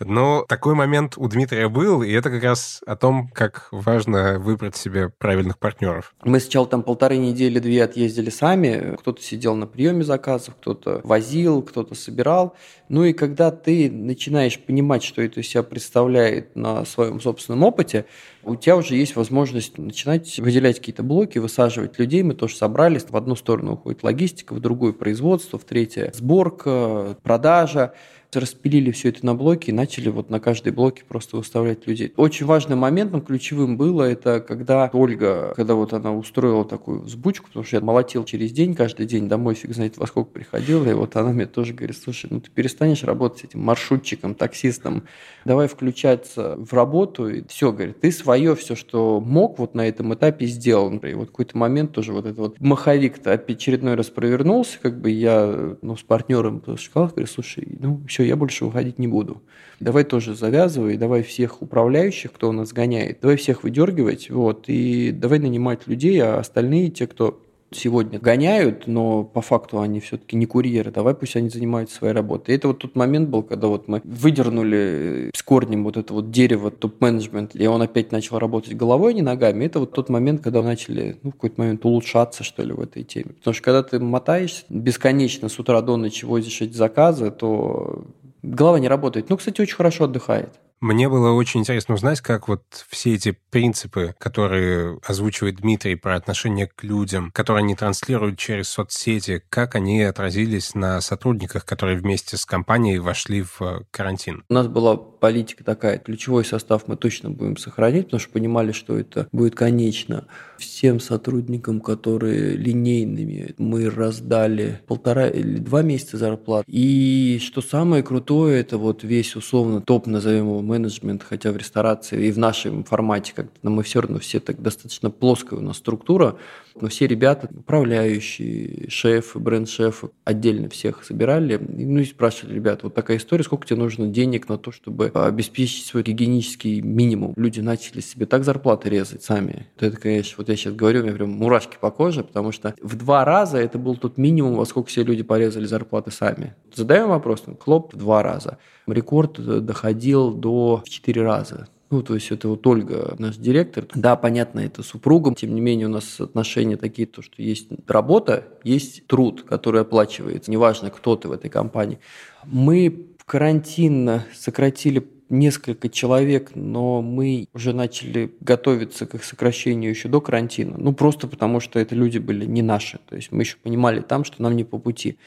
Но 0.00 0.44
такой 0.48 0.74
момент 0.74 1.14
у 1.16 1.26
Дмитрия 1.28 1.68
был, 1.68 2.02
и 2.02 2.12
это 2.12 2.30
как 2.30 2.44
раз 2.44 2.80
о 2.86 2.96
том, 2.96 3.28
как 3.28 3.68
важно 3.72 4.38
выбрать 4.38 4.76
себе 4.76 5.08
правильных 5.08 5.58
партнеров. 5.58 6.14
Мы 6.22 6.38
сначала 6.40 6.66
там 6.66 6.82
полторы 6.82 7.16
недели, 7.16 7.58
две 7.58 7.82
отъездили 7.82 8.30
сами. 8.30 8.96
Кто-то 8.98 9.22
сидел 9.22 9.54
на 9.56 9.66
приеме 9.66 10.04
заказов, 10.04 10.54
кто-то 10.60 11.00
возил, 11.02 11.62
кто-то 11.62 11.94
собирал. 11.94 12.54
Ну 12.88 13.04
и 13.04 13.12
когда 13.12 13.50
ты 13.50 13.90
начинаешь 13.90 14.58
понимать, 14.58 15.02
что 15.02 15.20
это 15.20 15.42
себя 15.42 15.62
представляет 15.62 16.54
на 16.54 16.84
своем 16.84 17.20
собственном 17.20 17.64
опыте, 17.64 18.06
у 18.44 18.54
тебя 18.56 18.76
уже 18.76 18.94
есть 18.94 19.16
возможность 19.16 19.76
начинать 19.78 20.38
выделять 20.38 20.78
какие-то 20.78 21.02
блоки, 21.02 21.38
высаживать 21.38 21.98
людей. 21.98 22.22
Мы 22.22 22.34
тоже 22.34 22.56
собрались. 22.56 23.04
В 23.08 23.16
одну 23.16 23.36
сторону 23.36 23.72
уходит 23.72 24.02
логистика, 24.02 24.54
в 24.54 24.60
другую 24.60 24.94
производство, 24.94 25.58
в 25.58 25.64
третье 25.64 26.12
сборка, 26.14 27.16
продажа 27.22 27.47
Taja 27.48 27.90
распилили 28.34 28.90
все 28.90 29.08
это 29.08 29.24
на 29.24 29.34
блоки 29.34 29.70
и 29.70 29.72
начали 29.72 30.08
вот 30.08 30.30
на 30.30 30.40
каждой 30.40 30.72
блоке 30.72 31.02
просто 31.06 31.36
выставлять 31.36 31.86
людей. 31.86 32.12
Очень 32.16 32.46
важным 32.46 32.80
моментом, 32.80 33.20
ключевым 33.22 33.76
было, 33.76 34.04
это 34.04 34.40
когда 34.40 34.90
Ольга, 34.92 35.52
когда 35.56 35.74
вот 35.74 35.92
она 35.92 36.12
устроила 36.12 36.64
такую 36.64 37.02
взбучку, 37.02 37.48
потому 37.48 37.64
что 37.64 37.76
я 37.76 37.82
молотил 37.82 38.24
через 38.24 38.52
день, 38.52 38.74
каждый 38.74 39.06
день 39.06 39.28
домой, 39.28 39.54
фиг 39.54 39.74
знает 39.74 39.96
во 39.96 40.06
сколько 40.06 40.30
приходил, 40.30 40.88
и 40.88 40.92
вот 40.92 41.16
она 41.16 41.32
мне 41.32 41.46
тоже 41.46 41.74
говорит, 41.74 41.96
слушай, 41.96 42.28
ну 42.30 42.40
ты 42.40 42.50
перестанешь 42.50 43.04
работать 43.04 43.40
с 43.40 43.44
этим 43.44 43.60
маршрутчиком, 43.60 44.34
таксистом, 44.34 45.04
давай 45.44 45.68
включаться 45.68 46.56
в 46.56 46.72
работу, 46.72 47.28
и 47.28 47.46
все, 47.48 47.72
говорит, 47.72 48.00
ты 48.00 48.12
свое 48.12 48.54
все, 48.56 48.74
что 48.74 49.20
мог 49.20 49.58
вот 49.58 49.74
на 49.74 49.86
этом 49.86 50.14
этапе 50.14 50.46
сделал. 50.46 50.92
И 50.98 51.14
вот 51.14 51.28
какой-то 51.28 51.56
момент 51.56 51.92
тоже 51.92 52.12
вот 52.12 52.24
этот 52.26 52.38
вот 52.38 52.60
маховик-то 52.60 53.32
очередной 53.32 53.94
раз 53.94 54.06
провернулся, 54.06 54.78
как 54.80 55.00
бы 55.00 55.10
я 55.10 55.76
ну, 55.82 55.96
с 55.96 56.02
партнером 56.02 56.62
сказал, 56.78 57.08
говорю, 57.08 57.26
слушай, 57.26 57.66
ну 57.80 58.02
все, 58.06 58.17
я 58.22 58.36
больше 58.36 58.64
уходить 58.64 58.98
не 58.98 59.08
буду. 59.08 59.42
Давай 59.80 60.04
тоже 60.04 60.34
завязывай, 60.34 60.96
давай 60.96 61.22
всех 61.22 61.62
управляющих, 61.62 62.32
кто 62.32 62.48
у 62.48 62.52
нас 62.52 62.72
гоняет, 62.72 63.18
давай 63.20 63.36
всех 63.36 63.62
выдергивать, 63.62 64.30
вот, 64.30 64.64
и 64.68 65.12
давай 65.12 65.38
нанимать 65.38 65.86
людей, 65.86 66.20
а 66.22 66.38
остальные, 66.38 66.90
те, 66.90 67.06
кто 67.06 67.40
сегодня 67.70 68.18
гоняют, 68.18 68.86
но 68.86 69.24
по 69.24 69.40
факту 69.40 69.80
они 69.80 70.00
все-таки 70.00 70.36
не 70.36 70.46
курьеры, 70.46 70.90
давай 70.90 71.14
пусть 71.14 71.36
они 71.36 71.48
занимаются 71.48 71.96
своей 71.96 72.14
работой. 72.14 72.52
И 72.52 72.56
это 72.56 72.68
вот 72.68 72.78
тот 72.78 72.96
момент 72.96 73.28
был, 73.28 73.42
когда 73.42 73.68
вот 73.68 73.88
мы 73.88 74.00
выдернули 74.04 75.30
с 75.34 75.42
корнем 75.42 75.84
вот 75.84 75.96
это 75.96 76.12
вот 76.14 76.30
дерево 76.30 76.70
топ-менеджмент, 76.70 77.54
и 77.54 77.66
он 77.66 77.82
опять 77.82 78.12
начал 78.12 78.38
работать 78.38 78.76
головой, 78.76 79.12
а 79.12 79.14
не 79.14 79.22
ногами. 79.22 79.64
Это 79.64 79.80
вот 79.80 79.92
тот 79.92 80.08
момент, 80.08 80.42
когда 80.42 80.62
начали, 80.62 81.16
ну, 81.22 81.30
в 81.30 81.34
какой-то 81.34 81.60
момент 81.60 81.84
улучшаться, 81.84 82.44
что 82.44 82.62
ли, 82.62 82.72
в 82.72 82.80
этой 82.80 83.02
теме. 83.02 83.32
Потому 83.38 83.54
что 83.54 83.62
когда 83.62 83.82
ты 83.82 83.98
мотаешься 83.98 84.64
бесконечно 84.68 85.48
с 85.48 85.58
утра 85.58 85.80
до 85.82 85.96
ночи 85.96 86.24
возишь 86.24 86.60
эти 86.60 86.74
заказы, 86.74 87.30
то 87.30 88.04
голова 88.42 88.78
не 88.78 88.88
работает. 88.88 89.28
Ну, 89.28 89.36
кстати, 89.36 89.60
очень 89.60 89.76
хорошо 89.76 90.04
отдыхает. 90.04 90.50
Мне 90.80 91.08
было 91.08 91.32
очень 91.32 91.60
интересно 91.60 91.96
узнать, 91.96 92.20
как 92.20 92.46
вот 92.46 92.62
все 92.88 93.14
эти 93.14 93.36
принципы, 93.50 94.14
которые 94.18 95.00
озвучивает 95.04 95.56
Дмитрий 95.56 95.96
про 95.96 96.14
отношение 96.14 96.68
к 96.68 96.84
людям, 96.84 97.32
которые 97.32 97.64
они 97.64 97.74
транслируют 97.74 98.38
через 98.38 98.68
соцсети, 98.68 99.42
как 99.48 99.74
они 99.74 100.02
отразились 100.02 100.76
на 100.76 101.00
сотрудниках, 101.00 101.64
которые 101.64 101.98
вместе 101.98 102.36
с 102.36 102.46
компанией 102.46 103.00
вошли 103.00 103.42
в 103.42 103.86
карантин. 103.90 104.44
У 104.48 104.54
нас 104.54 104.68
была 104.68 104.96
политика 104.96 105.64
такая, 105.64 105.98
ключевой 105.98 106.44
состав 106.44 106.86
мы 106.86 106.96
точно 106.96 107.30
будем 107.30 107.56
сохранить, 107.56 108.04
потому 108.04 108.20
что 108.20 108.30
понимали, 108.30 108.70
что 108.70 108.96
это 108.96 109.28
будет 109.32 109.56
конечно. 109.56 110.26
Всем 110.58 111.00
сотрудникам, 111.00 111.80
которые 111.80 112.56
линейными, 112.56 113.54
мы 113.58 113.90
раздали 113.90 114.80
полтора 114.86 115.28
или 115.28 115.58
два 115.58 115.82
месяца 115.82 116.18
зарплат. 116.18 116.64
И 116.68 117.40
что 117.42 117.62
самое 117.62 118.02
крутое, 118.04 118.60
это 118.60 118.78
вот 118.78 119.02
весь 119.02 119.34
условно 119.34 119.80
топ, 119.80 120.06
назовем 120.06 120.44
его 120.44 120.67
менеджмент, 120.68 121.22
хотя 121.22 121.50
в 121.50 121.56
ресторации 121.56 122.26
и 122.26 122.30
в 122.30 122.38
нашем 122.38 122.84
формате 122.84 123.32
как-то 123.34 123.68
мы 123.68 123.82
все 123.82 124.00
равно 124.00 124.18
все 124.18 124.38
так 124.40 124.60
достаточно 124.62 125.10
плоская 125.10 125.58
у 125.58 125.62
нас 125.62 125.78
структура, 125.78 126.36
но 126.80 126.88
все 126.88 127.06
ребята, 127.06 127.48
управляющие, 127.50 128.88
шефы, 128.88 129.38
бренд-шефы, 129.38 130.10
отдельно 130.24 130.68
всех 130.68 131.04
собирали, 131.04 131.56
ну 131.56 132.00
и 132.00 132.04
спрашивали, 132.04 132.54
ребят, 132.54 132.82
вот 132.82 132.94
такая 132.94 133.16
история, 133.16 133.42
сколько 133.44 133.66
тебе 133.66 133.78
нужно 133.78 134.06
денег 134.06 134.48
на 134.48 134.58
то, 134.58 134.70
чтобы 134.70 135.06
обеспечить 135.06 135.86
свой 135.86 136.02
гигиенический 136.02 136.80
минимум. 136.80 137.32
Люди 137.36 137.60
начали 137.60 138.00
себе 138.00 138.26
так 138.26 138.44
зарплаты 138.44 138.88
резать 138.90 139.22
сами. 139.22 139.66
Это, 139.78 139.96
конечно, 139.96 140.34
вот 140.38 140.48
я 140.48 140.56
сейчас 140.56 140.74
говорю, 140.74 141.00
у 141.00 141.02
меня 141.04 141.14
прям 141.14 141.30
мурашки 141.30 141.76
по 141.80 141.90
коже, 141.90 142.22
потому 142.22 142.52
что 142.52 142.74
в 142.80 142.96
два 142.96 143.24
раза 143.24 143.58
это 143.58 143.78
был 143.78 143.96
тот 143.96 144.18
минимум, 144.18 144.56
во 144.56 144.64
сколько 144.64 144.88
все 144.88 145.02
люди 145.02 145.22
порезали 145.22 145.66
зарплаты 145.66 146.10
сами. 146.10 146.54
Задаем 146.74 147.08
вопрос, 147.08 147.44
хлоп, 147.60 147.94
в 147.94 147.96
два 147.96 148.22
раза. 148.22 148.58
Рекорд 148.92 149.64
доходил 149.64 150.32
до 150.32 150.82
в 150.84 150.88
четыре 150.88 151.22
раза. 151.22 151.68
Ну, 151.90 152.02
то 152.02 152.14
есть 152.14 152.30
это 152.30 152.48
вот 152.48 152.66
Ольга, 152.66 153.14
наш 153.18 153.36
директор. 153.36 153.86
Да, 153.94 154.14
понятно, 154.16 154.60
это 154.60 154.82
супругом. 154.82 155.34
Тем 155.34 155.54
не 155.54 155.60
менее, 155.62 155.86
у 155.86 155.90
нас 155.90 156.20
отношения 156.20 156.76
такие, 156.76 157.06
то, 157.06 157.22
что 157.22 157.40
есть 157.40 157.68
работа, 157.86 158.44
есть 158.62 159.06
труд, 159.06 159.42
который 159.48 159.80
оплачивается. 159.80 160.50
Неважно, 160.50 160.90
кто 160.90 161.16
ты 161.16 161.28
в 161.28 161.32
этой 161.32 161.48
компании. 161.48 161.98
Мы 162.44 163.06
в 163.16 163.24
карантин 163.24 164.22
сократили 164.34 165.08
несколько 165.30 165.88
человек, 165.88 166.52
но 166.54 167.02
мы 167.02 167.48
уже 167.54 167.72
начали 167.72 168.34
готовиться 168.40 169.06
к 169.06 169.14
их 169.14 169.24
сокращению 169.24 169.90
еще 169.90 170.08
до 170.08 170.20
карантина. 170.20 170.76
Ну, 170.78 170.92
просто 170.92 171.26
потому 171.26 171.60
что 171.60 171.78
это 171.78 171.94
люди 171.94 172.18
были 172.18 172.44
не 172.44 172.62
наши. 172.62 172.98
То 173.08 173.16
есть 173.16 173.32
мы 173.32 173.42
еще 173.42 173.56
понимали 173.62 174.00
там, 174.00 174.24
что 174.24 174.42
нам 174.42 174.56
не 174.56 174.64
по 174.64 174.78
пути. 174.78 175.18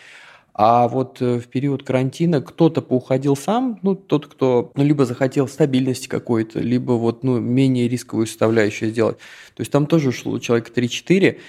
А 0.53 0.87
вот 0.87 1.21
э, 1.21 1.39
в 1.39 1.47
период 1.47 1.83
карантина 1.83 2.41
кто-то 2.41 2.81
поуходил 2.81 3.35
сам, 3.35 3.79
ну, 3.83 3.95
тот, 3.95 4.27
кто 4.27 4.71
ну, 4.75 4.83
либо 4.83 5.05
захотел 5.05 5.47
стабильности 5.47 6.07
какой-то, 6.07 6.59
либо 6.59 6.93
вот, 6.93 7.23
ну, 7.23 7.39
менее 7.39 7.87
рисковую 7.87 8.27
составляющую 8.27 8.91
сделать. 8.91 9.17
То 9.55 9.61
есть 9.61 9.71
там 9.71 9.85
тоже 9.85 10.09
ушло 10.09 10.37
человека 10.39 10.71
3-4, 10.75 11.39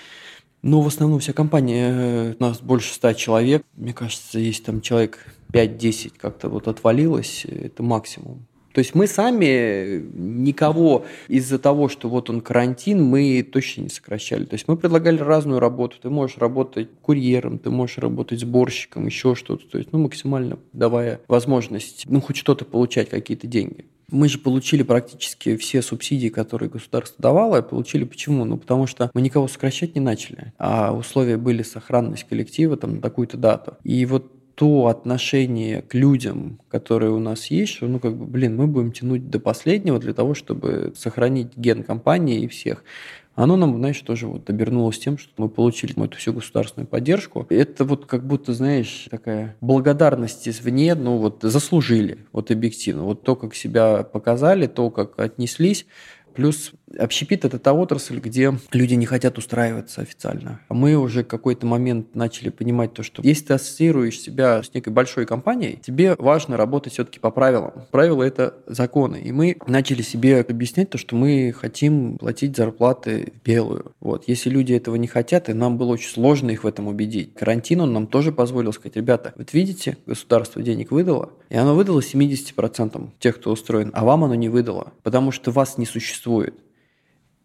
но 0.63 0.81
в 0.81 0.87
основном 0.87 1.19
вся 1.19 1.33
компания, 1.33 1.91
э, 1.93 2.35
у 2.39 2.43
нас 2.43 2.61
больше 2.61 2.95
100 2.95 3.15
человек, 3.15 3.65
мне 3.75 3.93
кажется, 3.93 4.39
есть 4.39 4.65
там 4.65 4.81
человек 4.81 5.19
5-10 5.53 6.13
как-то 6.17 6.49
вот 6.49 6.69
отвалилось, 6.69 7.45
это 7.45 7.83
максимум. 7.83 8.47
То 8.73 8.79
есть 8.79 8.95
мы 8.95 9.07
сами 9.07 10.05
никого 10.15 11.05
из-за 11.29 11.59
того, 11.59 11.89
что 11.89 12.09
вот 12.09 12.31
он 12.31 12.41
карантин, 12.41 13.03
мы 13.03 13.43
точно 13.43 13.83
не 13.83 13.89
сокращали. 13.89 14.45
То 14.45 14.55
есть 14.55 14.67
мы 14.69 14.77
предлагали 14.77 15.19
разную 15.19 15.61
работу. 15.61 15.97
Ты 16.01 16.11
можешь 16.11 16.39
работать 16.39 16.89
курьером, 17.03 17.59
ты 17.59 17.71
можешь 17.71 17.99
работать 17.99 18.41
сборщиком, 18.41 19.07
еще 19.07 19.35
что-то. 19.35 19.67
То 19.69 19.79
есть, 19.79 19.93
ну, 19.93 19.99
максимально 19.99 20.59
давая 20.73 21.21
возможность, 21.29 22.05
ну, 22.09 22.21
хоть 22.21 22.37
что-то 22.37 22.65
получать, 22.65 23.11
какие-то 23.11 23.47
деньги. 23.47 23.87
Мы 24.11 24.29
же 24.29 24.39
получили 24.39 24.83
практически 24.83 25.57
все 25.57 25.81
субсидии, 25.81 26.29
которые 26.29 26.69
государство 26.69 27.17
давало. 27.19 27.63
Получили 27.63 28.05
почему? 28.05 28.45
Ну, 28.45 28.59
потому 28.59 28.87
что 28.87 29.11
мы 29.15 29.23
никого 29.23 29.49
сокращать 29.49 29.95
не 29.95 30.03
начали, 30.03 30.53
а 30.59 30.93
условия 30.93 31.39
были 31.39 31.63
сохранность 31.63 32.25
коллектива 32.29 32.77
там, 32.77 32.97
на 32.97 33.01
такую-то 33.01 33.39
дату. 33.39 33.77
И 33.85 34.05
вот 34.05 34.31
то 34.55 34.87
отношение 34.87 35.83
к 35.83 35.95
людям, 35.95 36.61
которое 36.69 37.11
у 37.11 37.19
нас 37.19 37.47
есть, 37.47 37.73
что, 37.75 37.87
ну, 37.87 37.99
как 37.99 38.17
бы, 38.17 38.27
блин, 38.27 38.57
мы 38.57 38.67
будем 38.67 38.93
тянуть 38.93 39.31
до 39.31 39.41
последнего 39.41 39.99
для 39.99 40.15
того, 40.15 40.35
чтобы 40.35 40.93
сохранить 40.97 41.57
ген 41.57 41.83
компании 41.83 42.43
и 42.43 42.49
всех. 42.49 42.85
Оно 43.35 43.57
нам, 43.57 43.79
знаешь, 43.79 43.99
тоже 44.01 44.27
вот 44.27 44.51
обернулось 44.51 44.99
тем, 44.99 45.17
что 45.17 45.31
мы 45.39 45.49
получили 45.49 45.95
эту 46.05 46.19
всю 46.19 46.35
государственную 46.35 46.87
поддержку. 46.87 47.47
Это 47.49 47.85
вот 47.87 48.05
как 48.05 48.27
будто, 48.27 48.53
знаешь, 48.53 49.07
такая 49.11 49.57
благодарность 49.63 50.47
извне, 50.47 50.95
ну 50.95 51.17
вот 51.17 51.39
заслужили, 51.41 52.19
вот 52.33 52.51
объективно. 52.51 53.05
Вот 53.05 53.23
то, 53.23 53.35
как 53.35 53.55
себя 53.55 54.03
показали, 54.03 54.67
то, 54.67 54.91
как 54.91 55.19
отнеслись, 55.19 55.87
Плюс 56.35 56.73
общепит– 56.99 57.45
это 57.47 57.59
та 57.59 57.73
отрасль, 57.73 58.19
где 58.19 58.55
люди 58.73 58.95
не 58.95 59.07
хотят 59.07 59.39
устраиваться 59.39 60.03
официально. 60.03 60.61
А 60.69 60.75
мы 60.75 60.97
уже 60.97 61.25
какой-то 61.25 61.67
момент 61.67 62.15
начали 62.15 62.49
понимать 62.49 62.93
то, 62.93 63.03
что 63.03 63.23
если 63.23 63.47
ты 63.47 63.55
ассоциируешь 63.55 64.19
себя 64.21 64.63
с 64.63 64.75
некой 64.75 64.93
большой 64.93 65.27
компанией, 65.27 65.79
тебе 65.83 66.15
важно 66.19 66.57
работать 66.57 66.95
все-таки 66.95 67.21
по 67.21 67.31
правилам. 67.31 67.73
Правила– 67.91 68.23
это 68.25 68.55
законы. 68.67 69.21
И 69.23 69.33
мы 69.33 69.57
начали 69.67 70.03
себе 70.03 70.41
объяснять 70.41 70.91
то, 70.91 70.99
что 70.99 71.17
мы 71.17 71.55
хотим 71.59 72.19
платить 72.19 72.57
зарплаты 72.57 73.33
белую. 73.45 73.93
Вот. 74.01 74.25
Если 74.27 74.51
люди 74.51 74.73
этого 74.73 74.97
не 74.97 75.07
хотят, 75.07 75.49
и 75.49 75.53
нам 75.53 75.79
было 75.79 75.93
очень 75.93 76.11
сложно 76.11 76.51
их 76.51 76.65
в 76.65 76.67
этом 76.67 76.89
убедить. 76.89 77.35
Карантин 77.35 77.81
он 77.81 77.93
нам 77.93 78.07
тоже 78.07 78.33
позволил 78.33 78.73
сказать, 78.73 78.97
ребята, 78.97 79.33
вот 79.37 79.53
видите, 79.53 79.97
государство 80.07 80.63
денег 80.63 80.91
выдало, 80.91 81.31
и 81.49 81.57
оно 81.57 81.75
выдало 81.75 82.01
70% 82.01 83.11
тех, 83.19 83.37
кто 83.37 83.53
устроен, 83.53 83.91
а 83.95 84.05
вам 84.05 84.25
оно 84.25 84.35
не 84.35 84.49
выдало, 84.49 84.93
потому 85.03 85.33
что 85.33 85.51
вас 85.51 85.79
не 85.79 85.87
существует. 85.87 86.55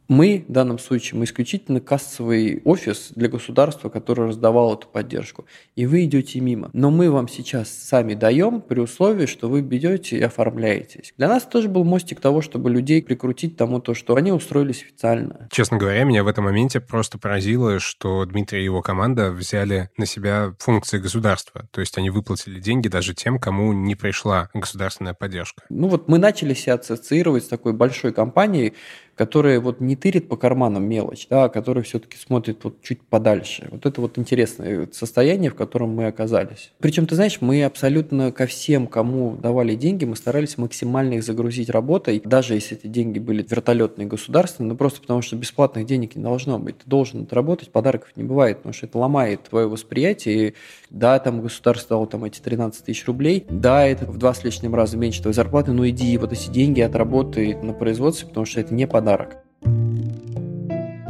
Мы, 0.07 0.45
в 0.47 0.51
данном 0.51 0.79
случае, 0.79 1.19
мы 1.19 1.25
исключительно 1.25 1.81
кассовый 1.81 2.61
офис 2.63 3.11
для 3.15 3.27
государства, 3.27 3.89
который 3.89 4.27
раздавал 4.27 4.73
эту 4.73 4.87
поддержку. 4.87 5.45
И 5.75 5.85
вы 5.85 6.05
идете 6.05 6.39
мимо. 6.39 6.69
Но 6.73 6.91
мы 6.91 7.11
вам 7.11 7.27
сейчас 7.27 7.69
сами 7.69 8.13
даем 8.13 8.61
при 8.61 8.79
условии, 8.79 9.25
что 9.25 9.49
вы 9.49 9.61
берете 9.61 10.17
и 10.17 10.21
оформляетесь. 10.21 11.13
Для 11.17 11.27
нас 11.27 11.43
тоже 11.43 11.67
был 11.67 11.83
мостик 11.83 12.19
того, 12.19 12.41
чтобы 12.41 12.69
людей 12.69 13.01
прикрутить 13.01 13.57
тому, 13.57 13.79
то, 13.79 13.93
что 13.93 14.15
они 14.15 14.31
устроились 14.31 14.83
официально. 14.83 15.47
Честно 15.51 15.77
говоря, 15.77 16.03
меня 16.03 16.23
в 16.23 16.27
этом 16.27 16.45
моменте 16.45 16.79
просто 16.79 17.17
поразило, 17.17 17.79
что 17.79 18.25
Дмитрий 18.25 18.61
и 18.61 18.63
его 18.63 18.81
команда 18.81 19.31
взяли 19.31 19.89
на 19.97 20.05
себя 20.05 20.53
функции 20.59 20.99
государства. 20.99 21.67
То 21.71 21.81
есть 21.81 21.97
они 21.97 22.09
выплатили 22.09 22.59
деньги 22.59 22.87
даже 22.87 23.13
тем, 23.13 23.39
кому 23.39 23.73
не 23.73 23.95
пришла 23.95 24.49
государственная 24.53 25.13
поддержка. 25.13 25.63
Ну 25.69 25.87
вот 25.87 26.07
мы 26.07 26.17
начали 26.17 26.53
себя 26.53 26.75
ассоциировать 26.75 27.43
с 27.43 27.47
такой 27.47 27.73
большой 27.73 28.13
компанией, 28.13 28.73
которая 29.17 29.59
вот 29.59 29.81
не 29.81 29.95
тырит 29.95 30.29
по 30.29 30.37
карманам 30.37 30.87
мелочь, 30.87 31.27
да, 31.29 31.45
а 31.45 31.49
которая 31.49 31.83
все-таки 31.83 32.17
смотрит 32.17 32.63
вот 32.63 32.81
чуть 32.83 33.01
подальше. 33.01 33.67
Вот 33.71 33.85
это 33.85 33.99
вот 33.99 34.17
интересное 34.17 34.87
состояние, 34.91 35.49
в 35.49 35.55
котором 35.55 35.95
мы 35.95 36.05
оказались. 36.05 36.71
Причем, 36.79 37.07
ты 37.07 37.15
знаешь, 37.15 37.39
мы 37.41 37.63
абсолютно 37.63 38.31
ко 38.31 38.45
всем, 38.45 38.85
кому 38.85 39.35
давали 39.35 39.75
деньги, 39.75 40.05
мы 40.05 40.15
старались 40.15 40.57
максимально 40.57 41.15
их 41.15 41.23
загрузить 41.23 41.69
работой, 41.69 42.21
даже 42.23 42.53
если 42.53 42.77
эти 42.77 42.87
деньги 42.87 43.17
были 43.17 43.45
вертолетные 43.47 44.07
государственные, 44.07 44.69
ну 44.69 44.77
просто 44.77 45.01
потому 45.01 45.21
что 45.23 45.35
бесплатных 45.35 45.87
денег 45.87 46.15
не 46.15 46.21
должно 46.21 46.59
быть. 46.59 46.77
Ты 46.77 46.87
должен 46.87 47.23
отработать, 47.23 47.71
подарков 47.71 48.11
не 48.15 48.23
бывает, 48.23 48.57
потому 48.57 48.73
что 48.73 48.85
это 48.85 48.99
ломает 48.99 49.43
твое 49.43 49.67
восприятие. 49.67 50.49
И, 50.49 50.53
да, 50.91 51.17
там 51.17 51.41
государство 51.41 51.95
дало 51.95 52.05
там 52.05 52.23
эти 52.23 52.39
13 52.39 52.85
тысяч 52.85 53.05
рублей, 53.07 53.45
да, 53.49 53.85
это 53.85 54.05
в 54.05 54.17
два 54.17 54.35
с 54.35 54.43
лишним 54.43 54.75
раза 54.75 54.95
меньше 54.95 55.21
твоей 55.21 55.33
зарплаты, 55.33 55.71
но 55.71 55.87
иди 55.89 56.15
вот 56.17 56.31
эти 56.33 56.49
деньги 56.51 56.81
отработай 56.81 57.55
на 57.55 57.73
производстве, 57.73 58.27
потому 58.27 58.45
что 58.45 58.61
это 58.61 58.73
не 58.73 58.85
подарок 58.85 59.06
подарок. 59.07 59.37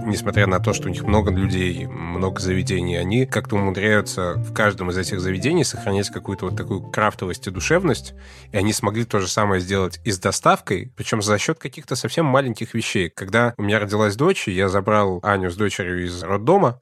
Несмотря 0.06 0.46
на 0.48 0.60
то, 0.60 0.72
что 0.72 0.88
у 0.88 0.92
них 0.92 1.04
много 1.04 1.32
людей, 1.32 1.88
много 1.88 2.40
заведений, 2.40 2.96
они 2.96 3.26
как-то 3.26 3.56
умудряются 3.56 4.36
в 4.36 4.54
каждом 4.54 4.92
из 4.92 4.98
этих 4.98 5.20
заведений 5.20 5.64
сохранять 5.64 6.10
какую-то 6.10 6.46
вот 6.46 6.56
такую 6.56 6.82
крафтовость 6.92 7.48
и 7.48 7.52
душевность, 7.52 8.14
и 8.54 8.58
они 8.58 8.72
смогли 8.72 9.04
то 9.04 9.20
же 9.20 9.28
самое 9.28 9.60
сделать 9.60 10.00
и 10.06 10.12
с 10.12 10.20
доставкой, 10.20 10.94
причем 10.96 11.22
за 11.22 11.38
счет 11.40 11.60
каких-то 11.60 11.96
совсем 11.96 12.26
маленьких 12.26 12.74
вещей. 12.74 13.10
Когда 13.10 13.54
у 13.58 13.64
меня 13.64 13.80
родилась 13.80 14.16
дочь, 14.16 14.48
я 14.48 14.70
забрал 14.70 15.20
Аню 15.24 15.50
с 15.50 15.56
дочерью 15.56 16.06
из 16.06 16.24
роддома, 16.24 16.80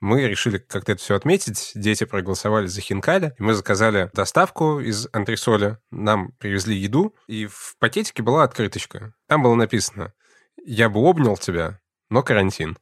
мы 0.00 0.22
решили 0.22 0.58
как-то 0.58 0.92
это 0.92 1.00
все 1.00 1.14
отметить. 1.14 1.72
Дети 1.74 2.04
проголосовали 2.04 2.66
за 2.66 2.80
хинкали, 2.80 3.34
и 3.38 3.42
мы 3.42 3.54
заказали 3.54 4.10
доставку 4.12 4.80
из 4.80 5.08
антресоля. 5.12 5.78
Нам 5.90 6.32
привезли 6.38 6.76
еду, 6.76 7.14
и 7.26 7.46
в 7.46 7.76
пакетике 7.78 8.22
была 8.22 8.42
открыточка. 8.42 9.14
Там 9.26 9.42
было 9.42 9.54
написано 9.54 10.12
я 10.64 10.88
бы 10.88 11.00
обнял 11.00 11.36
тебя, 11.36 11.78
но 12.10 12.22
карантин. 12.22 12.76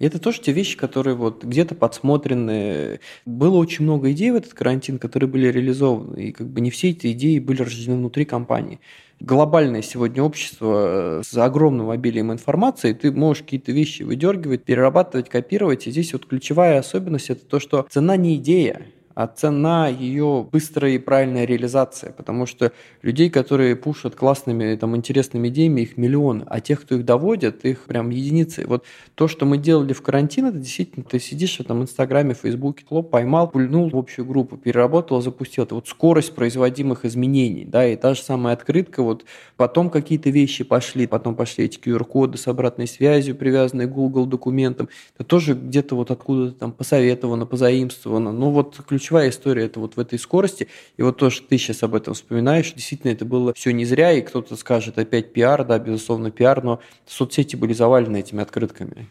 Это 0.00 0.18
тоже 0.18 0.40
те 0.40 0.52
вещи, 0.52 0.76
которые 0.76 1.14
вот 1.14 1.44
где-то 1.44 1.74
подсмотрены. 1.74 3.00
Было 3.24 3.56
очень 3.56 3.84
много 3.84 4.10
идей 4.10 4.32
в 4.32 4.34
этот 4.34 4.52
карантин, 4.52 4.98
которые 4.98 5.30
были 5.30 5.46
реализованы. 5.48 6.28
И 6.28 6.32
как 6.32 6.48
бы 6.48 6.60
не 6.60 6.70
все 6.70 6.90
эти 6.90 7.12
идеи 7.12 7.38
были 7.38 7.62
рождены 7.62 7.96
внутри 7.96 8.24
компании. 8.24 8.80
Глобальное 9.20 9.82
сегодня 9.82 10.22
общество 10.22 11.20
э, 11.20 11.22
с 11.24 11.36
огромным 11.38 11.90
обилием 11.90 12.32
информации, 12.32 12.92
ты 12.92 13.12
можешь 13.12 13.44
какие-то 13.44 13.70
вещи 13.70 14.02
выдергивать, 14.02 14.64
перерабатывать, 14.64 15.28
копировать. 15.28 15.86
И 15.86 15.92
здесь 15.92 16.12
вот 16.12 16.26
ключевая 16.26 16.80
особенность– 16.80 17.30
это 17.30 17.46
то, 17.46 17.60
что 17.60 17.86
цена 17.88 18.16
не 18.16 18.34
идея, 18.34 18.82
а 19.14 19.26
цена 19.26 19.88
ее 19.88 20.46
быстрая 20.50 20.92
и 20.92 20.98
правильная 20.98 21.44
реализация, 21.44 22.12
потому 22.12 22.46
что 22.46 22.72
людей, 23.02 23.30
которые 23.30 23.76
пушат 23.76 24.14
классными, 24.16 24.76
там, 24.76 24.96
интересными 24.96 25.48
идеями, 25.48 25.82
их 25.82 25.96
миллионы, 25.96 26.44
а 26.46 26.60
тех, 26.60 26.82
кто 26.82 26.96
их 26.96 27.04
доводит, 27.04 27.64
их 27.64 27.84
прям 27.84 28.10
единицы. 28.10 28.64
Вот 28.66 28.84
то, 29.14 29.28
что 29.28 29.46
мы 29.46 29.58
делали 29.58 29.92
в 29.92 30.02
карантин, 30.02 30.46
это 30.46 30.58
действительно, 30.58 31.04
ты 31.04 31.18
сидишь 31.20 31.58
в 31.58 31.64
там 31.64 31.82
Инстаграме, 31.82 32.34
Фейсбуке, 32.34 32.84
хлоп, 32.86 33.10
поймал, 33.10 33.48
пульнул 33.48 33.88
в 33.88 33.96
общую 33.96 34.24
группу, 34.26 34.56
переработал, 34.56 35.22
запустил. 35.22 35.64
Это 35.64 35.76
вот 35.76 35.88
скорость 35.88 36.34
производимых 36.34 37.04
изменений, 37.04 37.64
да, 37.64 37.86
и 37.86 37.96
та 37.96 38.14
же 38.14 38.22
самая 38.22 38.54
открытка, 38.54 39.02
вот 39.02 39.24
потом 39.56 39.90
какие-то 39.90 40.30
вещи 40.30 40.64
пошли, 40.64 41.06
потом 41.06 41.36
пошли 41.36 41.66
эти 41.66 41.78
QR-коды 41.78 42.36
с 42.36 42.48
обратной 42.48 42.88
связью, 42.88 43.36
привязанные 43.36 43.86
к 43.86 43.92
Google 43.92 44.26
документам. 44.26 44.88
Это 45.14 45.24
тоже 45.24 45.54
где-то 45.54 45.94
вот 45.94 46.10
откуда-то 46.10 46.58
там 46.58 46.72
посоветовано, 46.72 47.46
позаимствовано. 47.46 48.32
Ну 48.32 48.50
вот 48.50 48.80
ключ 48.86 49.03
ключевая 49.04 49.28
история 49.28 49.66
это 49.66 49.80
вот 49.80 49.96
в 49.96 50.00
этой 50.00 50.18
скорости. 50.18 50.68
И 50.96 51.02
вот 51.02 51.18
то, 51.18 51.28
что 51.28 51.46
ты 51.46 51.58
сейчас 51.58 51.82
об 51.82 51.94
этом 51.94 52.14
вспоминаешь, 52.14 52.72
действительно, 52.72 53.10
это 53.10 53.26
было 53.26 53.52
все 53.52 53.70
не 53.72 53.84
зря, 53.84 54.12
и 54.12 54.22
кто-то 54.22 54.56
скажет 54.56 54.98
опять 54.98 55.34
пиар, 55.34 55.62
да, 55.62 55.78
безусловно, 55.78 56.30
пиар, 56.30 56.64
но 56.64 56.80
соцсети 57.06 57.54
были 57.54 57.74
завалены 57.74 58.16
этими 58.16 58.40
открытками. 58.40 59.06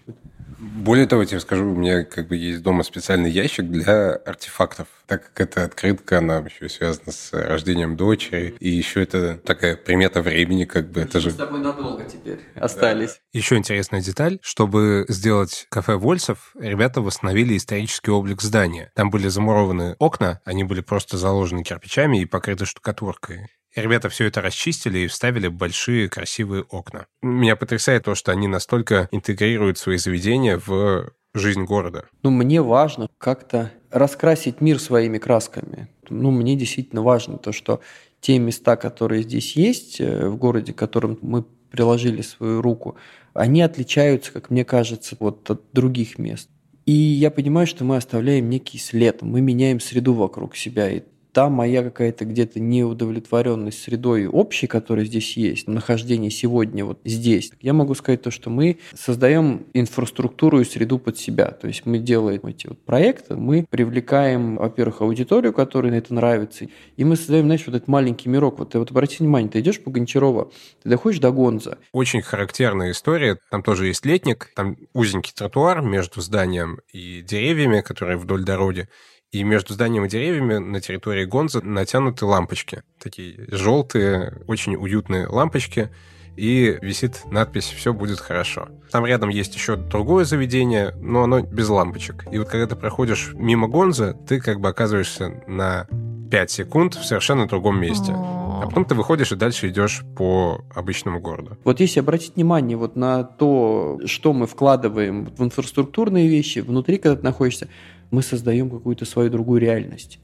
Более 0.83 1.07
того, 1.07 1.21
я 1.21 1.27
тебе 1.29 1.39
скажу, 1.39 1.71
у 1.71 1.75
меня 1.75 2.03
как 2.03 2.27
бы 2.27 2.35
есть 2.35 2.61
дома 2.61 2.83
специальный 2.83 3.31
ящик 3.31 3.69
для 3.69 4.15
артефактов, 4.15 4.87
так 5.07 5.31
как 5.31 5.39
эта 5.39 5.63
открытка, 5.63 6.17
она 6.17 6.39
еще 6.39 6.67
связана 6.67 7.13
с 7.13 7.31
рождением 7.31 7.95
дочери, 7.95 8.53
и 8.59 8.67
еще 8.67 9.01
это 9.01 9.37
такая 9.45 9.77
примета 9.77 10.21
времени, 10.21 10.65
как 10.65 10.91
бы. 10.91 10.99
это 10.99 11.21
же... 11.21 11.31
с 11.31 11.35
тобой 11.35 11.61
надолго 11.61 12.03
теперь 12.03 12.39
остались. 12.55 13.11
Да. 13.13 13.39
Еще 13.39 13.55
интересная 13.55 14.01
деталь, 14.01 14.39
чтобы 14.41 15.05
сделать 15.07 15.67
кафе 15.69 15.95
Вольсов, 15.95 16.53
ребята 16.59 16.99
восстановили 16.99 17.55
исторический 17.55 18.11
облик 18.11 18.41
здания. 18.41 18.91
Там 18.93 19.09
были 19.09 19.29
замурованы 19.29 19.95
окна, 19.99 20.41
они 20.43 20.65
были 20.65 20.81
просто 20.81 21.15
заложены 21.15 21.63
кирпичами 21.63 22.19
и 22.19 22.25
покрыты 22.25 22.65
штукатуркой. 22.65 23.47
И 23.75 23.81
ребята 23.81 24.09
все 24.09 24.25
это 24.25 24.41
расчистили 24.41 24.99
и 24.99 25.07
вставили 25.07 25.47
большие 25.47 26.09
красивые 26.09 26.63
окна. 26.63 27.07
Меня 27.21 27.55
потрясает 27.55 28.03
то, 28.03 28.13
что 28.13 28.31
они 28.31 28.47
настолько 28.47 29.07
интегрируют 29.11 29.77
свои 29.77 29.97
заведения 29.97 30.61
в 30.63 31.11
жизнь 31.33 31.63
города. 31.63 32.05
Ну, 32.21 32.29
мне 32.29 32.61
важно 32.61 33.07
как-то 33.17 33.71
раскрасить 33.89 34.61
мир 34.61 34.79
своими 34.79 35.17
красками. 35.17 35.87
Ну, 36.09 36.29
мне 36.29 36.55
действительно 36.55 37.01
важно 37.01 37.37
то, 37.37 37.51
что 37.51 37.81
те 38.21 38.37
места, 38.37 38.75
которые 38.75 39.23
здесь 39.23 39.55
есть 39.55 39.99
э, 39.99 40.27
в 40.27 40.37
городе, 40.37 40.73
к 40.73 40.77
которым 40.77 41.17
мы 41.21 41.43
приложили 41.71 42.21
свою 42.21 42.61
руку, 42.61 42.95
они 43.33 43.61
отличаются, 43.61 44.31
как 44.31 44.51
мне 44.51 44.63
кажется, 44.63 45.17
вот 45.19 45.49
от 45.49 45.63
других 45.73 46.19
мест. 46.19 46.49
И 46.85 46.91
я 46.91 47.31
понимаю, 47.31 47.65
что 47.65 47.83
мы 47.83 47.95
оставляем 47.95 48.49
некий 48.49 48.77
след, 48.77 49.21
мы 49.21 49.41
меняем 49.41 49.79
среду 49.79 50.13
вокруг 50.13 50.55
себя. 50.55 50.91
И 50.91 51.01
та 51.33 51.49
моя 51.49 51.83
какая-то 51.83 52.25
где-то 52.25 52.59
неудовлетворенность 52.59 53.81
средой 53.81 54.27
общей, 54.27 54.67
которая 54.67 55.05
здесь 55.05 55.35
есть, 55.35 55.67
нахождение 55.67 56.31
сегодня 56.31 56.85
вот 56.85 56.99
здесь, 57.03 57.51
я 57.61 57.73
могу 57.73 57.95
сказать 57.95 58.21
то, 58.21 58.31
что 58.31 58.49
мы 58.49 58.77
создаем 58.93 59.65
инфраструктуру 59.73 60.61
и 60.61 60.63
среду 60.63 60.99
под 60.99 61.17
себя. 61.17 61.47
То 61.47 61.67
есть 61.67 61.85
мы 61.85 61.97
делаем 61.97 62.41
эти 62.43 62.67
вот 62.67 62.79
проекты, 62.85 63.35
мы 63.35 63.65
привлекаем, 63.69 64.57
во-первых, 64.57 65.01
аудиторию, 65.01 65.53
которой 65.53 65.91
на 65.91 65.95
это 65.95 66.13
нравится, 66.13 66.67
и 66.95 67.03
мы 67.03 67.15
создаем, 67.15 67.45
знаешь, 67.45 67.63
вот 67.65 67.75
этот 67.75 67.87
маленький 67.87 68.29
мирок. 68.29 68.59
Вот 68.59 68.71
ты 68.71 68.79
вот 68.79 68.91
обрати 68.91 69.17
внимание, 69.19 69.49
ты 69.49 69.59
идешь 69.59 69.81
по 69.81 69.89
Гончарова, 69.89 70.51
ты 70.83 70.89
доходишь 70.89 71.19
до 71.19 71.31
Гонза. 71.31 71.79
Очень 71.91 72.21
характерная 72.21 72.91
история. 72.91 73.37
Там 73.49 73.63
тоже 73.63 73.87
есть 73.87 74.05
летник, 74.05 74.51
там 74.55 74.77
узенький 74.93 75.33
тротуар 75.35 75.81
между 75.81 76.21
зданием 76.21 76.79
и 76.91 77.21
деревьями, 77.21 77.81
которые 77.81 78.17
вдоль 78.17 78.43
дороги. 78.43 78.87
И 79.33 79.43
между 79.43 79.73
зданием 79.73 80.05
и 80.05 80.07
деревьями 80.07 80.59
на 80.59 80.79
территории 80.79 81.25
Гонза 81.25 81.65
натянуты 81.65 82.23
лампочки. 82.23 82.83
Такие 83.01 83.47
желтые, 83.49 84.43
очень 84.47 84.75
уютные 84.75 85.25
лампочки. 85.25 85.89
И 86.35 86.77
висит 86.83 87.23
надпись 87.25 87.65
«Все 87.65 87.93
будет 87.93 88.19
хорошо». 88.19 88.69
Там 88.91 89.07
рядом 89.07 89.29
есть 89.29 89.55
еще 89.55 89.75
другое 89.75 90.25
заведение, 90.25 90.93
но 91.01 91.23
оно 91.23 91.41
без 91.41 91.67
лампочек. 91.67 92.25
И 92.31 92.37
вот 92.37 92.47
когда 92.47 92.67
ты 92.67 92.75
проходишь 92.75 93.31
мимо 93.33 93.67
Гонза, 93.67 94.13
ты 94.13 94.39
как 94.39 94.59
бы 94.59 94.69
оказываешься 94.69 95.41
на 95.47 95.87
5 96.29 96.51
секунд 96.51 96.93
в 96.93 97.03
совершенно 97.03 97.47
другом 97.47 97.79
месте. 97.79 98.13
А 98.15 98.65
потом 98.67 98.85
ты 98.85 98.93
выходишь 98.93 99.31
и 99.31 99.35
дальше 99.35 99.67
идешь 99.69 100.03
по 100.15 100.63
обычному 100.73 101.19
городу. 101.19 101.57
Вот 101.63 101.79
если 101.79 101.99
обратить 101.99 102.35
внимание 102.35 102.77
вот 102.77 102.95
на 102.95 103.23
то, 103.23 103.99
что 104.05 104.31
мы 104.31 104.45
вкладываем 104.45 105.25
в 105.25 105.43
инфраструктурные 105.43 106.27
вещи, 106.27 106.59
внутри, 106.59 106.97
когда 106.97 107.17
ты 107.17 107.23
находишься, 107.23 107.67
мы 108.13 108.21
создаем 108.21 108.69
какую-то 108.69 109.05
свою 109.05 109.31
другую 109.31 109.59
реальность. 109.59 110.19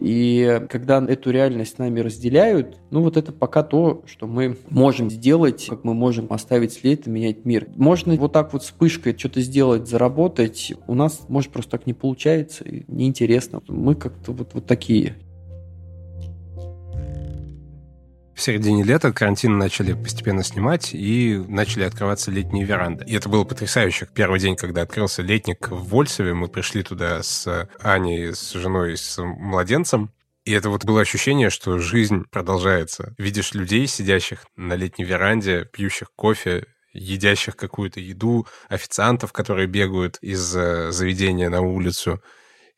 И 0.00 0.60
когда 0.68 1.04
эту 1.04 1.30
реальность 1.30 1.78
нами 1.78 2.00
разделяют, 2.00 2.78
ну 2.90 3.02
вот 3.02 3.16
это 3.16 3.32
пока 3.32 3.62
то, 3.62 4.02
что 4.06 4.26
мы 4.26 4.56
можем 4.70 5.08
сделать, 5.10 5.66
как 5.68 5.84
мы 5.84 5.94
можем 5.94 6.26
оставить 6.30 6.72
след 6.72 7.06
и 7.06 7.10
менять 7.10 7.44
мир. 7.44 7.68
Можно 7.76 8.14
вот 8.16 8.32
так 8.32 8.52
вот 8.52 8.62
вспышкой 8.62 9.16
что-то 9.16 9.40
сделать, 9.40 9.88
заработать. 9.88 10.72
У 10.86 10.94
нас, 10.94 11.22
может, 11.28 11.50
просто 11.50 11.72
так 11.72 11.86
не 11.86 11.94
получается, 11.94 12.64
неинтересно. 12.86 13.62
Мы 13.68 13.94
как-то 13.94 14.32
вот, 14.32 14.54
вот 14.54 14.66
такие. 14.66 15.16
В 18.38 18.40
середине 18.40 18.84
лета 18.84 19.12
карантин 19.12 19.58
начали 19.58 19.94
постепенно 19.94 20.44
снимать 20.44 20.94
и 20.94 21.42
начали 21.48 21.82
открываться 21.82 22.30
летние 22.30 22.64
веранды. 22.64 23.04
И 23.04 23.16
это 23.16 23.28
было 23.28 23.42
потрясающе. 23.42 24.08
Первый 24.14 24.38
день, 24.38 24.54
когда 24.54 24.82
открылся 24.82 25.22
летник 25.22 25.68
в 25.68 25.88
Вольсове, 25.88 26.34
мы 26.34 26.46
пришли 26.46 26.84
туда 26.84 27.20
с 27.24 27.68
Аней, 27.80 28.32
с 28.32 28.52
женой, 28.52 28.96
с 28.96 29.20
младенцем. 29.20 30.12
И 30.44 30.52
это 30.52 30.70
вот 30.70 30.84
было 30.84 31.00
ощущение, 31.00 31.50
что 31.50 31.78
жизнь 31.78 32.26
продолжается. 32.30 33.12
Видишь 33.18 33.54
людей, 33.54 33.88
сидящих 33.88 34.46
на 34.54 34.74
летней 34.74 35.04
веранде, 35.04 35.64
пьющих 35.64 36.12
кофе, 36.14 36.64
едящих 36.92 37.56
какую-то 37.56 37.98
еду, 37.98 38.46
официантов, 38.68 39.32
которые 39.32 39.66
бегают 39.66 40.18
из 40.20 40.56
э, 40.56 40.92
заведения 40.92 41.50
на 41.50 41.62
улицу. 41.62 42.22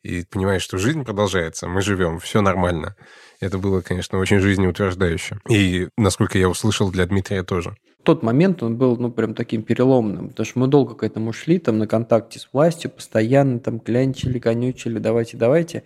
И 0.01 0.25
понимаешь, 0.25 0.63
что 0.63 0.79
жизнь 0.79 1.05
продолжается, 1.05 1.67
мы 1.67 1.81
живем, 1.81 2.17
все 2.17 2.41
нормально. 2.41 2.95
Это 3.41 3.57
было, 3.57 3.81
конечно, 3.81 4.19
очень 4.19 4.39
жизнеутверждающе. 4.39 5.39
И, 5.49 5.87
насколько 5.97 6.37
я 6.37 6.47
услышал, 6.47 6.91
для 6.91 7.07
Дмитрия 7.07 7.41
тоже. 7.41 7.75
Тот 8.03 8.21
момент, 8.21 8.61
он 8.61 8.77
был, 8.77 8.97
ну, 8.97 9.11
прям 9.11 9.33
таким 9.33 9.63
переломным, 9.63 10.29
потому 10.29 10.45
что 10.45 10.59
мы 10.59 10.67
долго 10.67 10.93
к 10.93 11.03
этому 11.03 11.33
шли, 11.33 11.57
там, 11.57 11.79
на 11.79 11.87
контакте 11.87 12.37
с 12.37 12.47
властью, 12.53 12.91
постоянно 12.91 13.59
там 13.59 13.79
клянчили, 13.79 14.37
конючили, 14.37 14.99
давайте, 14.99 15.37
давайте. 15.37 15.83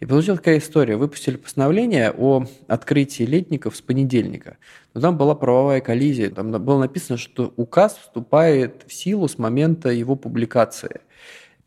И 0.00 0.06
получилась 0.06 0.40
такая 0.40 0.58
история. 0.58 0.96
Выпустили 0.96 1.36
постановление 1.36 2.10
о 2.10 2.44
открытии 2.66 3.22
летников 3.22 3.76
с 3.76 3.80
понедельника. 3.80 4.58
Но 4.92 5.00
там 5.00 5.16
была 5.16 5.36
правовая 5.36 5.80
коллизия. 5.80 6.28
Там 6.30 6.50
было 6.50 6.80
написано, 6.80 7.18
что 7.18 7.52
указ 7.56 7.96
вступает 7.96 8.82
в 8.86 8.92
силу 8.92 9.28
с 9.28 9.38
момента 9.38 9.90
его 9.90 10.16
публикации. 10.16 11.00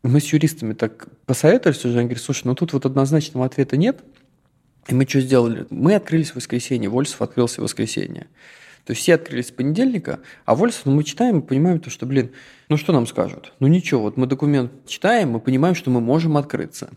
Мы 0.02 0.20
с 0.20 0.32
юристами 0.32 0.74
так 0.74 1.08
посоветовались 1.26 1.84
уже, 1.84 1.98
они 1.98 2.08
говорят, 2.08 2.22
слушай, 2.22 2.46
ну 2.46 2.54
тут 2.54 2.72
вот 2.74 2.84
однозначного 2.84 3.46
ответа 3.46 3.78
нет– 3.78 4.04
и 4.90 4.94
мы 4.94 5.06
что 5.06 5.20
сделали? 5.20 5.66
Мы 5.70 5.94
открылись 5.94 6.32
в 6.32 6.36
воскресенье, 6.36 6.88
Вольсов 6.88 7.22
открылся 7.22 7.60
в 7.60 7.64
воскресенье. 7.64 8.26
То 8.84 8.92
есть 8.92 9.02
все 9.02 9.14
открылись 9.14 9.48
с 9.48 9.50
понедельника, 9.50 10.20
а 10.44 10.54
Вольсов, 10.54 10.86
ну, 10.86 10.92
мы 10.92 11.04
читаем 11.04 11.40
и 11.40 11.46
понимаем 11.46 11.80
то, 11.80 11.90
что, 11.90 12.06
блин, 12.06 12.30
ну 12.68 12.76
что 12.76 12.92
нам 12.92 13.06
скажут? 13.06 13.52
Ну 13.60 13.66
ничего, 13.66 14.02
вот 14.02 14.16
мы 14.16 14.26
документ 14.26 14.72
читаем, 14.86 15.30
мы 15.30 15.40
понимаем, 15.40 15.74
что 15.74 15.90
мы 15.90 16.00
можем 16.00 16.36
открыться. 16.36 16.90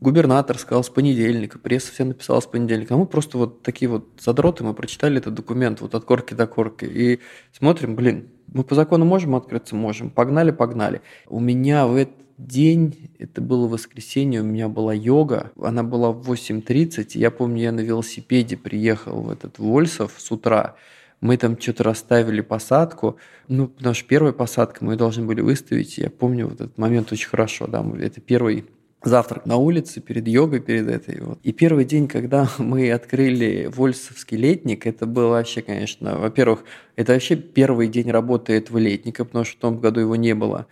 Губернатор 0.00 0.58
сказал 0.58 0.82
с 0.82 0.88
понедельника, 0.88 1.58
пресса 1.58 1.92
все 1.92 2.04
написала 2.04 2.40
с 2.40 2.46
понедельника. 2.46 2.94
А 2.94 2.96
мы 2.96 3.04
просто 3.04 3.36
вот 3.36 3.62
такие 3.62 3.88
вот 3.88 4.08
задроты, 4.18 4.64
мы 4.64 4.72
прочитали 4.72 5.18
этот 5.18 5.34
документ 5.34 5.80
вот 5.82 5.94
от 5.94 6.04
корки 6.04 6.32
до 6.32 6.46
корки 6.46 6.86
и 6.86 7.20
смотрим, 7.52 7.96
блин, 7.96 8.28
мы 8.46 8.64
по 8.64 8.74
закону 8.74 9.04
можем 9.04 9.34
открыться? 9.34 9.74
Можем. 9.74 10.10
Погнали, 10.10 10.52
погнали. 10.52 11.02
У 11.28 11.38
меня 11.38 11.86
в 11.86 11.96
этот 11.96 12.14
день, 12.46 13.10
это 13.18 13.40
было 13.40 13.66
воскресенье, 13.66 14.40
у 14.40 14.44
меня 14.44 14.68
была 14.68 14.94
йога, 14.94 15.52
она 15.60 15.82
была 15.82 16.12
в 16.12 16.30
8.30, 16.30 17.10
я 17.14 17.30
помню, 17.30 17.62
я 17.62 17.72
на 17.72 17.80
велосипеде 17.80 18.56
приехал 18.56 19.22
в 19.22 19.30
этот 19.30 19.58
Вольсов 19.58 20.14
с 20.18 20.30
утра, 20.30 20.76
мы 21.20 21.36
там 21.36 21.60
что-то 21.60 21.84
расставили 21.84 22.40
посадку, 22.40 23.16
ну, 23.48 23.70
наша 23.80 24.04
первая 24.06 24.32
посадка, 24.32 24.84
мы 24.84 24.96
должны 24.96 25.24
были 25.24 25.40
выставить, 25.40 25.98
я 25.98 26.10
помню 26.10 26.46
вот 26.46 26.60
этот 26.60 26.78
момент 26.78 27.12
очень 27.12 27.28
хорошо, 27.28 27.66
да, 27.66 27.84
это 28.00 28.20
первый 28.20 28.64
завтрак 29.02 29.46
на 29.46 29.56
улице, 29.56 30.00
перед 30.00 30.28
йогой, 30.28 30.60
перед 30.60 30.88
этой. 30.88 31.20
Вот. 31.20 31.38
И 31.42 31.52
первый 31.52 31.84
день, 31.84 32.06
когда 32.08 32.48
мы 32.58 32.90
открыли 32.90 33.70
Вольсовский 33.74 34.36
летник, 34.36 34.86
это 34.86 35.06
было 35.06 35.28
вообще, 35.28 35.62
конечно, 35.62 36.18
во-первых, 36.18 36.64
это 36.96 37.12
вообще 37.14 37.36
первый 37.36 37.88
день 37.88 38.10
работы 38.10 38.52
этого 38.52 38.78
летника, 38.78 39.24
потому 39.24 39.44
что 39.44 39.56
в 39.56 39.60
том 39.60 39.80
году 39.80 40.00
его 40.00 40.16
не 40.16 40.34
было. 40.34 40.66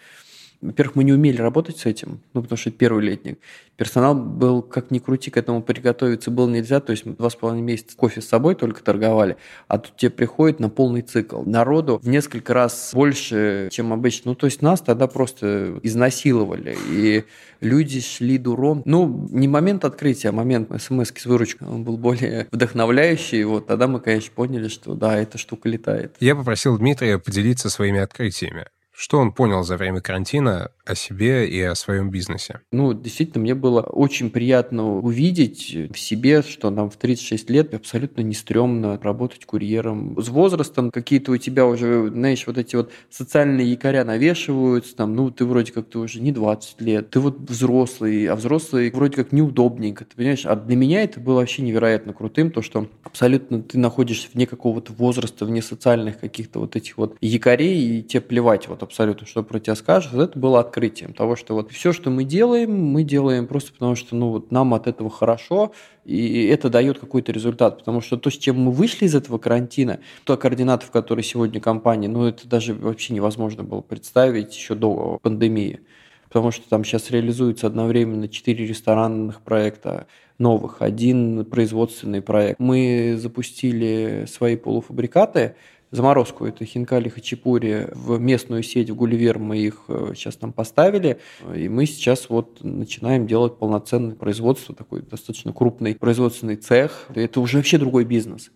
Во-первых, 0.60 0.96
мы 0.96 1.04
не 1.04 1.12
умели 1.12 1.40
работать 1.40 1.78
с 1.78 1.86
этим, 1.86 2.20
ну, 2.34 2.42
потому 2.42 2.56
что 2.56 2.70
это 2.70 2.78
первый 2.78 3.04
летник. 3.04 3.38
Персонал 3.76 4.16
был, 4.16 4.60
как 4.62 4.90
ни 4.90 4.98
крути, 4.98 5.30
к 5.30 5.36
этому 5.36 5.62
приготовиться 5.62 6.32
было 6.32 6.48
нельзя, 6.48 6.80
то 6.80 6.90
есть 6.90 7.06
мы 7.06 7.12
два 7.12 7.30
с 7.30 7.36
половиной 7.36 7.62
месяца 7.62 7.96
кофе 7.96 8.20
с 8.20 8.26
собой 8.26 8.56
только 8.56 8.82
торговали, 8.82 9.36
а 9.68 9.78
тут 9.78 9.96
тебе 9.96 10.10
приходит 10.10 10.58
на 10.58 10.68
полный 10.68 11.02
цикл. 11.02 11.42
Народу 11.42 12.00
в 12.02 12.08
несколько 12.08 12.54
раз 12.54 12.90
больше, 12.92 13.68
чем 13.70 13.92
обычно. 13.92 14.32
Ну, 14.32 14.34
то 14.34 14.46
есть 14.46 14.60
нас 14.60 14.80
тогда 14.80 15.06
просто 15.06 15.78
изнасиловали, 15.84 16.76
и 16.90 17.24
люди 17.60 18.00
шли 18.00 18.36
дуром. 18.36 18.82
Ну, 18.84 19.28
не 19.30 19.46
момент 19.46 19.84
открытия, 19.84 20.30
а 20.30 20.32
момент 20.32 20.70
смс 20.82 21.12
с 21.14 21.26
выручкой. 21.26 21.68
Он 21.68 21.84
был 21.84 21.98
более 21.98 22.48
вдохновляющий, 22.52 23.44
вот 23.44 23.68
тогда 23.68 23.86
мы, 23.86 24.00
конечно, 24.00 24.32
поняли, 24.34 24.66
что 24.66 24.94
да, 24.94 25.16
эта 25.16 25.38
штука 25.38 25.68
летает. 25.68 26.16
Я 26.18 26.34
попросил 26.34 26.76
Дмитрия 26.78 27.18
поделиться 27.18 27.70
своими 27.70 28.00
открытиями. 28.00 28.66
Что 29.00 29.18
он 29.18 29.30
понял 29.30 29.62
за 29.62 29.76
время 29.76 30.00
карантина 30.00 30.72
о 30.84 30.96
себе 30.96 31.48
и 31.48 31.62
о 31.62 31.76
своем 31.76 32.10
бизнесе? 32.10 32.62
Ну, 32.72 32.92
действительно, 32.92 33.42
мне 33.42 33.54
было 33.54 33.80
очень 33.80 34.28
приятно 34.28 34.96
увидеть 34.96 35.72
в 35.94 35.96
себе, 35.96 36.42
что 36.42 36.68
нам 36.70 36.90
в 36.90 36.96
36 36.96 37.48
лет 37.48 37.74
абсолютно 37.74 38.22
не 38.22 38.34
стрёмно 38.34 38.98
работать 39.00 39.46
курьером. 39.46 40.20
С 40.20 40.28
возрастом 40.28 40.90
какие-то 40.90 41.30
у 41.30 41.36
тебя 41.36 41.66
уже, 41.66 42.10
знаешь, 42.10 42.44
вот 42.48 42.58
эти 42.58 42.74
вот 42.74 42.90
социальные 43.08 43.70
якоря 43.70 44.04
навешиваются, 44.04 44.96
там, 44.96 45.14
ну, 45.14 45.30
ты 45.30 45.44
вроде 45.44 45.70
как 45.70 45.88
ты 45.88 46.00
уже 46.00 46.20
не 46.20 46.32
20 46.32 46.80
лет, 46.80 47.10
ты 47.10 47.20
вот 47.20 47.38
взрослый, 47.48 48.26
а 48.26 48.34
взрослый 48.34 48.90
вроде 48.90 49.14
как 49.14 49.30
неудобненько, 49.30 50.06
ты 50.06 50.16
понимаешь? 50.16 50.44
А 50.44 50.56
для 50.56 50.74
меня 50.74 51.04
это 51.04 51.20
было 51.20 51.36
вообще 51.36 51.62
невероятно 51.62 52.12
крутым, 52.12 52.50
то, 52.50 52.62
что 52.62 52.88
абсолютно 53.04 53.62
ты 53.62 53.78
находишься 53.78 54.26
вне 54.34 54.48
какого-то 54.48 54.92
возраста, 54.92 55.44
вне 55.44 55.62
социальных 55.62 56.18
каких-то 56.18 56.58
вот 56.58 56.74
этих 56.74 56.98
вот 56.98 57.16
якорей, 57.20 58.00
и 58.00 58.02
тебе 58.02 58.22
плевать 58.22 58.66
вот 58.66 58.87
абсолютно, 58.88 59.26
что 59.26 59.42
про 59.42 59.60
тебя 59.60 59.74
скажут. 59.74 60.14
Это 60.14 60.38
было 60.38 60.60
открытием 60.60 61.12
того, 61.12 61.36
что 61.36 61.54
вот 61.54 61.70
все, 61.70 61.92
что 61.92 62.10
мы 62.10 62.24
делаем, 62.24 62.74
мы 62.74 63.04
делаем 63.04 63.46
просто 63.46 63.72
потому, 63.72 63.94
что 63.94 64.16
ну, 64.16 64.30
вот 64.30 64.50
нам 64.50 64.74
от 64.74 64.86
этого 64.86 65.10
хорошо, 65.10 65.72
и 66.04 66.46
это 66.46 66.70
дает 66.70 66.98
какой-то 66.98 67.30
результат. 67.30 67.78
Потому 67.78 68.00
что 68.00 68.16
то, 68.16 68.30
с 68.30 68.36
чем 68.36 68.58
мы 68.58 68.72
вышли 68.72 69.04
из 69.04 69.14
этого 69.14 69.38
карантина, 69.38 70.00
то 70.24 70.36
координатов, 70.36 70.90
которые 70.90 71.22
сегодня 71.22 71.60
компании, 71.60 72.08
ну 72.08 72.24
это 72.24 72.48
даже 72.48 72.74
вообще 72.74 73.14
невозможно 73.14 73.62
было 73.62 73.82
представить 73.82 74.56
еще 74.56 74.74
до 74.74 75.18
пандемии. 75.22 75.80
Потому 76.28 76.50
что 76.50 76.68
там 76.68 76.84
сейчас 76.84 77.10
реализуется 77.10 77.66
одновременно 77.66 78.28
четыре 78.28 78.66
ресторанных 78.66 79.40
проекта 79.40 80.06
новых, 80.38 80.82
один 80.82 81.44
производственный 81.44 82.22
проект. 82.22 82.58
Мы 82.58 83.16
запустили 83.18 84.26
свои 84.28 84.56
полуфабрикаты, 84.56 85.56
заморозку. 85.90 86.44
Это 86.44 86.64
хинкали 86.64 87.08
хачапури 87.08 87.88
в 87.92 88.18
местную 88.18 88.62
сеть 88.62 88.90
в 88.90 88.94
Гулливер. 88.94 89.38
Мы 89.38 89.58
их 89.58 89.84
сейчас 90.14 90.36
э, 90.36 90.38
там 90.38 90.52
поставили. 90.52 91.18
И 91.54 91.68
мы 91.68 91.86
сейчас 91.86 92.28
вот 92.28 92.62
начинаем 92.62 93.26
делать 93.26 93.58
полноценное 93.58 94.14
производство, 94.14 94.74
такой 94.74 95.02
достаточно 95.02 95.52
крупный 95.52 95.94
производственный 95.94 96.56
цех. 96.56 97.08
Это 97.14 97.40
уже 97.40 97.58
вообще 97.58 97.78
другой 97.78 98.04
бизнес. 98.04 98.50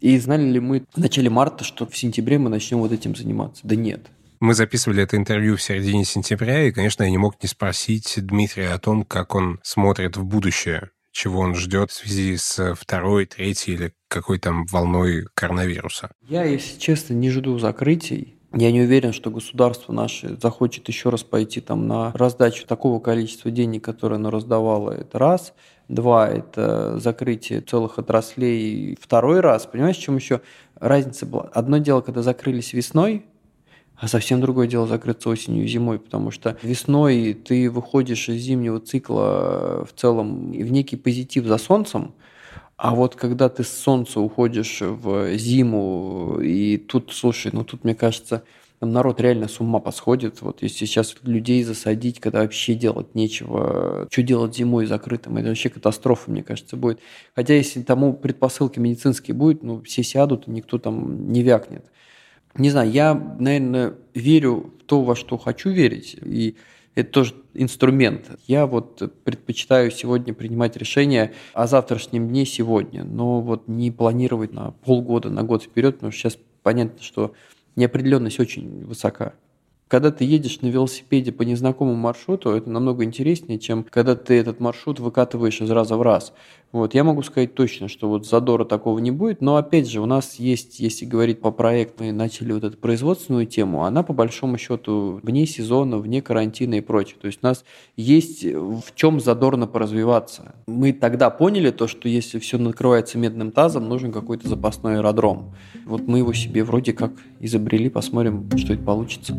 И 0.00 0.18
знали 0.18 0.44
ли 0.44 0.60
мы 0.60 0.84
в 0.94 0.98
начале 0.98 1.30
марта, 1.30 1.64
что 1.64 1.86
в 1.86 1.96
сентябре 1.96 2.38
мы 2.38 2.50
начнем 2.50 2.78
вот 2.78 2.92
этим 2.92 3.16
заниматься? 3.16 3.62
Да 3.66 3.74
нет. 3.76 4.06
Мы 4.40 4.52
записывали 4.54 5.02
это 5.02 5.16
интервью 5.16 5.56
в 5.56 5.62
середине 5.62 6.04
сентября, 6.04 6.64
и, 6.64 6.72
конечно, 6.72 7.04
я 7.04 7.10
не 7.10 7.16
мог 7.16 7.42
не 7.42 7.48
спросить 7.48 8.14
Дмитрия 8.16 8.70
о 8.72 8.78
том, 8.78 9.04
как 9.04 9.34
он 9.34 9.60
смотрит 9.62 10.18
в 10.18 10.24
будущее 10.24 10.90
чего 11.14 11.40
он 11.40 11.54
ждет 11.54 11.90
в 11.90 11.94
связи 11.94 12.36
с 12.36 12.74
второй, 12.74 13.24
третьей 13.24 13.74
или 13.74 13.94
какой 14.08 14.38
там 14.38 14.66
волной 14.66 15.26
коронавируса? 15.34 16.10
Я, 16.20 16.42
если 16.44 16.78
честно, 16.78 17.14
не 17.14 17.30
жду 17.30 17.58
закрытий. 17.58 18.34
Я 18.52 18.70
не 18.72 18.82
уверен, 18.82 19.12
что 19.12 19.30
государство 19.30 19.92
наше 19.92 20.36
захочет 20.40 20.86
еще 20.88 21.08
раз 21.08 21.22
пойти 21.22 21.60
там 21.60 21.86
на 21.88 22.12
раздачу 22.12 22.66
такого 22.66 23.00
количества 23.00 23.50
денег, 23.50 23.84
которое 23.84 24.16
оно 24.16 24.30
раздавало. 24.30 24.90
Это 24.90 25.18
раз. 25.18 25.54
Два– 25.88 26.28
это 26.30 26.98
закрытие 26.98 27.60
целых 27.60 27.98
отраслей. 27.98 28.96
Второй 29.00 29.40
раз, 29.40 29.66
понимаешь, 29.66 29.96
в 29.96 30.02
чем 30.02 30.16
еще 30.16 30.40
разница 30.76 31.26
была? 31.26 31.50
Одно 31.52 31.78
дело, 31.78 32.00
когда 32.00 32.22
закрылись 32.22 32.72
весной, 32.72 33.26
а 33.96 34.08
совсем 34.08 34.40
другое 34.40 34.66
дело 34.66 34.86
закрыться 34.86 35.28
осенью 35.28 35.64
и 35.64 35.68
зимой, 35.68 35.98
потому 35.98 36.30
что 36.30 36.56
весной 36.62 37.34
ты 37.34 37.70
выходишь 37.70 38.28
из 38.28 38.42
зимнего 38.42 38.80
цикла 38.80 39.86
в 39.88 39.98
целом 39.98 40.52
в 40.52 40.72
некий 40.72 40.96
позитив 40.96 41.46
за 41.46 41.58
солнцем, 41.58 42.14
а 42.76 42.94
вот 42.94 43.14
когда 43.14 43.48
ты 43.48 43.62
с 43.62 43.68
солнца 43.68 44.20
уходишь 44.20 44.80
в 44.80 45.36
зиму, 45.36 46.40
и 46.40 46.76
тут, 46.76 47.12
слушай, 47.12 47.50
ну 47.52 47.64
тут, 47.64 47.84
мне 47.84 47.94
кажется, 47.94 48.42
там 48.80 48.92
народ 48.92 49.20
реально 49.20 49.48
с 49.48 49.60
ума 49.60 49.78
посходит. 49.78 50.42
Вот 50.42 50.62
если 50.62 50.84
сейчас 50.84 51.14
людей 51.22 51.62
засадить, 51.62 52.18
когда 52.20 52.40
вообще 52.40 52.74
делать 52.74 53.14
нечего, 53.14 54.08
что 54.10 54.22
делать 54.22 54.56
зимой 54.56 54.86
закрытым, 54.86 55.36
это 55.36 55.48
вообще 55.48 55.70
катастрофа, 55.70 56.30
мне 56.30 56.42
кажется, 56.42 56.76
будет. 56.76 56.98
Хотя 57.34 57.54
если 57.54 57.82
тому 57.82 58.12
предпосылки 58.12 58.80
медицинские 58.80 59.34
будут, 59.34 59.62
ну 59.62 59.80
все 59.82 60.02
сядут, 60.02 60.48
никто 60.48 60.78
там 60.78 61.32
не 61.32 61.42
вякнет. 61.42 61.86
Не 62.56 62.70
знаю, 62.70 62.90
я, 62.90 63.14
наверное, 63.14 63.94
верю 64.14 64.72
в 64.80 64.84
то, 64.84 65.02
во 65.02 65.16
что 65.16 65.38
хочу 65.38 65.70
верить, 65.70 66.16
и 66.22 66.54
это 66.94 67.10
тоже 67.10 67.34
инструмент. 67.54 68.30
Я 68.46 68.66
вот 68.66 69.02
предпочитаю 69.24 69.90
сегодня 69.90 70.32
принимать 70.32 70.76
решения 70.76 71.32
о 71.52 71.66
завтрашнем 71.66 72.28
дне 72.28 72.46
сегодня, 72.46 73.02
но 73.02 73.40
вот 73.40 73.66
не 73.66 73.90
планировать 73.90 74.52
на 74.52 74.70
полгода, 74.70 75.30
на 75.30 75.42
год 75.42 75.64
вперед, 75.64 75.96
потому 75.96 76.12
что 76.12 76.20
сейчас 76.20 76.38
понятно, 76.62 77.02
что 77.02 77.34
неопределенность 77.74 78.38
очень 78.38 78.84
высока. 78.84 79.34
Когда 79.88 80.10
ты 80.10 80.24
едешь 80.24 80.60
на 80.60 80.68
велосипеде 80.68 81.30
по 81.30 81.42
незнакомому 81.42 81.96
маршруту, 81.96 82.50
это 82.50 82.70
намного 82.70 83.04
интереснее, 83.04 83.58
чем 83.58 83.84
когда 83.84 84.16
ты 84.16 84.34
этот 84.34 84.58
маршрут 84.60 84.98
выкатываешь 84.98 85.60
из 85.60 85.70
раза 85.70 85.96
в 85.96 86.02
раз. 86.02 86.32
Вот, 86.74 86.92
я 86.92 87.04
могу 87.04 87.22
сказать 87.22 87.54
точно, 87.54 87.86
что 87.86 88.08
вот 88.08 88.26
задора 88.26 88.64
такого 88.64 88.98
не 88.98 89.12
будет, 89.12 89.40
но 89.40 89.54
опять 89.54 89.88
же, 89.88 90.00
у 90.00 90.06
нас 90.06 90.40
есть, 90.40 90.80
если 90.80 91.04
говорить 91.04 91.40
по 91.40 91.52
проекту, 91.52 92.02
мы 92.02 92.10
начали 92.10 92.50
вот 92.50 92.64
эту 92.64 92.76
производственную 92.76 93.46
тему, 93.46 93.84
она 93.84 94.02
по 94.02 94.12
большому 94.12 94.58
счету 94.58 95.20
вне 95.22 95.46
сезона, 95.46 95.98
вне 95.98 96.20
карантина 96.20 96.74
и 96.74 96.80
прочее. 96.80 97.14
То 97.20 97.28
есть 97.28 97.38
у 97.42 97.46
нас 97.46 97.64
есть 97.96 98.42
в 98.42 98.82
чем 98.96 99.20
задорно 99.20 99.68
поразвиваться. 99.68 100.56
Мы 100.66 100.92
тогда 100.92 101.30
поняли 101.30 101.70
то, 101.70 101.86
что 101.86 102.08
если 102.08 102.40
все 102.40 102.58
накрывается 102.58 103.18
медным 103.18 103.52
тазом, 103.52 103.88
нужен 103.88 104.10
какой-то 104.10 104.48
запасной 104.48 104.96
аэродром. 104.96 105.54
Вот 105.86 106.08
мы 106.08 106.18
его 106.18 106.32
себе 106.32 106.64
вроде 106.64 106.92
как 106.92 107.12
изобрели, 107.38 107.88
посмотрим, 107.88 108.50
что 108.56 108.72
это 108.72 108.82
получится. 108.82 109.36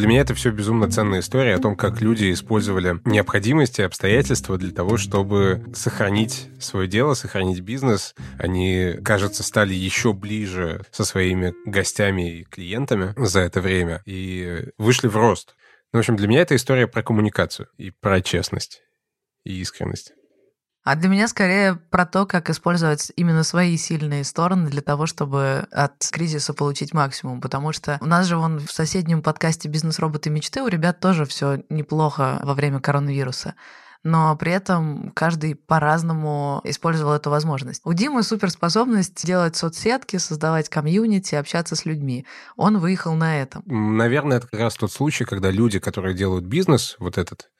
Для 0.00 0.08
меня 0.08 0.22
это 0.22 0.32
все 0.34 0.50
безумно 0.50 0.90
ценная 0.90 1.20
история 1.20 1.56
о 1.56 1.58
том, 1.58 1.76
как 1.76 2.00
люди 2.00 2.32
использовали 2.32 2.98
необходимости 3.04 3.82
и 3.82 3.84
обстоятельства 3.84 4.56
для 4.56 4.70
того, 4.70 4.96
чтобы 4.96 5.62
сохранить 5.74 6.48
свое 6.58 6.88
дело, 6.88 7.12
сохранить 7.12 7.60
бизнес. 7.60 8.14
Они, 8.38 8.94
кажется, 9.04 9.42
стали 9.42 9.74
еще 9.74 10.14
ближе 10.14 10.86
со 10.90 11.04
своими 11.04 11.52
гостями 11.66 12.38
и 12.38 12.44
клиентами 12.44 13.12
за 13.18 13.40
это 13.40 13.60
время 13.60 14.00
и 14.06 14.70
вышли 14.78 15.06
в 15.06 15.18
рост. 15.18 15.54
Ну, 15.92 15.98
в 15.98 16.00
общем, 16.00 16.16
для 16.16 16.28
меня 16.28 16.40
это 16.40 16.56
история 16.56 16.86
про 16.86 17.02
коммуникацию 17.02 17.68
и 17.76 17.90
про 17.90 18.22
честность 18.22 18.80
и 19.44 19.60
искренность. 19.60 20.14
А 20.82 20.96
для 20.96 21.08
меня 21.08 21.28
скорее 21.28 21.76
про 21.90 22.06
то, 22.06 22.24
как 22.24 22.48
использовать 22.48 23.12
именно 23.16 23.44
свои 23.44 23.76
сильные 23.76 24.24
стороны 24.24 24.70
для 24.70 24.80
того, 24.80 25.06
чтобы 25.06 25.66
от 25.70 26.08
кризиса 26.10 26.54
получить 26.54 26.94
максимум. 26.94 27.40
Потому 27.40 27.72
что 27.72 27.98
у 28.00 28.06
нас 28.06 28.26
же 28.26 28.36
вон 28.36 28.58
в 28.58 28.72
соседнем 28.72 29.22
подкасте 29.22 29.68
«Бизнес-роботы 29.68 30.30
мечты» 30.30 30.62
у 30.62 30.68
ребят 30.68 30.98
тоже 31.00 31.26
все 31.26 31.62
неплохо 31.68 32.40
во 32.42 32.54
время 32.54 32.80
коронавируса 32.80 33.54
но 34.02 34.34
при 34.36 34.52
этом 34.52 35.10
каждый 35.14 35.54
по-разному 35.54 36.60
использовал 36.64 37.12
эту 37.12 37.30
возможность. 37.30 37.82
У 37.84 37.92
Димы 37.92 38.22
суперспособность 38.22 39.24
делать 39.26 39.56
соцсетки, 39.56 40.16
создавать 40.16 40.68
комьюнити, 40.68 41.34
общаться 41.34 41.76
с 41.76 41.84
людьми. 41.84 42.26
Он 42.56 42.78
выехал 42.78 43.14
на 43.14 43.40
этом. 43.40 43.62
Наверное, 43.66 44.38
это 44.38 44.48
как 44.48 44.60
раз 44.60 44.74
тот 44.74 44.92
случай, 44.92 45.24
когда 45.24 45.50
люди, 45.50 45.78
которые 45.78 46.14
делают 46.14 46.46
бизнес, 46.46 46.96
вот 46.98 47.18
этот, 47.18 47.50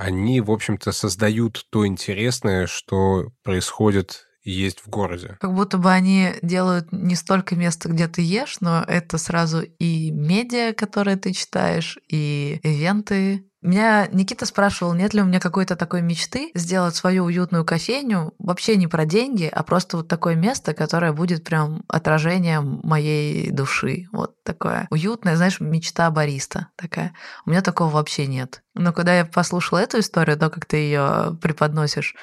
они, 0.00 0.40
в 0.40 0.50
общем-то, 0.50 0.92
создают 0.92 1.66
то 1.70 1.86
интересное, 1.86 2.66
что 2.66 3.32
происходит 3.42 4.26
и 4.42 4.50
есть 4.50 4.80
в 4.80 4.88
городе. 4.88 5.36
Как 5.40 5.54
будто 5.54 5.76
бы 5.76 5.92
они 5.92 6.32
делают 6.40 6.90
не 6.90 7.14
столько 7.14 7.54
места, 7.54 7.90
где 7.90 8.08
ты 8.08 8.22
ешь, 8.22 8.60
но 8.60 8.82
это 8.82 9.18
сразу 9.18 9.60
и 9.60 10.10
медиа, 10.10 10.72
которые 10.72 11.16
ты 11.16 11.34
читаешь, 11.34 11.98
и 12.08 12.58
ивенты, 12.62 13.49
меня 13.62 14.08
Никита 14.10 14.46
спрашивал, 14.46 14.94
нет 14.94 15.12
ли 15.12 15.20
у 15.20 15.24
меня 15.24 15.40
какой-то 15.40 15.76
такой 15.76 16.00
мечты 16.02 16.50
сделать 16.54 16.94
свою 16.94 17.24
уютную 17.24 17.64
кофейню, 17.64 18.34
вообще 18.38 18.76
не 18.76 18.86
про 18.86 19.04
деньги, 19.04 19.50
а 19.52 19.62
просто 19.62 19.98
вот 19.98 20.08
такое 20.08 20.34
место, 20.34 20.72
которое 20.72 21.12
будет 21.12 21.44
прям 21.44 21.82
отражением 21.88 22.80
моей 22.82 23.50
души. 23.50 24.06
Вот 24.12 24.42
такое 24.44 24.86
уютное, 24.90 25.36
знаешь, 25.36 25.60
мечта 25.60 26.10
бариста 26.10 26.68
такая. 26.76 27.12
У 27.44 27.50
меня 27.50 27.60
такого 27.60 27.90
вообще 27.90 28.26
нет. 28.26 28.62
Но 28.74 28.92
когда 28.92 29.14
я 29.14 29.24
послушала 29.24 29.78
эту 29.78 30.00
историю, 30.00 30.38
то, 30.38 30.48
как 30.48 30.64
ты 30.64 30.76
ее 30.78 31.38
преподносишь, 31.42 32.14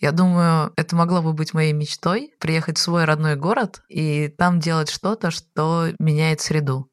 я 0.00 0.12
думаю, 0.12 0.72
это 0.76 0.94
могло 0.94 1.22
бы 1.22 1.32
быть 1.32 1.54
моей 1.54 1.72
мечтой 1.72 2.32
приехать 2.38 2.78
в 2.78 2.82
свой 2.82 3.04
родной 3.04 3.36
город 3.36 3.82
и 3.88 4.28
там 4.28 4.60
делать 4.60 4.90
что-то, 4.90 5.30
что 5.30 5.88
меняет 5.98 6.40
среду. 6.40 6.90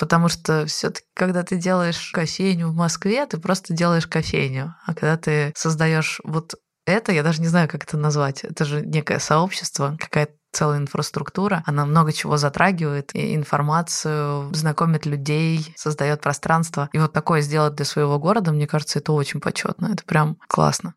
Потому 0.00 0.28
что 0.28 0.64
все-таки, 0.64 1.06
когда 1.14 1.42
ты 1.42 1.56
делаешь 1.56 2.10
кофейню 2.12 2.68
в 2.68 2.74
Москве, 2.74 3.26
ты 3.26 3.36
просто 3.36 3.74
делаешь 3.74 4.06
кофейню. 4.06 4.74
А 4.86 4.94
когда 4.94 5.18
ты 5.18 5.52
создаешь 5.54 6.22
вот 6.24 6.54
это, 6.86 7.12
я 7.12 7.22
даже 7.22 7.42
не 7.42 7.48
знаю, 7.48 7.68
как 7.68 7.84
это 7.84 7.98
назвать. 7.98 8.42
Это 8.42 8.64
же 8.64 8.80
некое 8.80 9.18
сообщество, 9.18 9.98
какая-то 10.00 10.32
целая 10.52 10.78
инфраструктура, 10.78 11.62
она 11.66 11.84
много 11.84 12.12
чего 12.12 12.38
затрагивает, 12.38 13.14
и 13.14 13.36
информацию, 13.36 14.52
знакомит 14.54 15.04
людей, 15.04 15.72
создает 15.76 16.22
пространство. 16.22 16.88
И 16.94 16.98
вот 16.98 17.12
такое 17.12 17.42
сделать 17.42 17.74
для 17.74 17.84
своего 17.84 18.18
города, 18.18 18.52
мне 18.52 18.66
кажется, 18.66 19.00
это 19.00 19.12
очень 19.12 19.40
почетно. 19.40 19.90
Это 19.92 20.02
прям 20.04 20.38
классно. 20.48 20.94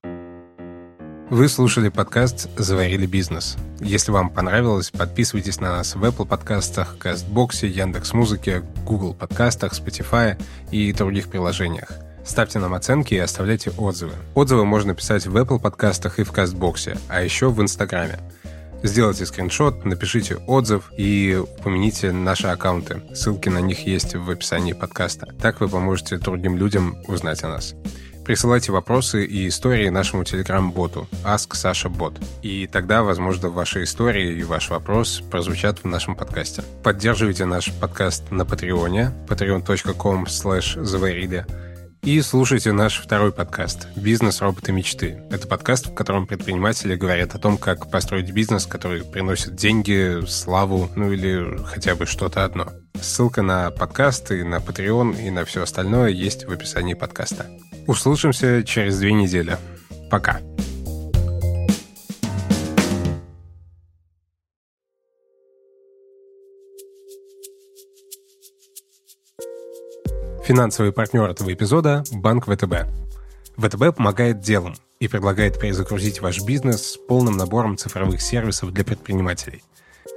Вы 1.33 1.49
слушали 1.49 1.89
подкаст 1.89 2.47
«Заварили 2.59 3.07
бизнес». 3.07 3.57
Если 3.79 4.11
вам 4.11 4.29
понравилось, 4.29 4.91
подписывайтесь 4.91 5.59
на 5.59 5.71
нас 5.71 5.95
в 5.95 6.03
Apple 6.03 6.27
подкастах, 6.27 6.99
Кастбоксе, 6.99 7.67
Яндекс.Музыке, 7.67 8.61
Google 8.85 9.15
подкастах, 9.15 9.73
Spotify 9.73 10.39
и 10.69 10.93
других 10.93 11.29
приложениях. 11.29 11.89
Ставьте 12.23 12.59
нам 12.59 12.75
оценки 12.75 13.15
и 13.15 13.17
оставляйте 13.17 13.71
отзывы. 13.71 14.13
Отзывы 14.35 14.63
можно 14.63 14.93
писать 14.93 15.25
в 15.25 15.35
Apple 15.35 15.59
подкастах 15.59 16.19
и 16.19 16.23
в 16.23 16.31
Кастбоксе, 16.31 16.99
а 17.09 17.23
еще 17.23 17.49
в 17.49 17.59
Инстаграме. 17.59 18.19
Сделайте 18.83 19.25
скриншот, 19.25 19.85
напишите 19.85 20.35
отзыв 20.35 20.91
и 20.95 21.41
упомяните 21.57 22.11
наши 22.11 22.45
аккаунты. 22.45 23.01
Ссылки 23.15 23.49
на 23.49 23.57
них 23.57 23.87
есть 23.87 24.13
в 24.13 24.29
описании 24.29 24.73
подкаста. 24.73 25.33
Так 25.41 25.61
вы 25.61 25.67
поможете 25.67 26.19
другим 26.19 26.57
людям 26.57 26.95
узнать 27.07 27.43
о 27.43 27.49
нас. 27.49 27.73
Присылайте 28.25 28.71
вопросы 28.71 29.25
и 29.25 29.49
истории 29.49 29.89
нашему 29.89 30.23
телеграм-боту 30.23 31.07
Ask 31.25 31.51
Sasha 31.51 31.93
Bot. 31.93 32.23
И 32.41 32.67
тогда, 32.67 33.03
возможно, 33.03 33.49
ваши 33.49 33.83
истории 33.83 34.37
и 34.37 34.43
ваш 34.43 34.69
вопрос 34.69 35.21
прозвучат 35.29 35.79
в 35.83 35.87
нашем 35.87 36.15
подкасте. 36.15 36.63
Поддерживайте 36.83 37.45
наш 37.45 37.73
подкаст 37.73 38.31
на 38.31 38.45
Патреоне 38.45 39.11
patreon.com 39.27 40.25
slash 40.25 40.77
и 42.03 42.19
слушайте 42.21 42.73
наш 42.73 43.01
второй 43.01 43.31
подкаст 43.31 43.87
«Бизнес. 43.95 44.41
Роботы. 44.41 44.73
Мечты». 44.73 45.23
Это 45.31 45.47
подкаст, 45.47 45.87
в 45.87 45.93
котором 45.93 46.27
предприниматели 46.27 46.97
говорят 46.97 47.33
о 47.33 47.39
том, 47.39 47.57
как 47.57 47.89
построить 47.89 48.29
бизнес, 48.31 48.65
который 48.65 49.05
приносит 49.05 49.55
деньги, 49.55 50.25
славу, 50.27 50.89
ну 50.97 51.13
или 51.13 51.57
хотя 51.63 51.95
бы 51.95 52.05
что-то 52.05 52.43
одно. 52.43 52.67
Ссылка 53.01 53.41
на 53.41 53.71
подкаст 53.71 54.31
и 54.31 54.43
на 54.43 54.57
Patreon 54.57 55.25
и 55.25 55.29
на 55.29 55.45
все 55.45 55.63
остальное 55.63 56.09
есть 56.09 56.43
в 56.45 56.51
описании 56.51 56.93
подкаста. 56.93 57.45
Услышимся 57.85 58.63
через 58.63 58.99
две 58.99 59.11
недели. 59.11 59.57
Пока. 60.09 60.39
Финансовый 70.45 70.91
партнер 70.91 71.29
этого 71.29 71.53
эпизода– 71.53 72.03
Банк 72.11 72.45
ВТБ. 72.45 72.87
ВТБ 73.57 73.95
помогает 73.95 74.39
делам 74.39 74.75
и 74.99 75.07
предлагает 75.07 75.59
перезагрузить 75.59 76.21
ваш 76.21 76.41
бизнес 76.41 76.91
с 76.91 76.97
полным 76.97 77.37
набором 77.37 77.77
цифровых 77.77 78.21
сервисов 78.21 78.71
для 78.71 78.83
предпринимателей. 78.83 79.63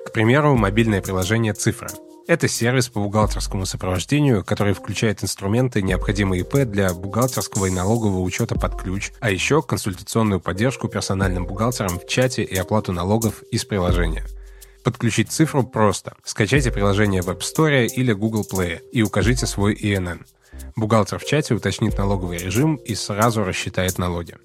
К 0.06 0.12
примеру, 0.12 0.56
мобильное 0.56 1.02
приложение 1.02 1.52
«Цифра»– 1.52 1.88
Это 2.26 2.48
сервис 2.48 2.88
по 2.88 2.98
бухгалтерскому 2.98 3.66
сопровождению, 3.66 4.44
который 4.44 4.74
включает 4.74 5.22
инструменты, 5.22 5.80
необходимые 5.80 6.40
ИП 6.40 6.68
для 6.68 6.92
бухгалтерского 6.92 7.66
и 7.66 7.70
налогового 7.70 8.20
учета 8.20 8.56
под 8.56 8.74
ключ, 8.80 9.12
а 9.20 9.30
еще 9.30 9.62
консультационную 9.62 10.40
поддержку 10.40 10.88
персональным 10.88 11.46
бухгалтерам 11.46 12.00
в 12.00 12.08
чате 12.08 12.42
и 12.42 12.56
оплату 12.56 12.92
налогов 12.92 13.42
из 13.52 13.64
приложения. 13.64 14.24
Подключить 14.82 15.30
цифру 15.30 15.62
просто. 15.62 16.14
Скачайте 16.24 16.72
приложение 16.72 17.22
в 17.22 17.28
App 17.28 17.42
Store 17.42 17.86
или 17.86 18.12
Google 18.12 18.44
Play 18.50 18.80
и 18.90 19.02
укажите 19.02 19.46
свой 19.46 19.74
ИНН. 19.74 20.26
Бухгалтер 20.74 21.20
в 21.20 21.24
чате 21.24 21.54
уточнит 21.54 21.96
налоговый 21.96 22.38
режим 22.38 22.74
и 22.74 22.96
сразу 22.96 23.44
рассчитает 23.44 23.98
налоги. 23.98 24.36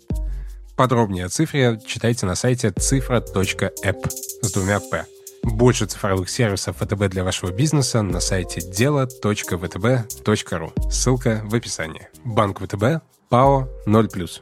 Подробнее 0.75 1.25
о 1.25 1.29
цифре 1.29 1.79
читайте 1.85 2.27
на 2.27 2.35
сайте 2.35 2.69
цифра.app 2.71 4.09
с 4.43 4.51
двумя 4.51 4.79
«п». 4.79 5.05
Больше 5.43 5.85
цифровых 5.85 6.29
сервисов 6.29 6.77
ВТБ 6.77 7.09
для 7.09 7.23
вашего 7.23 7.51
бизнеса 7.51 8.01
на 8.01 8.19
сайте 8.19 8.61
дело.втб.ру. 8.61 10.73
Ссылка 10.89 11.41
в 11.43 11.55
описании. 11.55 12.07
Банк 12.23 12.61
ВТБ, 12.61 13.03
ПАО 13.29 13.67
0+. 13.87 14.41